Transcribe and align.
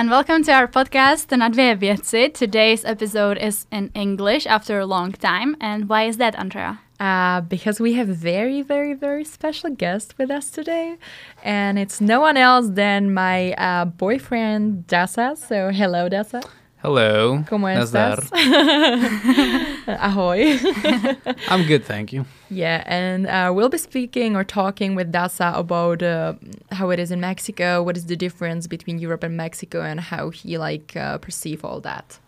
and 0.00 0.10
welcome 0.10 0.42
to 0.42 0.50
our 0.50 0.66
podcast, 0.66 1.30
Na 1.36 1.50
dvě. 1.50 2.32
Today's 2.32 2.86
episode 2.86 3.36
is 3.36 3.66
in 3.70 3.90
English 3.94 4.46
after 4.46 4.78
a 4.78 4.86
long 4.86 5.12
time. 5.12 5.56
And 5.60 5.90
why 5.90 6.04
is 6.08 6.16
that, 6.16 6.34
Andrea? 6.36 6.78
Uh, 6.98 7.42
because 7.42 7.80
we 7.80 7.92
have 7.98 8.08
very, 8.08 8.62
very, 8.62 8.94
very 8.94 9.24
special 9.24 9.68
guest 9.68 10.14
with 10.16 10.30
us 10.30 10.50
today. 10.50 10.96
And 11.44 11.78
it's 11.78 12.00
no 12.00 12.18
one 12.18 12.38
else 12.38 12.70
than 12.70 13.12
my 13.12 13.52
uh, 13.58 13.84
boyfriend, 13.84 14.86
Dassa. 14.86 15.36
So, 15.36 15.68
hello, 15.70 16.08
Dassa. 16.08 16.42
Hello. 16.82 17.44
¿Cómo 17.48 17.68
Nazdar. 17.68 18.20
estás? 18.20 19.86
Ahoy. 20.00 20.58
I'm 21.50 21.66
good, 21.66 21.84
thank 21.84 22.10
you. 22.12 22.24
yeah, 22.48 22.82
and 22.86 23.26
uh, 23.26 23.52
we'll 23.54 23.68
be 23.68 23.76
speaking 23.76 24.34
or 24.34 24.44
talking 24.44 24.94
with 24.94 25.12
Dassa 25.12 25.54
about 25.58 26.02
uh, 26.02 26.34
how 26.72 26.88
it 26.90 26.98
is 26.98 27.10
in 27.10 27.20
Mexico, 27.20 27.82
what 27.82 27.96
is 27.98 28.06
the 28.06 28.16
difference 28.16 28.66
between 28.66 28.98
Europe 28.98 29.22
and 29.22 29.36
Mexico, 29.36 29.82
and 29.82 30.00
how 30.00 30.30
he 30.30 30.56
like 30.56 30.96
uh, 30.96 31.18
perceive 31.18 31.64
all 31.64 31.80
that. 31.80 32.18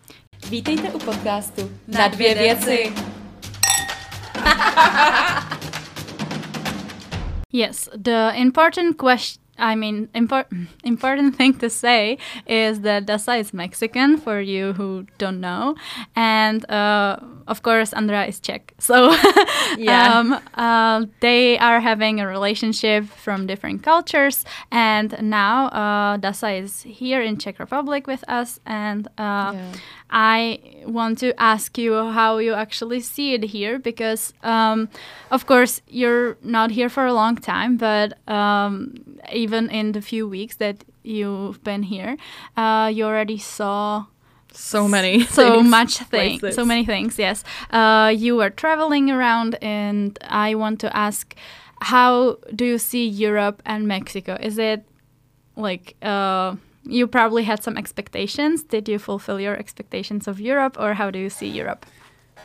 Vítejte 0.51 0.91
u 0.93 0.99
podcastu 0.99 1.71
Na 1.89 2.09
dvě 2.09 2.35
věci. 2.35 2.93
Yes, 7.55 7.87
the 7.95 8.33
important 8.35 8.97
question. 8.97 9.42
I 9.59 9.75
mean, 9.77 10.09
impor- 10.15 10.47
important 10.85 11.37
thing 11.39 11.55
to 11.59 11.69
say 11.71 12.19
is 12.47 12.81
that 12.81 13.07
Dassa 13.07 13.39
is 13.39 13.53
Mexican, 13.53 14.17
for 14.17 14.41
you 14.41 14.73
who 14.73 15.07
don't 15.19 15.41
know, 15.41 15.75
and 16.17 16.69
uh, 16.71 17.17
of 17.47 17.63
course 17.63 17.93
Andrea 17.93 18.27
is 18.27 18.41
Czech. 18.41 18.73
So, 18.79 19.15
Yeah. 19.77 20.19
um, 20.19 20.41
uh, 20.55 21.07
they 21.21 21.59
are 21.59 21.81
having 21.81 22.21
a 22.21 22.27
relationship 22.27 23.05
from 23.07 23.47
different 23.47 23.83
cultures, 23.83 24.45
and 24.71 25.15
now 25.21 25.67
uh, 25.67 26.19
Dassa 26.19 26.61
is 26.63 26.83
here 26.83 27.23
in 27.23 27.37
Czech 27.39 27.59
Republic 27.59 28.07
with 28.07 28.25
us, 28.29 28.61
and 28.67 29.07
uh, 29.19 29.53
Yeah. 29.55 29.73
I 30.11 30.59
want 30.85 31.19
to 31.21 31.33
ask 31.41 31.79
you 31.79 31.95
how 32.13 32.37
you 32.39 32.53
actually 32.55 33.01
see 33.01 33.33
it 33.35 33.45
here 33.45 33.79
because, 33.79 34.35
um, 34.43 34.89
of 35.31 35.47
course, 35.47 35.81
you're 35.89 36.37
not 36.43 36.71
here 36.71 36.91
for 36.91 37.07
a 37.07 37.15
long 37.15 37.37
time, 37.37 37.79
but 37.79 38.13
um, 38.29 38.93
even 39.43 39.71
in 39.71 39.93
the 39.93 40.01
few 40.13 40.25
weeks 40.37 40.57
that 40.57 40.77
you've 41.03 41.59
been 41.65 41.83
here, 41.95 42.17
uh, 42.57 42.91
you 42.95 43.05
already 43.05 43.39
saw 43.39 44.07
So 44.55 44.87
many. 44.89 45.25
so 45.39 45.43
things, 45.43 45.71
much 45.71 45.93
things, 46.11 46.41
places. 46.41 46.57
so 46.57 46.65
many 46.65 46.85
things. 46.85 47.19
Yes, 47.19 47.39
uh, 47.71 48.13
you 48.25 48.37
were 48.41 48.51
traveling 48.51 49.11
around, 49.11 49.57
and 49.63 50.19
I 50.49 50.55
want 50.63 50.79
to 50.81 50.89
ask, 51.07 51.35
how 51.81 52.37
do 52.55 52.65
you 52.65 52.79
see 52.79 53.07
Europe 53.27 53.63
and 53.65 53.81
Mexico? 53.89 54.37
Is 54.49 54.59
it 54.59 54.81
like 55.57 55.97
uh, 56.03 56.57
you 56.85 57.07
probably 57.07 57.45
had 57.45 57.63
some 57.63 57.77
expectations? 57.79 58.63
Did 58.75 58.89
you 58.89 58.99
fulfill 58.99 59.39
your 59.41 59.57
expectations 59.57 60.29
of 60.29 60.37
Europe, 60.41 60.77
or 60.79 60.95
how 60.95 61.11
do 61.11 61.19
you 61.19 61.31
see 61.31 61.49
Europe? 61.49 61.87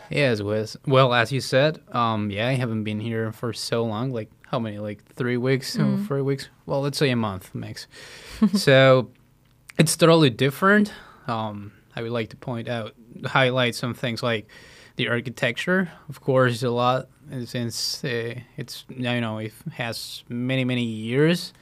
Yes, 0.09 0.41
Wes. 0.41 0.77
Well, 0.85 1.13
as 1.13 1.31
you 1.31 1.41
said, 1.41 1.79
um, 1.91 2.31
yeah, 2.31 2.47
I 2.47 2.55
haven't 2.55 2.83
been 2.83 2.99
here 3.01 3.31
for 3.33 3.51
so 3.53 3.83
long. 3.83 4.13
Like 4.13 4.29
how 4.49 4.59
many? 4.59 4.79
Like 4.79 5.03
three 5.05 5.37
weeks 5.37 5.77
or 5.77 5.97
four 5.97 6.23
weeks? 6.23 6.49
Well, 6.65 6.81
let's 6.81 6.97
say 6.97 7.09
a 7.09 7.15
month 7.15 7.53
max. 7.53 7.87
so 8.53 9.09
it's 9.77 9.95
totally 9.95 10.29
different. 10.29 10.91
Um, 11.27 11.73
I 11.95 12.01
would 12.01 12.11
like 12.11 12.29
to 12.29 12.37
point 12.37 12.67
out, 12.69 12.93
highlight 13.25 13.75
some 13.75 13.93
things 13.93 14.23
like 14.23 14.47
the 14.95 15.09
architecture. 15.09 15.91
Of 16.09 16.21
course, 16.21 16.63
a 16.63 16.69
lot 16.69 17.09
since 17.45 18.03
uh, 18.03 18.35
it's 18.55 18.85
you 18.89 19.21
know 19.21 19.39
it 19.39 19.53
has 19.73 20.23
many 20.29 20.63
many 20.63 20.83
years. 20.83 21.53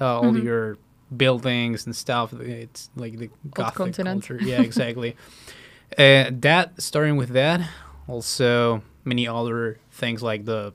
Uh, 0.00 0.20
all 0.20 0.38
your 0.38 0.78
buildings 1.16 1.86
and 1.86 1.94
stuff. 1.94 2.32
It's 2.32 2.90
like 2.96 3.18
the 3.18 3.28
Gothic 3.50 3.74
continent. 3.74 4.26
culture. 4.26 4.42
Yeah, 4.42 4.62
exactly. 4.62 5.16
uh, 5.98 6.30
that 6.30 6.80
starting 6.80 7.16
with 7.16 7.30
that, 7.30 7.60
also 8.06 8.82
many 9.04 9.26
other 9.26 9.78
things 9.90 10.22
like 10.22 10.44
the 10.44 10.72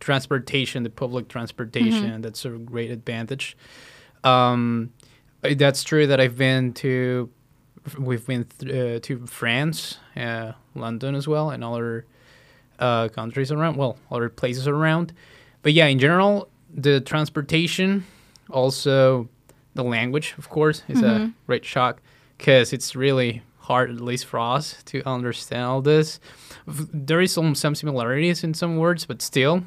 transportation, 0.00 0.82
the 0.82 0.90
public 0.90 1.28
transportation. 1.28 2.20
That's 2.22 2.44
a 2.44 2.50
great 2.50 2.90
advantage. 2.90 3.56
Um, 4.24 4.92
that's 5.42 5.84
true 5.84 6.06
that 6.06 6.20
I've 6.20 6.36
been 6.36 6.72
to. 6.74 7.30
We've 7.98 8.26
been 8.26 8.44
th- 8.58 8.98
uh, 8.98 9.00
to 9.06 9.26
France, 9.26 9.98
uh, 10.16 10.52
London 10.74 11.14
as 11.14 11.26
well, 11.26 11.50
and 11.50 11.64
other 11.64 12.04
uh, 12.78 13.08
countries 13.08 13.50
around. 13.50 13.76
Well, 13.76 13.96
other 14.10 14.28
places 14.28 14.66
around. 14.68 15.12
But 15.62 15.72
yeah, 15.72 15.86
in 15.86 15.98
general, 15.98 16.48
the 16.72 17.00
transportation, 17.00 18.04
also 18.50 19.28
the 19.74 19.84
language, 19.84 20.34
of 20.38 20.48
course, 20.50 20.82
is 20.88 21.02
a 21.02 21.32
great 21.46 21.64
shock 21.64 22.00
because 22.36 22.72
it's 22.72 22.94
really 22.94 23.42
hard, 23.58 23.90
at 23.90 24.00
least 24.00 24.26
for 24.26 24.38
us, 24.38 24.82
to 24.84 25.02
understand 25.06 25.64
all 25.64 25.82
this. 25.82 26.20
There 26.66 27.20
is 27.20 27.32
some 27.32 27.54
some 27.54 27.74
similarities 27.74 28.44
in 28.44 28.54
some 28.54 28.76
words, 28.76 29.06
but 29.06 29.22
still, 29.22 29.64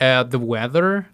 uh, 0.00 0.22
the 0.24 0.38
weather 0.38 1.06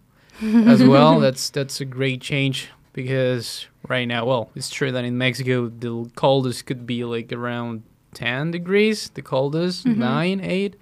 as 0.42 0.82
well. 0.82 1.20
That's 1.24 1.50
that's 1.50 1.80
a 1.80 1.84
great 1.84 2.20
change 2.20 2.70
because 2.92 3.66
right 3.88 4.04
now, 4.06 4.24
well, 4.26 4.50
it's 4.54 4.70
true 4.70 4.92
that 4.92 5.04
in 5.04 5.19
Mexico 5.19 5.69
the 5.69 6.10
coldest 6.14 6.66
could 6.66 6.86
be 6.86 7.04
like 7.04 7.32
around 7.32 7.82
ten 8.14 8.50
degrees, 8.50 9.10
the 9.10 9.22
coldest 9.22 9.86
nine, 9.86 10.41
eight. 10.41 10.76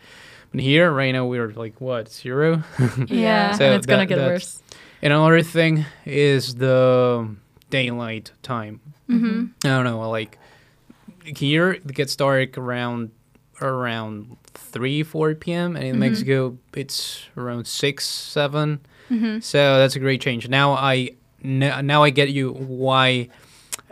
But 0.53 0.61
here, 0.61 0.93
right 0.93 1.11
now, 1.11 1.27
we're 1.27 1.49
like 1.53 1.81
what 1.81 2.11
zero. 2.11 2.63
Yeah, 3.09 3.53
So 3.53 3.65
and 3.65 3.75
it's 3.75 3.87
gonna 3.87 4.07
get 4.07 4.19
worse. 4.19 4.63
And 5.03 5.13
another 5.13 5.43
thing 5.43 5.85
is 6.05 6.55
the 6.55 7.29
daylight 7.71 8.31
time. 8.43 8.81
Mm-hmm. 9.11 9.67
I 9.67 9.69
don't 9.69 9.85
know, 9.85 10.09
like 10.09 10.39
here 11.25 11.73
it 11.73 11.87
gets 11.95 12.17
dark 12.17 12.57
around 12.59 13.11
around 13.61 14.37
three, 14.55 15.03
four 15.03 15.35
p.m. 15.35 15.77
and 15.77 15.85
in 15.85 15.99
Mexico 15.99 16.57
it's 16.75 17.27
around 17.37 17.67
six, 17.67 18.07
seven. 18.07 18.81
Mm-hmm. 19.11 19.41
So 19.41 19.79
that's 19.79 19.97
a 19.97 20.01
great 20.01 20.21
change. 20.21 20.49
Now 20.49 20.73
I 20.73 21.11
n- 21.43 21.87
now 21.87 22.03
I 22.03 22.11
get 22.11 22.31
you 22.31 22.53
why 22.53 23.29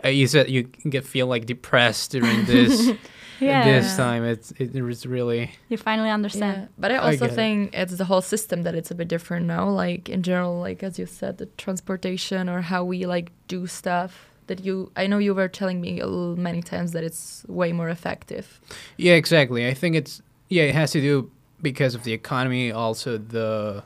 uh, 0.03 0.09
you 0.09 0.27
said 0.27 0.49
you 0.49 0.63
get 0.63 1.05
feel 1.05 1.27
like 1.27 1.45
depressed 1.45 2.11
during 2.11 2.45
this 2.53 2.91
Yeah, 3.39 3.65
this 3.65 3.97
time. 3.97 4.23
It's 4.23 4.51
it 4.51 4.81
was 4.81 5.05
really 5.05 5.51
you 5.69 5.77
finally 5.77 6.09
understand. 6.09 6.57
Yeah, 6.61 6.67
but 6.77 6.91
I 6.91 6.95
I 6.95 7.11
also 7.11 7.25
it. 7.25 7.31
think 7.33 7.73
it's 7.73 7.97
the 7.97 8.05
whole 8.05 8.21
system 8.21 8.63
that 8.63 8.73
it's 8.75 8.91
a 8.91 8.95
bit 8.95 9.07
different 9.09 9.45
now. 9.45 9.67
Like 9.69 10.07
in 10.07 10.23
general, 10.23 10.59
like 10.59 10.81
as 10.83 10.97
you 10.97 11.05
said, 11.05 11.37
the 11.37 11.47
transportation 11.57 12.47
or 12.49 12.61
how 12.61 12.83
we 12.85 13.05
like 13.05 13.31
do 13.47 13.67
stuff. 13.67 14.29
That 14.47 14.59
you, 14.65 14.91
I 14.97 15.07
know 15.07 15.19
you 15.19 15.33
were 15.33 15.47
telling 15.47 15.79
me 15.79 16.01
many 16.35 16.61
times 16.61 16.91
that 16.91 17.03
it's 17.03 17.45
way 17.47 17.71
more 17.71 17.87
effective. 17.87 18.59
Yeah, 18.97 19.13
exactly. 19.13 19.65
I 19.65 19.73
think 19.73 19.95
it's 19.95 20.21
yeah, 20.53 20.63
it 20.63 20.75
has 20.75 20.91
to 20.91 21.01
do 21.01 21.29
because 21.61 21.95
of 21.95 22.03
the 22.03 22.13
economy, 22.13 22.71
also 22.71 23.17
the 23.17 23.83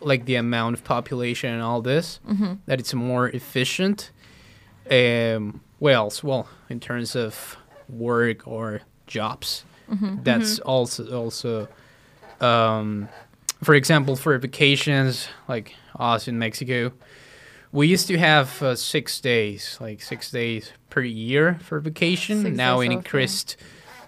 like 0.00 0.24
the 0.26 0.36
amount 0.36 0.74
of 0.76 0.84
population 0.84 1.52
and 1.52 1.62
all 1.62 1.80
this 1.82 2.20
that 2.66 2.78
it's 2.80 2.94
more 2.94 3.28
efficient. 3.40 4.10
Um, 4.90 5.60
well, 5.80 6.06
s- 6.06 6.22
well, 6.24 6.48
in 6.70 6.80
terms 6.80 7.14
of 7.16 7.56
work 7.88 8.46
or 8.46 8.80
jobs, 9.06 9.64
that's 10.24 10.58
also 10.60 11.02
also, 11.22 11.68
um, 12.40 13.08
for 13.62 13.74
example, 13.74 14.16
for 14.16 14.36
vacations 14.38 15.28
like 15.48 15.74
us 15.98 16.28
in 16.28 16.38
Mexico, 16.38 16.92
we 17.72 17.86
used 17.88 18.06
to 18.08 18.16
have 18.18 18.62
uh, 18.62 18.74
six 18.76 19.20
days, 19.20 19.78
like 19.80 20.00
six 20.02 20.30
days 20.30 20.72
per 20.90 21.02
year 21.02 21.58
for 21.62 21.80
vacation. 21.80 22.42
Six 22.42 22.56
now 22.56 22.80
it 22.80 22.86
off, 22.98 23.04
yeah. 23.04 23.56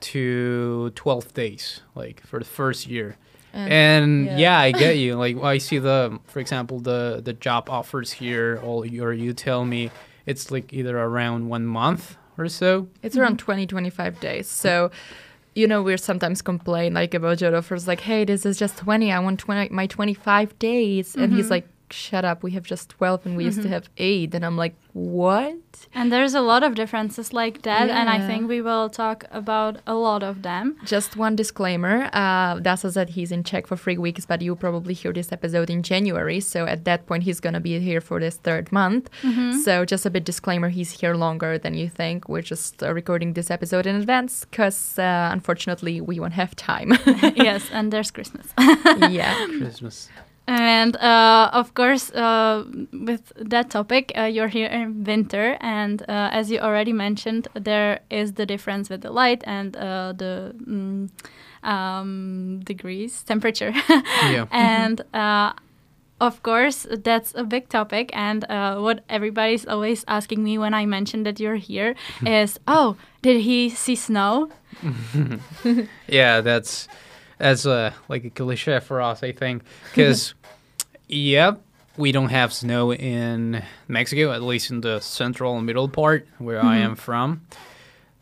To 0.00 0.90
12 0.94 1.34
days, 1.34 1.80
like 1.94 2.20
for 2.26 2.38
the 2.38 2.44
first 2.44 2.86
year. 2.86 3.16
And- 3.52 3.72
And 3.72 4.26
yeah. 4.26 4.38
yeah. 4.38 4.58
I 4.58 4.72
get 4.72 4.96
you. 4.98 5.16
Like 5.16 5.36
I 5.42 5.58
see 5.58 5.78
the, 5.78 6.18
for 6.26 6.38
example, 6.40 6.78
the 6.78 7.20
the 7.24 7.32
job 7.32 7.68
offers 7.68 8.12
here, 8.12 8.60
or 8.62 8.86
you, 8.86 9.02
or 9.02 9.12
you 9.12 9.32
tell 9.32 9.64
me 9.64 9.90
it's 10.26 10.50
like 10.50 10.72
either 10.72 10.96
around 10.96 11.48
one 11.48 11.66
month 11.66 12.16
or 12.38 12.48
so. 12.48 12.88
It's 13.02 13.16
around 13.16 13.38
20, 13.38 13.66
25 13.66 14.20
days. 14.20 14.46
So, 14.48 14.90
you 15.54 15.66
know, 15.66 15.82
we're 15.82 15.96
sometimes 15.98 16.42
complain 16.42 16.94
like 16.94 17.14
about 17.14 17.38
job 17.38 17.54
offers, 17.54 17.88
like, 17.88 18.00
hey, 18.00 18.24
this 18.24 18.46
is 18.46 18.58
just 18.58 18.76
20. 18.78 19.12
I 19.12 19.18
want 19.18 19.40
20, 19.40 19.70
my 19.74 19.86
25 19.86 20.58
days. 20.58 21.16
And 21.16 21.32
he's 21.32 21.46
mm-hmm. 21.46 21.50
like, 21.50 21.68
shut 21.92 22.24
up. 22.24 22.42
We 22.42 22.52
have 22.52 22.64
just 22.64 22.88
12 22.90 23.26
and 23.26 23.36
we 23.36 23.44
used 23.44 23.62
to 23.62 23.68
have 23.68 23.88
eight. 23.98 24.34
And 24.34 24.44
I'm 24.44 24.56
like, 24.56 24.74
what? 24.92 25.56
And 25.94 26.12
there's 26.12 26.34
a 26.34 26.40
lot 26.40 26.62
of 26.62 26.74
differences 26.74 27.32
like 27.32 27.62
that, 27.62 27.88
and 27.90 28.08
I 28.08 28.26
think 28.26 28.48
we 28.48 28.60
will 28.60 28.88
talk 28.90 29.24
about 29.30 29.80
a 29.86 29.94
lot 29.94 30.22
of 30.22 30.42
them. 30.42 30.76
Just 30.84 31.16
one 31.16 31.36
disclaimer. 31.36 32.10
Uh, 32.12 32.56
Dassa 32.56 32.92
said 32.92 33.10
he's 33.10 33.32
in 33.32 33.44
Czech 33.44 33.66
for 33.66 33.76
three 33.76 33.98
weeks, 33.98 34.26
but 34.26 34.42
you 34.42 34.54
probably 34.56 34.94
hear 34.94 35.12
this 35.12 35.32
episode 35.32 35.70
in 35.70 35.82
January. 35.82 36.40
So 36.40 36.66
at 36.66 36.84
that 36.84 37.06
point, 37.06 37.22
he's 37.22 37.40
going 37.40 37.54
to 37.54 37.60
be 37.60 37.78
here 37.78 38.00
for 38.00 38.20
this 38.20 38.36
third 38.36 38.70
month. 38.72 39.10
So 39.64 39.84
just 39.84 40.06
a 40.06 40.10
bit 40.10 40.24
disclaimer, 40.24 40.68
he's 40.68 40.90
here 41.00 41.14
longer 41.14 41.58
than 41.58 41.74
you 41.74 41.88
think. 41.88 42.28
We're 42.28 42.42
just 42.42 42.82
uh, 42.82 42.92
recording 42.92 43.34
this 43.34 43.50
episode 43.50 43.86
in 43.86 43.94
advance 43.96 44.44
because 44.44 44.98
uh, 44.98 45.30
unfortunately 45.32 46.00
we 46.00 46.18
won't 46.20 46.34
have 46.34 46.54
time. 46.56 46.92
yes, 47.36 47.68
and 47.72 47.92
there's 47.92 48.10
Christmas. 48.10 48.46
yeah. 48.58 49.46
Christmas. 49.58 50.08
And 50.50 50.96
uh, 50.96 51.48
of 51.52 51.74
course, 51.74 52.10
uh, 52.10 52.64
with 52.92 53.32
that 53.36 53.70
topic, 53.70 54.10
uh, 54.18 54.22
you're 54.22 54.48
here 54.48 54.66
in 54.66 55.04
winter, 55.04 55.56
and 55.60 56.02
uh, 56.02 56.30
as 56.32 56.50
you 56.50 56.58
already 56.58 56.92
mentioned, 56.92 57.46
there 57.54 58.00
is 58.10 58.32
the 58.32 58.46
difference 58.46 58.90
with 58.90 59.02
the 59.02 59.12
light 59.12 59.44
and 59.46 59.76
uh, 59.76 60.12
the 60.16 60.52
mm, 60.66 61.08
um, 61.62 62.60
degrees 62.64 63.22
temperature. 63.22 63.72
Yeah. 64.22 64.46
and 64.50 65.00
uh, 65.14 65.52
of 66.20 66.42
course, 66.42 66.84
that's 66.90 67.32
a 67.36 67.44
big 67.44 67.68
topic. 67.68 68.10
And 68.12 68.44
uh, 68.50 68.80
what 68.80 69.04
everybody's 69.08 69.66
always 69.66 70.04
asking 70.08 70.42
me 70.42 70.58
when 70.58 70.74
I 70.74 70.84
mention 70.84 71.22
that 71.22 71.38
you're 71.38 71.56
here 71.56 71.94
is, 72.26 72.58
"Oh, 72.66 72.96
did 73.22 73.42
he 73.42 73.70
see 73.70 73.94
snow?" 73.94 74.50
yeah, 76.08 76.40
that's 76.40 76.88
that's 77.38 77.66
uh, 77.66 77.92
like 78.08 78.24
a 78.24 78.30
cliche 78.30 78.80
for 78.80 79.00
us, 79.00 79.22
I 79.22 79.32
think, 79.32 79.62
because 79.94 80.34
yep, 81.10 81.60
we 81.96 82.12
don't 82.12 82.28
have 82.30 82.52
snow 82.52 82.92
in 82.92 83.62
Mexico, 83.88 84.32
at 84.32 84.42
least 84.42 84.70
in 84.70 84.80
the 84.80 85.00
central 85.00 85.56
and 85.56 85.66
middle 85.66 85.88
part 85.88 86.26
where 86.38 86.62
I 86.62 86.78
am 86.78 86.96
from. 86.96 87.42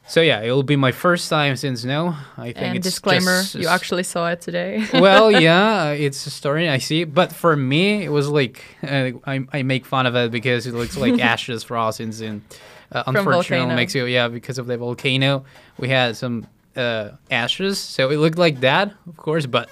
So 0.07 0.23
yeah, 0.23 0.41
it 0.41 0.51
will 0.53 0.63
be 0.63 0.75
my 0.77 0.91
first 0.91 1.29
time 1.29 1.55
seeing 1.57 1.77
snow. 1.77 2.17
I 2.39 2.45
think 2.53 2.57
And 2.59 2.77
it's 2.77 2.87
disclaimer, 2.87 3.43
just- 3.43 3.55
you 3.57 3.69
actually 3.69 4.05
saw 4.05 4.31
it 4.31 4.41
today. 4.41 4.87
well, 4.95 5.31
yeah, 5.31 5.91
it's 5.91 6.27
a 6.27 6.31
story 6.31 6.67
I 6.69 6.79
see, 6.79 7.05
but 7.05 7.31
for 7.31 7.55
me, 7.55 8.05
it 8.05 8.09
was 8.09 8.29
like 8.31 8.65
uh, 8.83 9.11
I, 9.27 9.45
I 9.53 9.63
make 9.63 9.85
fun 9.85 10.07
of 10.07 10.17
it 10.17 10.31
because 10.31 10.67
it 10.67 10.73
looks 10.73 10.97
like 10.97 11.21
ashes 11.35 11.63
for 11.63 11.77
us 11.77 12.01
in, 12.01 12.11
in 12.23 12.43
uh, 12.91 13.03
unfortunately. 13.07 13.75
Mexico. 13.75 14.07
Yeah, 14.07 14.29
because 14.29 14.57
of 14.59 14.67
the 14.67 14.79
volcano, 14.79 15.45
we 15.79 15.91
had 15.91 16.17
some 16.17 16.47
uh, 16.75 17.11
ashes, 17.31 17.79
so 17.79 18.09
it 18.11 18.17
looked 18.17 18.39
like 18.39 18.61
that, 18.61 18.95
of 19.07 19.17
course, 19.19 19.45
but 19.45 19.69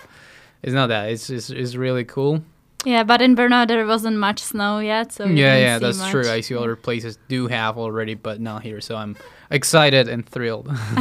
it's 0.63 0.75
not 0.75 0.89
that. 0.89 1.09
It's 1.09 1.31
it's, 1.31 1.49
it's 1.49 1.77
really 1.77 2.05
cool. 2.05 2.43
Yeah, 2.85 3.03
but 3.05 3.21
in 3.21 3.35
Brno 3.35 3.67
there 3.67 3.85
wasn't 3.87 4.17
much 4.19 4.41
snow 4.41 4.79
yet, 4.79 5.13
so 5.13 5.25
yeah, 5.27 5.57
yeah, 5.57 5.79
that's 5.79 6.09
true. 6.11 6.29
I 6.29 6.41
see 6.41 6.55
other 6.55 6.77
places 6.77 7.19
do 7.29 7.49
have 7.49 7.77
already, 7.79 8.15
but 8.15 8.41
not 8.41 8.63
here, 8.63 8.81
so 8.81 8.95
I'm 8.97 9.17
excited 9.51 10.09
and 10.09 10.25
thrilled. 10.29 10.69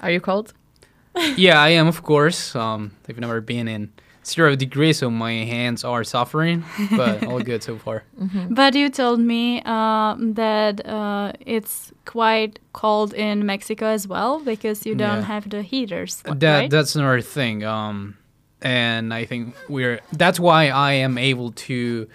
Are 0.00 0.10
you 0.10 0.20
cold? 0.20 0.52
yeah, 1.36 1.60
I 1.62 1.70
am, 1.70 1.86
of 1.86 2.02
course. 2.02 2.54
Um, 2.54 2.90
I've 3.08 3.18
never 3.18 3.40
been 3.40 3.68
in 3.68 3.90
zero 4.24 4.54
degrees, 4.56 4.98
so 4.98 5.08
my 5.10 5.32
hands 5.32 5.82
are 5.84 6.04
suffering, 6.04 6.62
but 6.96 7.24
all 7.26 7.40
good 7.40 7.62
so 7.62 7.78
far. 7.78 8.04
But 8.50 8.74
you 8.74 8.90
told 8.90 9.20
me 9.20 9.62
um, 9.62 10.34
that 10.34 10.84
uh, 10.86 11.32
it's 11.40 11.92
quite 12.04 12.58
cold 12.74 13.14
in 13.14 13.46
Mexico 13.46 13.86
as 13.86 14.06
well 14.06 14.40
because 14.40 14.84
you 14.84 14.94
don't 14.94 15.20
Yeah. 15.20 15.22
have 15.22 15.48
the 15.48 15.62
heaters, 15.62 16.22
That 16.24 16.42
right? 16.42 16.70
that's 16.70 16.96
another 16.96 17.22
thing. 17.22 17.64
Um, 17.64 18.16
and 18.62 19.12
I 19.12 19.24
think 19.24 19.54
we're 19.68 20.00
that's 20.12 20.40
why 20.40 20.68
I 20.68 20.92
am 20.92 21.18
able 21.18 21.52
to 21.52 22.08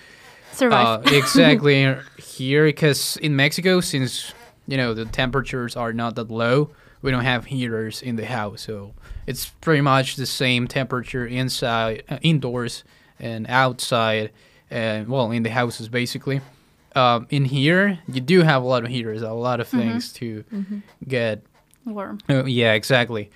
Survive. 0.53 1.05
uh, 1.05 1.09
exactly 1.15 1.95
here 2.17 2.65
because 2.65 3.17
in 3.17 3.35
Mexico, 3.35 3.81
since 3.81 4.33
you 4.67 4.77
know 4.77 4.93
the 4.93 5.05
temperatures 5.05 5.75
are 5.75 5.93
not 5.93 6.15
that 6.15 6.29
low, 6.29 6.71
we 7.01 7.11
don't 7.11 7.23
have 7.23 7.45
heaters 7.45 8.01
in 8.01 8.15
the 8.15 8.25
house, 8.25 8.61
so 8.61 8.93
it's 9.27 9.47
pretty 9.61 9.81
much 9.81 10.15
the 10.15 10.25
same 10.25 10.67
temperature 10.67 11.25
inside, 11.25 12.03
uh, 12.09 12.17
indoors, 12.21 12.83
and 13.19 13.45
outside, 13.47 14.31
and 14.69 15.07
well, 15.07 15.31
in 15.31 15.43
the 15.43 15.51
houses 15.51 15.89
basically. 15.89 16.41
Um, 16.93 17.25
in 17.29 17.45
here, 17.45 17.99
you 18.09 18.19
do 18.19 18.41
have 18.41 18.63
a 18.63 18.65
lot 18.65 18.83
of 18.83 18.89
heaters, 18.89 19.21
a 19.21 19.31
lot 19.31 19.61
of 19.61 19.69
things 19.69 20.11
to 20.13 20.43
get 21.07 21.41
Warm. 21.85 22.19
Oh, 22.29 22.45
yeah, 22.45 22.73
exactly. 22.73 23.29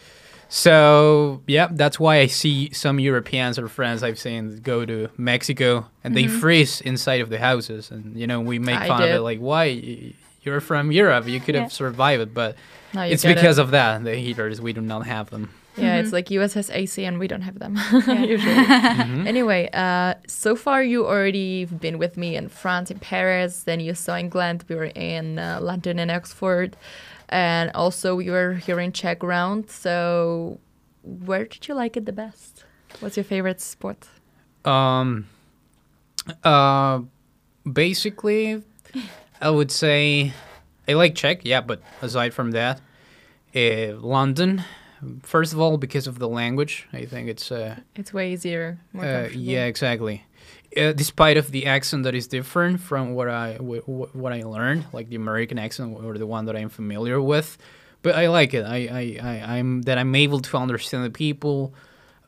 So 0.49 1.41
yeah, 1.47 1.67
that's 1.71 1.99
why 1.99 2.17
I 2.19 2.27
see 2.27 2.71
some 2.71 2.99
Europeans 2.99 3.57
or 3.59 3.67
friends 3.67 4.03
I've 4.03 4.19
seen 4.19 4.59
go 4.61 4.85
to 4.85 5.09
Mexico 5.17 5.87
and 6.03 6.15
they 6.15 6.27
freeze 6.27 6.81
inside 6.81 7.21
of 7.21 7.29
the 7.29 7.39
houses, 7.39 7.91
and 7.91 8.17
you 8.17 8.27
know 8.27 8.39
we 8.41 8.59
make 8.59 8.79
I 8.79 8.87
fun 8.87 9.01
of 9.03 9.09
it, 9.09 9.19
like 9.21 9.39
why 9.39 9.63
you're 10.43 10.61
from 10.61 10.91
Europe, 10.91 11.27
you 11.27 11.39
could 11.39 11.55
Yeah. 11.55 11.61
have 11.61 11.73
survived 11.73 12.21
it, 12.21 12.33
but 12.33 12.55
No, 12.93 13.01
it's 13.01 13.25
because 13.25 13.57
it. 13.57 13.61
of 13.63 13.71
that 13.71 14.03
the 14.03 14.15
heaters 14.15 14.61
we 14.61 14.73
do 14.73 14.81
not 14.81 15.05
have 15.07 15.29
them. 15.31 15.49
Yeah, 15.77 15.97
it's 15.97 16.13
like 16.13 16.31
US 16.31 16.53
has 16.53 16.69
AC 16.69 17.03
and 17.03 17.19
we 17.19 17.27
don't 17.27 17.41
have 17.41 17.59
them 17.59 17.75
usually. 18.07 19.27
Anyway, 19.27 19.69
uh, 19.73 20.13
so 20.25 20.55
far 20.55 20.81
you 20.81 21.05
already 21.05 21.65
been 21.65 21.97
with 21.97 22.15
me 22.15 22.37
in 22.37 22.47
France, 22.47 22.89
in 22.91 22.99
Paris. 22.99 23.63
Then 23.63 23.81
you 23.81 23.93
saw 23.93 24.15
England. 24.15 24.63
We 24.69 24.75
were 24.75 24.85
in 24.95 25.37
uh, 25.37 25.59
London 25.61 25.99
and 25.99 26.09
Oxford, 26.11 26.77
and 27.35 27.69
also 27.75 28.15
we 28.15 28.29
were 28.29 28.53
here 28.53 28.79
in 28.79 28.93
Czech 28.93 29.21
round. 29.21 29.69
So, 29.69 30.59
where 31.03 31.45
did 31.45 31.67
you 31.67 31.75
like 31.75 31.97
it 31.97 32.05
the 32.05 32.13
best? 32.13 32.63
What's 33.01 33.17
your 33.17 33.25
favorite 33.25 33.59
sport? 33.59 34.07
Um, 34.63 35.27
uh, 36.45 37.01
basically, 37.71 38.63
I 39.41 39.49
would 39.49 39.69
say 39.69 40.31
I 40.87 40.93
like 40.93 41.13
Czech, 41.15 41.41
yeah, 41.43 41.59
but 41.59 41.81
aside 42.01 42.33
from 42.33 42.51
that, 42.51 42.79
uh, 43.53 43.97
London. 43.99 44.63
First 45.21 45.51
of 45.51 45.59
all, 45.59 45.77
because 45.77 46.07
of 46.07 46.19
the 46.19 46.29
language, 46.29 46.87
I 46.93 47.03
think 47.05 47.27
it's 47.27 47.51
uh, 47.51 47.75
It's 47.95 48.13
way 48.13 48.31
easier. 48.31 48.79
More 48.93 49.05
Uh, 49.05 49.27
yeah, 49.33 49.65
exactly. 49.65 50.23
Uh, 50.77 50.91
despite 50.93 51.37
of 51.37 51.51
the 51.51 51.65
accent 51.65 52.03
that 52.03 52.13
is 52.15 52.27
different 52.27 52.79
from 52.81 53.13
what 53.13 53.29
I 53.29 53.53
wh- 53.55 53.85
wh- 53.85 54.13
what 54.15 54.33
I 54.33 54.43
learned, 54.43 54.85
like 54.93 55.09
the 55.09 55.15
American 55.15 55.57
accent 55.57 55.97
or 56.03 56.17
the 56.17 56.27
one 56.27 56.45
that 56.45 56.55
I'm 56.55 56.69
familiar 56.69 57.21
with, 57.21 57.57
but 58.01 58.15
I 58.15 58.27
like 58.27 58.53
it. 58.53 58.65
I, 58.65 58.77
I, 58.77 59.19
I 59.23 59.57
I'm 59.57 59.83
that 59.83 59.97
I'm 59.97 60.13
able 60.15 60.39
to 60.41 60.57
understand 60.57 61.05
the 61.05 61.09
people, 61.09 61.73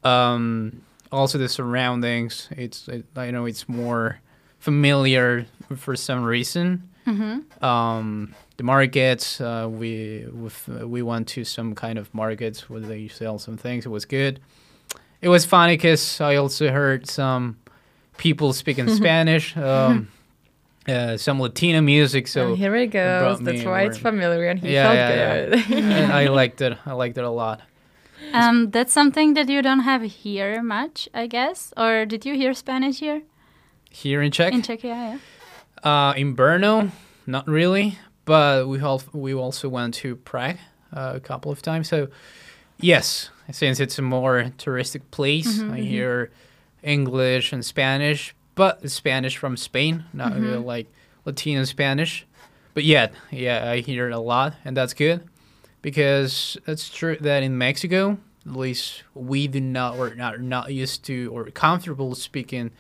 um, 0.04 0.82
also 1.12 1.38
the 1.38 1.50
surroundings. 1.50 2.48
It's 2.52 2.88
it, 2.88 3.06
I 3.16 3.32
know 3.32 3.46
it's 3.46 3.68
more 3.68 4.20
familiar 4.60 5.46
for 5.76 5.96
some 5.96 6.24
reason. 6.24 6.90
Um, 7.62 8.34
the 8.58 8.64
markets 8.64 9.40
uh, 9.40 9.68
we 9.70 10.26
with, 10.32 10.68
we 10.68 11.02
went 11.02 11.28
to 11.30 11.44
some 11.46 11.74
kind 11.76 11.98
of 11.98 12.14
markets 12.14 12.70
where 12.70 12.82
they 12.82 13.08
sell 13.08 13.40
some 13.40 13.58
things. 13.58 13.86
It 13.86 13.90
was 13.90 14.06
good 14.06 14.40
it 15.22 15.30
was 15.30 15.46
funny 15.46 15.74
because 15.74 16.22
I 16.22 16.36
also 16.36 16.70
heard 16.70 17.08
some 17.10 17.58
people 18.18 18.54
speaking 18.54 18.88
Spanish, 19.02 19.56
um, 19.58 20.08
uh, 20.88 21.18
some 21.18 21.40
Latina 21.42 21.82
music. 21.82 22.28
So 22.28 22.50
and 22.50 22.58
here 22.58 22.76
it 22.76 22.88
goes. 22.88 23.22
brought 23.22 23.44
That's 23.44 23.64
why 23.66 23.84
it's 23.84 23.98
familiar, 23.98 24.50
and 24.50 24.60
he 24.60 24.74
Yeah, 24.74 24.84
felt 24.84 24.96
yeah, 24.96 25.46
good. 25.46 25.84
and 25.84 26.12
I 26.14 26.28
liked 26.28 26.62
it. 26.62 26.78
I 26.86 26.94
liked 26.94 27.18
it 27.18 27.24
a 27.24 27.30
lot. 27.30 27.62
Um, 28.34 28.72
that's 28.72 28.92
something 28.94 29.36
that 29.36 29.48
you 29.48 29.62
don't 29.62 29.82
have 29.82 30.02
here 30.02 30.62
much, 30.64 31.08
I 31.14 31.28
guess. 31.28 31.74
Or 31.78 32.06
did 32.06 32.26
you 32.26 32.36
hear 32.36 32.54
Spanish 32.54 33.00
here 33.00 33.22
Here 33.92 34.22
in 34.22 34.32
Czech, 34.32 34.54
in 34.54 34.62
Czechia? 34.62 34.84
Yeah. 34.84 35.18
uh, 35.84 36.14
in 36.18 36.36
Brno, 36.36 36.90
not 37.26 37.48
really, 37.48 37.98
but 38.26 38.68
we 38.68 38.80
al- 38.82 39.04
we 39.14 39.34
also 39.34 39.70
went 39.70 39.94
to 40.04 40.16
Prague 40.16 40.58
uh, 40.92 41.14
a 41.16 41.20
couple 41.20 41.52
of 41.52 41.62
times. 41.62 41.88
So 41.88 42.08
yes, 42.82 43.30
since 43.52 43.80
it's 43.80 44.00
a 44.00 44.02
more 44.02 44.52
touristic 44.58 45.02
place, 45.12 45.62
I 45.62 45.80
hear 45.80 46.30
English 46.84 47.54
and 47.54 47.66
Spanish, 47.66 48.36
but 48.56 48.90
Spanish 48.90 49.38
from 49.38 49.58
Spain, 49.58 50.06
not 50.14 50.34
really 50.34 50.58
mm-hmm. 50.58 50.66
like 50.66 50.88
Latino 51.26 51.64
Spanish. 51.64 52.26
But 52.74 52.84
yet, 52.84 53.14
yeah, 53.32 53.72
I 53.72 53.80
hear 53.80 54.08
it 54.08 54.14
a 54.14 54.20
lot, 54.20 54.54
and 54.64 54.78
that's 54.78 54.94
good 54.94 55.28
because 55.82 56.58
it's 56.68 56.90
true 56.90 57.18
that 57.22 57.44
in 57.44 57.58
Mexico, 57.58 58.18
at 58.46 58.56
least 58.56 59.04
we 59.14 59.48
do 59.48 59.60
not 59.60 59.98
or 59.98 60.14
not 60.16 60.40
not 60.42 60.74
used 60.74 61.04
to 61.06 61.32
or 61.34 61.46
comfortable 61.46 62.14
speaking 62.16 62.72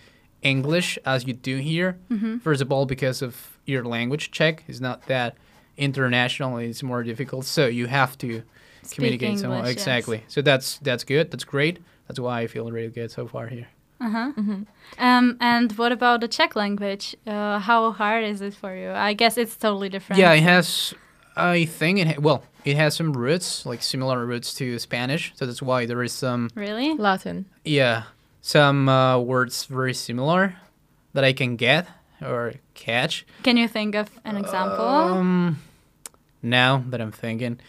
English 0.42 0.98
as 1.06 1.27
you 1.27 1.34
do 1.34 1.58
here. 1.58 1.98
Mm-hmm. 2.10 2.38
First 2.39 2.62
of 2.62 2.72
all, 2.72 2.86
because 2.86 3.22
of 3.22 3.58
your 3.66 3.84
language 3.84 4.32
Czech 4.32 4.63
is 4.68 4.80
not 4.80 5.06
that 5.08 5.36
international; 5.77 6.58
it's 6.58 6.84
more 6.84 7.04
difficult. 7.04 7.46
So 7.46 7.68
you 7.68 7.88
have 7.88 8.18
to 8.20 8.44
communicate 8.92 9.30
Speak 9.30 9.39
somehow. 9.39 9.58
English, 9.58 9.77
yes. 9.77 9.88
Exactly. 9.88 10.24
So 10.27 10.42
that's 10.42 10.77
that's 10.80 11.04
good. 11.04 11.32
That's 11.32 11.44
great. 11.44 11.80
That's 12.08 12.20
why 12.20 12.42
I 12.42 12.48
feel 12.48 12.72
really 12.72 12.89
good 12.89 13.12
so 13.12 13.27
far 13.27 13.48
here. 13.48 13.68
Um, 14.00 15.38
and 15.39 15.72
what 15.77 15.92
about 15.92 16.22
the 16.22 16.27
Czech 16.27 16.56
language? 16.56 17.16
Uh, 17.25 17.60
how 17.60 17.92
hard 17.92 18.24
is 18.24 18.42
it 18.42 18.54
for 18.54 18.75
you? 18.75 18.92
I 18.92 19.13
guess 19.13 19.38
it's 19.38 19.56
totally 19.58 19.89
different. 19.89 20.20
Yeah, 20.20 20.34
it 20.34 20.44
has. 20.44 20.94
I 21.36 21.66
think 21.66 22.00
it 22.00 22.08
ha- 22.08 22.20
well, 22.22 22.44
it 22.66 22.75
has 22.77 22.96
some 22.96 23.13
roots 23.13 23.66
like 23.66 23.82
similar 23.84 24.25
roots 24.25 24.54
to 24.56 24.80
Spanish. 24.80 25.34
So 25.36 25.46
that's 25.46 25.62
why 25.62 25.86
there 25.86 26.01
is 26.04 26.13
some 26.13 26.50
Really? 26.56 26.96
Latin. 26.96 27.46
yeah 27.66 28.04
some 28.42 28.88
uh, 28.88 29.20
words 29.20 29.66
very 29.66 29.94
similar 29.94 30.56
that 31.13 31.24
I 31.25 31.34
can 31.34 31.58
get 31.58 31.86
or 32.22 32.54
catch. 32.75 33.25
Can 33.44 33.58
you 33.58 33.68
think 33.68 33.94
of 33.96 34.10
an 34.24 34.38
example? 34.38 34.86
Um, 34.88 35.58
now 36.42 36.82
that 36.89 37.01
I'm 37.01 37.12
thinking, 37.12 37.60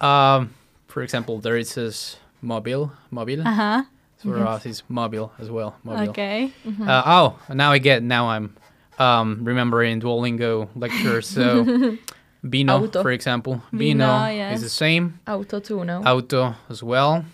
um, 0.00 0.50
for 0.86 1.02
example, 1.02 1.40
there 1.40 1.56
is 1.56 1.74
this 1.74 2.18
mobile, 2.40 2.92
mobile. 3.10 3.40
uh 3.46 3.52
huh. 3.54 3.82
So 4.18 4.30
for 4.30 4.46
us, 4.46 4.64
it's 4.66 4.82
mobile 4.88 5.32
as 5.38 5.50
well. 5.50 5.76
Mobile. 5.84 6.10
Okay. 6.10 6.50
Uh, 6.86 7.02
oh, 7.04 7.38
now 7.54 7.72
I 7.72 7.78
get. 7.78 8.02
Now 8.02 8.28
I'm 8.28 8.56
um, 8.98 9.44
remembering 9.44 10.00
Duolingo 10.00 10.68
lectures. 10.74 11.26
So 11.28 11.98
Bino, 12.48 12.84
Auto. 12.84 13.02
for 13.02 13.10
example, 13.10 13.62
Bino, 13.72 13.78
Bino 14.06 14.28
yes. 14.28 14.56
is 14.56 14.62
the 14.62 14.68
same. 14.70 15.20
Auto 15.26 15.60
too, 15.60 15.84
no? 15.84 16.02
Auto 16.02 16.54
as 16.70 16.82
well, 16.82 17.24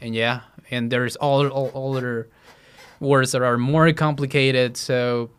and 0.00 0.14
yeah, 0.14 0.40
and 0.70 0.90
there's 0.90 1.14
all 1.16 1.46
all, 1.48 1.68
all 1.74 1.96
other 1.96 2.28
words 2.98 3.32
that 3.32 3.42
are 3.42 3.58
more 3.58 3.92
complicated. 3.92 4.76
So, 4.76 5.30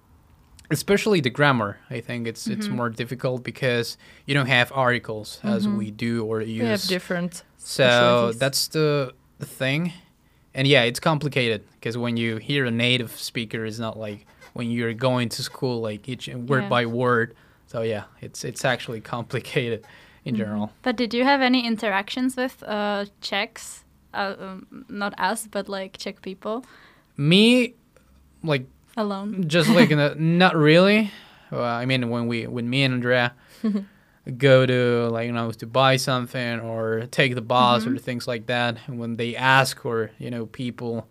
especially 0.71 1.19
the 1.21 1.29
grammar, 1.31 1.77
I 1.89 1.99
think 2.01 2.27
it's 2.27 2.47
it's 2.47 2.67
Mm-hmm. 2.67 2.75
more 2.77 2.89
difficult 2.89 3.43
because 3.43 3.97
you 4.25 4.33
don't 4.33 4.47
have 4.47 4.71
articles 4.73 5.39
as 5.43 5.67
we 5.67 5.91
do 5.91 6.23
or 6.25 6.41
use. 6.41 6.61
We 6.61 6.67
have 6.67 6.83
different. 6.87 7.43
So 7.57 8.31
that's 8.37 8.67
the 8.67 9.13
thing. 9.41 9.91
And 10.55 10.67
yeah, 10.67 10.83
it's 10.83 10.99
complicated 10.99 11.63
because 11.73 11.97
when 11.97 12.17
you 12.17 12.37
hear 12.37 12.65
a 12.65 12.71
native 12.71 13.11
speaker, 13.11 13.65
it's 13.65 13.79
not 13.79 13.97
like 13.97 14.25
when 14.53 14.69
you're 14.69 14.93
going 14.93 15.29
to 15.29 15.41
school, 15.43 15.81
like 15.81 16.07
each 16.07 16.27
word 16.27 16.63
Yeah. 16.63 16.69
by 16.69 16.85
word. 16.85 17.35
So 17.67 17.81
yeah, 17.81 18.03
it's 18.21 18.43
it's 18.43 18.63
actually 18.65 19.01
complicated 19.15 19.83
in 20.25 20.35
general. 20.35 20.71
But 20.83 20.95
did 20.95 21.13
you 21.13 21.23
have 21.23 21.41
any 21.41 21.65
interactions 21.65 22.35
with 22.37 22.61
uh, 22.63 23.05
Czechs? 23.21 23.83
Uh, 24.13 24.35
um, 24.39 24.85
not 24.89 25.13
us, 25.17 25.47
but 25.47 25.67
like 25.67 25.97
Czech 25.97 26.21
people 26.21 26.63
Me, 27.17 27.73
like 28.43 28.65
alone. 28.95 29.47
just 29.47 29.69
like 29.69 29.89
in 29.95 29.99
a, 29.99 30.13
not 30.15 30.55
really. 30.55 31.09
Well, 31.49 31.63
I 31.63 31.85
mean, 31.85 32.09
when 32.11 32.27
we 32.27 32.45
when 32.45 32.69
me 32.69 32.83
and 32.83 32.93
Andrea 32.93 33.33
go 34.37 34.65
to 34.65 35.09
like 35.11 35.27
you 35.27 35.33
know 35.33 35.51
to 35.51 35.67
buy 35.67 35.97
something 35.97 36.59
or 36.61 37.05
take 37.11 37.35
the 37.35 37.41
bus 37.41 37.85
or 37.85 37.97
things 37.97 38.27
like 38.27 38.45
that, 38.47 38.77
and 38.87 38.99
when 38.99 39.17
they 39.17 39.35
ask 39.35 39.85
or 39.85 40.11
you 40.17 40.31
know 40.31 40.45
people 40.45 41.07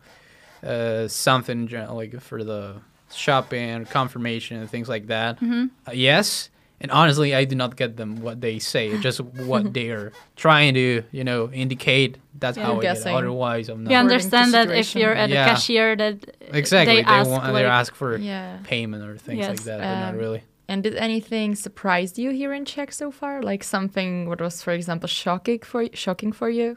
uh, 0.63 1.09
something 1.09 1.67
like 1.69 2.21
for 2.21 2.43
the 2.45 2.77
shopping 3.13 3.85
confirmation 3.87 4.59
and 4.61 4.71
things 4.71 4.89
like 4.89 5.07
that, 5.09 5.37
Mm-hmm. 5.41 5.67
uh, 5.89 5.93
yes. 5.93 6.49
And 6.81 6.91
honestly, 6.91 7.33
I 7.33 7.45
do 7.45 7.55
not 7.55 7.77
get 7.77 7.97
them 7.97 8.17
what 8.17 8.41
they 8.41 8.59
say, 8.59 8.97
just 9.09 9.21
what 9.21 9.73
they 9.73 9.91
are 9.91 10.13
trying 10.35 10.75
to, 10.75 11.05
you 11.13 11.23
know, 11.23 11.49
indicate. 11.53 12.19
That's 12.37 12.57
Yeah, 12.59 12.65
how 12.65 12.73
I 12.79 12.83
get 12.83 12.91
it. 12.93 12.95
guessing. 12.97 13.15
Otherwise, 13.15 13.69
I'm 13.69 13.85
not. 13.85 13.91
You 13.93 13.97
understand 13.99 14.53
that 14.55 14.69
if 14.73 14.97
you're 14.97 15.15
at 15.15 15.31
Yeah. 15.31 15.47
a 15.47 15.49
cashier, 15.51 15.95
that 15.95 16.37
Exactly. 16.41 16.97
they, 16.97 17.03
They, 17.03 17.09
ask 17.09 17.31
want, 17.31 17.45
like, 17.45 17.55
they 17.55 17.65
ask 17.67 17.95
for 17.95 18.17
Yeah. 18.17 18.59
payment 18.65 19.05
or 19.05 19.17
things 19.17 19.47
like 19.47 19.59
Yes, 19.59 19.65
that, 19.67 19.79
but 19.79 19.99
not 20.01 20.15
um, 20.15 20.19
really. 20.19 20.43
And 20.69 20.83
did 20.83 20.95
anything 20.95 21.55
surprise 21.55 22.19
you 22.19 22.31
here 22.31 22.53
in 22.53 22.65
Czech 22.65 22.93
so 22.93 23.11
far? 23.11 23.43
Like 23.43 23.65
something 23.65 24.29
what 24.29 24.41
was, 24.41 24.63
for 24.63 24.73
example, 24.73 25.09
shocking 25.09 25.61
for 25.61 25.89
shocking 25.93 26.33
for 26.33 26.49
you, 26.49 26.77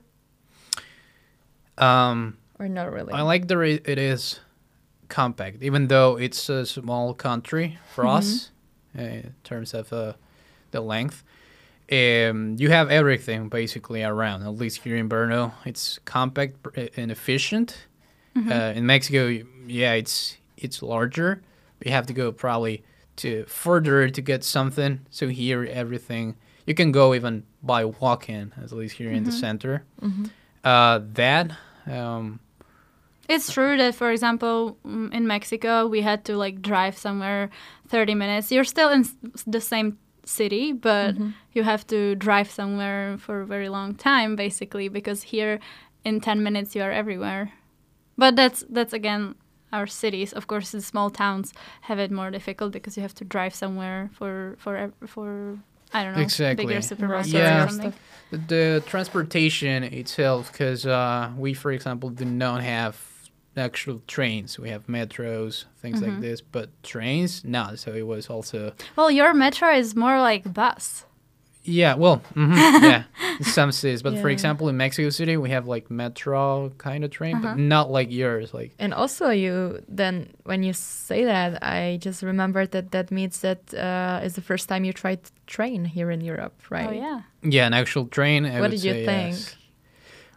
Um, 1.78 2.38
or 2.60 2.68
not 2.68 2.92
really? 2.92 3.14
I 3.14 3.22
like 3.22 3.48
the 3.48 3.60
it 3.60 3.88
it 3.88 3.98
is 3.98 4.40
compact, 5.08 5.62
even 5.62 5.88
though 5.88 6.18
it's 6.18 6.50
a 6.50 6.66
small 6.66 7.14
country 7.14 7.78
for 7.94 8.08
us 8.08 8.52
uh, 8.98 9.02
in 9.02 9.34
terms 9.44 9.74
of 9.74 9.92
uh, 9.94 10.14
the 10.72 10.82
length. 10.82 11.24
Um, 11.92 12.56
you 12.58 12.70
have 12.72 12.90
everything 12.90 13.50
basically 13.50 14.04
around. 14.04 14.42
At 14.42 14.58
least 14.58 14.82
here 14.84 14.96
in 14.98 15.08
Brno, 15.08 15.52
it's 15.66 16.00
compact 16.06 16.56
and 16.98 17.12
efficient. 17.12 17.88
Uh, 18.36 18.74
in 18.76 18.86
Mexico, 18.86 19.28
yeah, 19.68 19.94
it's 19.94 20.38
it's 20.58 20.82
larger. 20.82 21.42
You 21.86 21.92
have 21.92 22.08
to 22.08 22.14
go 22.14 22.32
probably 22.34 22.84
to 23.18 23.46
further 23.46 24.10
to 24.10 24.22
get 24.22 24.44
something. 24.44 25.06
So 25.10 25.28
here, 25.28 25.64
everything 25.66 26.36
you 26.66 26.74
can 26.74 26.92
go 26.92 27.14
even 27.14 27.44
by 27.62 27.86
walking. 27.86 28.52
At 28.62 28.72
least 28.72 28.96
here 28.96 29.12
in 29.12 29.24
the 29.24 29.32
center. 29.32 29.84
Uh, 30.64 31.00
that 31.14 31.52
um, 31.86 32.40
It's 33.30 33.52
true 33.54 33.78
that, 33.78 33.96
for 33.96 34.12
example, 34.12 34.78
mm, 34.86 35.14
in 35.14 35.28
Mexico, 35.28 35.88
we 35.88 36.02
had 36.02 36.26
to 36.26 36.36
like 36.36 36.62
drive 36.62 36.98
somewhere 36.98 37.50
30 37.88 38.16
minutes. 38.16 38.52
You're 38.52 38.64
still 38.64 38.90
in 38.90 39.06
the 39.46 39.62
same 39.62 39.98
city, 40.26 40.74
but 40.74 41.16
you 41.54 41.64
have 41.64 41.86
to 41.88 42.16
drive 42.16 42.50
somewhere 42.50 43.18
for 43.20 43.42
a 43.42 43.46
very 43.46 43.70
long 43.70 43.94
time, 43.96 44.36
basically, 44.36 44.90
because 44.90 45.22
here 45.24 45.60
in 46.04 46.20
10 46.20 46.42
minutes 46.44 46.76
you 46.76 46.82
are 46.82 46.92
everywhere. 46.92 47.52
But 48.18 48.36
that's 48.36 48.64
that's 48.70 48.94
again 48.94 49.36
our 49.72 49.88
cities. 49.88 50.34
Of 50.34 50.48
course, 50.48 50.72
the 50.72 50.82
small 50.82 51.10
towns 51.10 51.54
have 51.82 52.00
it 52.00 52.12
more 52.12 52.32
difficult 52.32 52.72
because 52.72 52.96
you 52.98 53.02
have 53.04 53.16
to 53.16 53.26
drive 53.26 53.54
somewhere 53.56 54.10
for 54.14 54.56
for 54.60 54.92
for 55.08 55.58
I 55.94 56.04
don't 56.04 56.16
know 56.16 56.22
Exactly. 56.22 56.66
bigger 56.66 56.82
supermarket 56.82 57.34
Yeah. 57.34 57.66
or 57.66 57.70
something. 57.70 57.94
The, 58.32 58.38
the 58.38 58.84
transportation 58.86 59.84
itself, 59.84 60.52
because 60.52 60.86
uh, 60.86 61.32
we, 61.38 61.54
for 61.54 61.72
example, 61.72 62.10
do 62.10 62.26
not 62.26 62.62
have 62.64 63.00
actual 63.56 64.02
trains. 64.08 64.60
We 64.60 64.70
have 64.70 64.88
metros, 64.88 65.66
things 65.82 66.02
like 66.02 66.20
this, 66.20 66.42
but 66.42 66.70
trains, 66.84 67.44
no. 67.46 67.76
So 67.76 67.94
it 67.94 68.06
was 68.06 68.30
also, 68.30 68.74
Well, 68.98 69.10
your 69.10 69.34
metro 69.34 69.70
is 69.72 69.96
more 69.96 70.20
like 70.20 70.52
bus. 70.54 71.06
Yeah, 71.68 71.96
well, 71.96 72.22
mhm, 72.36 72.56
yeah, 72.82 73.04
some 73.42 73.72
cities. 73.72 74.02
But 74.04 74.18
for 74.20 74.30
example, 74.30 74.70
in 74.70 74.78
Mexico 74.78 75.10
City, 75.10 75.36
we 75.38 75.50
have 75.50 75.68
like 75.68 75.90
metro 75.90 76.70
kind 76.78 77.04
of 77.04 77.10
train, 77.12 77.36
Uh-huh. 77.36 77.48
but 77.56 77.58
not 77.58 77.90
like 77.92 78.12
yours. 78.12 78.54
Like, 78.54 78.72
And 78.80 78.94
also, 78.94 79.30
you 79.32 79.82
then 79.90 80.30
when 80.46 80.64
you 80.64 80.74
say 80.74 81.26
that, 81.26 81.62
I 81.64 81.98
just 82.00 82.24
remembered 82.24 82.72
that 82.72 82.92
that 82.92 83.10
means 83.12 83.40
that 83.42 83.74
uh, 83.74 84.22
is 84.26 84.34
the 84.36 84.42
first 84.42 84.70
time 84.70 84.86
you 84.86 84.94
tried 84.94 85.20
train 85.48 85.86
here 85.86 86.12
in 86.12 86.22
Europe, 86.22 86.54
right? 86.70 86.90
Oh 86.90 86.94
yeah. 86.94 87.22
yeah, 87.44 87.66
an 87.68 87.74
actual 87.74 88.06
train. 88.08 88.46
I 88.46 88.60
What 88.60 88.62
would 88.62 88.72
did 88.72 88.84
you 88.84 88.94
think? 89.06 89.34
yes. 89.36 89.56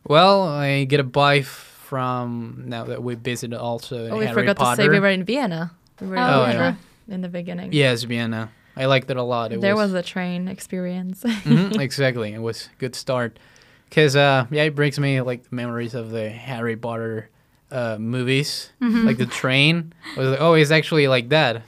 Well, 0.05 0.43
I 0.49 0.85
get 0.85 1.01
a 1.01 1.05
buy 1.05 1.43
from 1.43 2.65
now 2.67 2.85
that 2.85 3.03
we 3.03 3.15
visited 3.15 3.57
also 3.59 4.05
in 4.07 4.13
Oh, 4.13 4.19
we 4.19 4.27
Harry 4.27 4.35
forgot 4.43 4.57
Potter. 4.57 4.83
to 4.83 4.87
say 4.87 4.89
we 4.89 5.01
were 5.01 5.09
in 5.13 5.25
Vienna. 5.25 5.71
We 6.01 6.07
were 6.07 6.17
in 6.17 6.23
Oh, 6.23 6.45
Vienna 6.47 6.79
in 7.09 7.21
the 7.23 7.29
beginning. 7.29 7.73
Yes, 7.73 8.05
Vienna. 8.05 8.51
I 8.79 8.87
liked 8.87 9.11
it 9.11 9.17
a 9.17 9.23
lot. 9.23 9.53
It 9.53 9.61
there 9.61 9.77
was 9.77 9.93
a 9.95 10.03
train 10.03 10.49
experience. 10.49 11.23
Mhm, 11.45 11.79
exactly. 11.87 12.33
It 12.33 12.41
was 12.43 12.67
a 12.73 12.77
good 12.79 12.95
start. 12.95 13.39
Cause 13.91 14.15
uh, 14.17 14.47
yeah, 14.51 14.65
it 14.65 14.75
brings 14.75 14.99
me 14.99 15.21
like 15.23 15.51
memories 15.53 15.95
of 15.95 16.11
the 16.11 16.29
Harry 16.31 16.77
Potter 16.77 17.31
uh, 17.71 17.97
movies, 17.99 18.71
Mm-hmm. 18.83 19.07
like 19.07 19.17
the 19.19 19.27
train. 19.43 19.93
I 20.17 20.21
was 20.21 20.29
like, 20.31 20.41
oh, 20.41 20.55
it's 20.55 20.71
actually 20.71 21.09
like 21.09 21.31
that, 21.31 21.63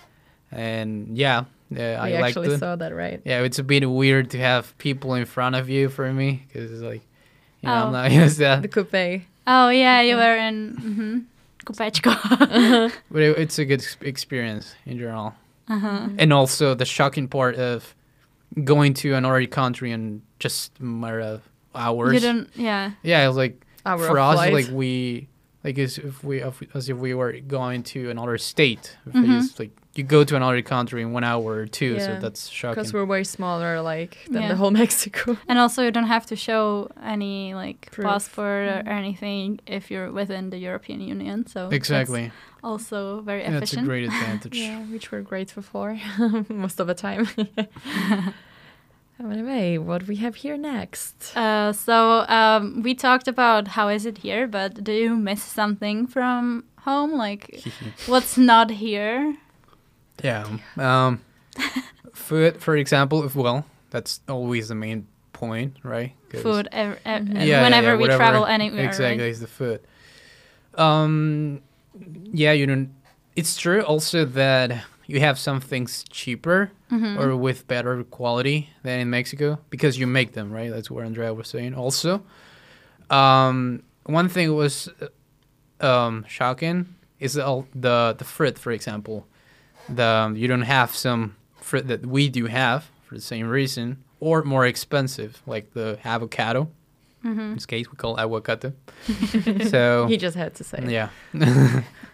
and 0.52 1.16
yeah, 1.16 1.44
yeah, 1.70 2.02
we 2.04 2.14
I 2.16 2.20
liked 2.20 2.36
actually 2.36 2.54
it. 2.54 2.58
saw 2.58 2.76
that, 2.76 2.94
right? 2.94 3.20
Yeah, 3.24 3.40
it's 3.42 3.58
a 3.58 3.64
bit 3.64 3.88
weird 3.88 4.30
to 4.30 4.38
have 4.38 4.76
people 4.78 5.14
in 5.14 5.24
front 5.24 5.56
of 5.56 5.68
you 5.70 5.88
for 5.88 6.12
me, 6.12 6.44
cause 6.52 6.70
it's 6.70 6.82
like, 6.82 7.02
you 7.62 7.68
know, 7.68 7.74
Oh. 7.74 7.86
I'm 7.86 7.92
not 7.92 8.12
used 8.12 8.36
to 8.36 8.42
that. 8.44 8.62
The 8.62 8.68
coupe. 8.68 9.22
Oh 9.46 9.68
yeah, 9.70 10.00
you 10.02 10.16
were 10.16 10.36
in 10.36 10.76
mm-hmm. 10.76 11.18
Kupečko. 11.64 12.92
But 13.10 13.22
it, 13.22 13.38
it's 13.38 13.58
a 13.58 13.64
good 13.64 13.84
experience 14.02 14.74
in 14.86 14.98
general. 14.98 15.34
Uh-huh. 15.70 16.08
and 16.18 16.32
also 16.32 16.74
the 16.74 16.84
shocking 16.84 17.28
part 17.28 17.54
of 17.56 17.94
going 18.64 18.92
to 18.94 19.14
another 19.14 19.46
country 19.46 19.92
in 19.92 20.22
just 20.38 20.72
a 20.80 20.82
matter 20.82 21.20
of 21.20 21.48
hours. 21.74 22.14
You 22.14 22.20
don't. 22.20 22.50
Yeah. 22.56 22.90
yeah, 23.02 23.24
it 23.24 23.28
was 23.28 23.36
like 23.36 23.64
Hour 23.86 24.06
for 24.06 24.18
us, 24.18 24.34
flight. 24.34 24.52
like 24.52 24.68
we, 24.70 25.28
like 25.64 25.78
as 25.78 25.96
if 25.98 26.22
we, 26.24 26.42
as 26.74 26.88
if 26.88 26.96
we 26.96 27.14
were 27.14 27.32
going 27.40 27.82
to 27.84 28.10
another 28.10 28.36
state. 28.38 28.96
If 29.06 29.14
Mhm. 29.14 29.38
it's 29.44 29.58
like 29.58 29.70
you 29.94 30.04
go 30.04 30.22
to 30.22 30.36
another 30.36 30.62
country 30.62 31.02
in 31.02 31.12
one 31.12 31.24
hour 31.24 31.52
or 31.52 31.66
two, 31.66 31.98
so 31.98 32.16
that's 32.20 32.48
shocking. 32.48 32.74
Because 32.76 32.92
we're 32.92 33.04
way 33.04 33.24
smaller, 33.24 33.80
like 33.82 34.18
than 34.30 34.42
Yeah. 34.42 34.48
the 34.48 34.56
whole 34.56 34.70
Mexico. 34.82 35.36
And 35.48 35.58
also, 35.58 35.82
you 35.82 35.90
don't 35.90 36.06
have 36.06 36.26
to 36.26 36.36
show 36.36 36.88
any 37.02 37.54
like 37.54 37.90
Proof. 37.90 38.06
passport 38.06 38.68
or 38.86 38.88
anything 38.88 39.58
if 39.66 39.90
you're 39.90 40.12
within 40.12 40.50
the 40.50 40.58
European 40.58 41.00
Union. 41.00 41.46
So 41.46 41.64
that's 41.64 41.74
exactly. 41.76 42.30
also 42.62 43.20
very 43.22 43.42
Yeah, 43.42 43.50
That's 43.58 43.72
a 43.72 43.80
efficient. 43.80 43.86
great 43.88 44.04
advantage. 44.10 44.56
Yeah, 44.56 44.78
which 44.92 45.10
we're 45.10 45.22
grateful 45.22 45.62
for 45.62 45.98
most 46.48 46.78
of 46.80 46.86
the 46.86 46.94
time. 46.94 47.26
anyway, 49.18 49.78
what 49.78 50.06
we 50.06 50.16
have 50.16 50.36
here 50.36 50.56
next? 50.56 51.36
Uh, 51.36 51.72
so 51.72 52.20
um, 52.28 52.82
we 52.82 52.94
talked 52.94 53.28
about 53.28 53.68
how 53.68 53.88
is 53.88 54.06
it 54.06 54.18
here, 54.18 54.46
but 54.46 54.82
do 54.84 54.92
you 54.92 55.16
miss 55.16 55.42
something 55.42 56.06
from 56.06 56.64
home? 56.84 57.12
Like 57.12 57.62
what's 58.06 58.38
not 58.38 58.70
here? 58.70 59.36
Yeah. 60.22 60.46
Um, 60.76 61.20
food, 62.12 62.60
for 62.62 62.76
example, 62.76 63.24
if 63.24 63.34
well, 63.34 63.64
that's 63.90 64.20
always 64.28 64.68
the 64.68 64.74
main 64.74 65.06
point, 65.32 65.76
right? 65.82 66.12
Food. 66.42 66.68
Ev- 66.72 66.98
ev- 67.04 67.22
Mhm. 67.22 67.40
uh, 67.40 67.44
yeah, 67.44 67.62
whenever 67.62 67.88
yeah, 67.88 67.94
we 67.94 68.00
whatever. 68.02 68.18
travel 68.18 68.46
anywhere. 68.46 68.84
Exactly, 68.84 69.22
Right? 69.24 69.30
it's 69.30 69.40
the 69.40 69.46
food. 69.46 69.80
Um, 70.76 71.60
yeah, 72.32 72.52
you 72.52 72.66
don't. 72.66 72.90
It's 73.36 73.56
true 73.56 73.80
also 73.82 74.24
that 74.24 74.84
you 75.06 75.20
have 75.20 75.38
some 75.38 75.60
things 75.60 76.04
cheaper 76.10 76.70
Mm-hmm. 76.90 77.20
or 77.20 77.36
with 77.36 77.68
better 77.68 78.02
quality 78.02 78.68
than 78.82 78.98
in 78.98 79.10
Mexico 79.10 79.58
because 79.70 79.96
you 79.96 80.08
make 80.08 80.32
them, 80.32 80.50
right? 80.52 80.70
That's 80.72 80.90
what 80.90 81.04
Andrea 81.04 81.32
was 81.32 81.46
saying. 81.46 81.74
Also, 81.74 82.22
um, 83.10 83.82
one 84.06 84.28
thing 84.28 84.52
was 84.54 84.88
uh, 85.80 85.86
um, 85.86 86.24
shocking 86.28 86.94
is 87.20 87.34
the 87.34 87.42
al- 87.44 87.68
the 87.74 88.14
the 88.18 88.24
fruit, 88.24 88.58
for 88.58 88.72
example. 88.72 89.26
The 89.88 90.32
you 90.36 90.46
don't 90.48 90.62
have 90.62 90.94
some 90.94 91.36
fruit 91.56 91.88
that 91.88 92.06
we 92.06 92.28
do 92.28 92.46
have 92.46 92.90
for 93.06 93.14
the 93.14 93.20
same 93.20 93.48
reason, 93.48 94.02
or 94.20 94.42
more 94.42 94.66
expensive, 94.66 95.42
like 95.46 95.72
the 95.74 95.98
avocado. 96.04 96.70
Mm-hmm. 97.24 97.40
In 97.40 97.54
this 97.54 97.66
case, 97.66 97.90
we 97.90 97.96
call 97.96 98.16
it 98.16 98.20
aguacate. 98.20 98.72
so 99.70 100.06
He 100.06 100.16
just 100.16 100.36
had 100.36 100.54
to 100.54 100.64
say. 100.64 100.78
it. 100.78 100.90
yeah, 100.90 101.08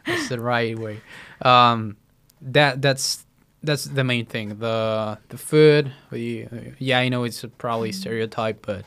that's 0.06 0.28
the 0.28 0.40
right 0.40 0.76
way. 0.78 1.00
Um, 1.42 1.96
that 2.40 2.82
that's 2.82 3.24
that's 3.62 3.84
the 3.84 4.04
main 4.04 4.26
thing. 4.26 4.58
The 4.58 5.18
the 5.28 5.38
food. 5.38 5.92
Yeah, 6.12 6.98
I 6.98 7.08
know 7.08 7.24
it's 7.24 7.44
a 7.44 7.48
probably 7.48 7.92
stereotype, 7.92 8.64
but 8.66 8.84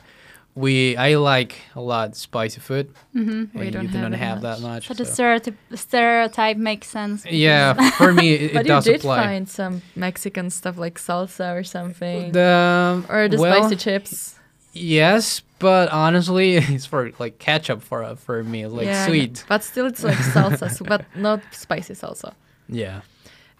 we 0.54 0.96
I 0.96 1.14
like 1.16 1.56
a 1.74 1.80
lot 1.80 2.16
spicy 2.16 2.60
food. 2.60 2.92
Mm-hmm. 3.14 3.58
We 3.58 3.70
don't 3.70 3.84
you 3.84 3.88
do 3.88 3.98
have 3.98 4.10
not 4.10 4.18
have 4.18 4.42
much. 4.42 4.58
that 4.58 4.66
much. 4.66 4.86
So 4.88 4.94
the 4.94 5.04
stereotype, 5.04 5.56
stereotype 5.74 6.56
makes 6.56 6.88
sense. 6.88 7.24
Yeah, 7.26 7.74
for 7.98 8.12
me 8.12 8.34
it, 8.34 8.54
but 8.54 8.66
it 8.66 8.72
you 8.86 8.92
did 8.92 9.02
find 9.02 9.48
some 9.48 9.82
Mexican 9.96 10.50
stuff 10.50 10.76
like 10.78 10.98
salsa 10.98 11.54
or 11.58 11.64
something, 11.64 12.32
The 12.32 13.04
or 13.08 13.28
the 13.28 13.38
well, 13.38 13.62
spicy 13.64 13.76
chips. 13.76 14.36
Yes, 14.72 15.42
but 15.58 15.88
honestly, 15.90 16.54
it's 16.74 16.86
for 16.86 17.10
like 17.18 17.38
ketchup 17.38 17.82
for 17.82 18.02
uh, 18.02 18.14
for 18.16 18.42
me, 18.44 18.66
like 18.66 18.86
Yeah, 18.86 19.06
sweet. 19.06 19.44
But 19.48 19.62
still, 19.64 19.86
it's 19.86 20.02
like 20.04 20.16
salsa, 20.16 20.70
so- 20.70 20.84
but 20.84 21.04
not 21.16 21.40
spicy 21.52 21.94
salsa. 21.94 22.34
Yeah, 22.68 23.00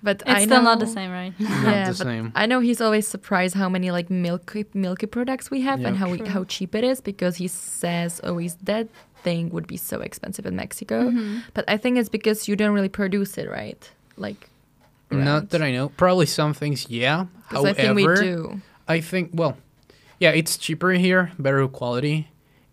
But 0.02 0.22
It's 0.22 0.30
I 0.30 0.44
still 0.46 0.62
not 0.62 0.78
the 0.78 0.86
know- 0.86 0.92
same, 0.92 1.10
right? 1.10 1.34
not 1.40 1.50
Yeah, 1.64 1.84
the 1.90 1.98
but 1.98 2.06
same. 2.06 2.32
I 2.34 2.46
know 2.46 2.60
he's 2.60 2.80
always 2.80 3.06
surprised 3.06 3.54
how 3.54 3.68
many 3.68 3.90
like 3.90 4.08
milky 4.10 4.64
milky 4.74 5.06
products 5.06 5.50
we 5.50 5.60
have 5.62 5.84
and 5.84 5.96
how 5.96 6.08
we, 6.10 6.18
how 6.26 6.44
cheap 6.44 6.74
it 6.74 6.84
is 6.84 7.00
because 7.00 7.36
he 7.36 7.48
says 7.48 8.20
always 8.24 8.54
that 8.62 8.88
thing 9.22 9.50
would 9.50 9.66
be 9.66 9.76
so 9.76 10.00
expensive 10.00 10.46
in 10.46 10.56
Mexico. 10.56 11.10
Mm-hmm. 11.10 11.38
But 11.52 11.64
I 11.68 11.76
think 11.76 11.98
it's 11.98 12.08
because 12.08 12.48
you 12.48 12.56
don't 12.56 12.72
really 12.74 12.88
produce 12.88 13.36
it, 13.36 13.48
right? 13.50 13.90
Like 14.16 14.48
Not 15.10 15.50
that 15.50 15.60
I 15.62 15.70
know. 15.72 15.90
Probably 15.90 16.26
some 16.26 16.54
things, 16.54 16.88
yeah. 16.88 17.26
However, 17.48 17.68
I 17.68 17.72
think 17.74 17.96
we 17.96 18.04
do. 18.06 18.60
I 18.88 19.00
think 19.00 19.30
well, 19.34 19.56
yeah, 20.18 20.30
it's 20.30 20.56
cheaper 20.56 20.92
here, 20.92 21.32
better 21.38 21.66
quality, 21.68 22.28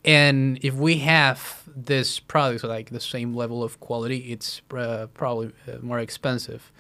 and 0.06 0.60
if 0.62 0.74
we 0.76 1.00
have 1.00 1.64
this 1.76 2.20
product 2.20 2.64
like 2.64 2.90
the 2.90 3.00
same 3.00 3.36
level 3.36 3.64
of 3.64 3.80
quality, 3.80 4.32
it's 4.32 4.62
uh, 4.76 5.08
probably 5.14 5.52
uh, 5.68 5.78
more 5.82 6.00
expensive. 6.00 6.72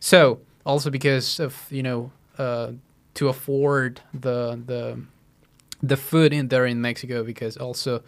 So 0.00 0.40
also 0.64 0.90
because 0.90 1.38
of 1.40 1.66
you 1.70 1.82
know 1.82 2.10
uh, 2.38 2.72
to 3.14 3.28
afford 3.28 4.00
the 4.12 4.58
the 4.66 4.98
the 5.82 5.96
food 5.96 6.32
in 6.32 6.48
there 6.48 6.66
in 6.66 6.80
Mexico, 6.80 7.22
because 7.24 7.56
also 7.56 8.02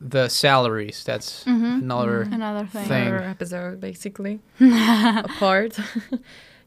the 0.00 0.28
salaries. 0.28 1.04
That's 1.04 1.44
Mhm. 1.44 1.82
another. 1.82 2.22
Another 2.22 2.66
thing. 2.66 2.88
Thing. 2.88 3.06
Another 3.08 3.24
episode, 3.30 3.80
basically, 3.80 4.40
apart. 4.60 5.78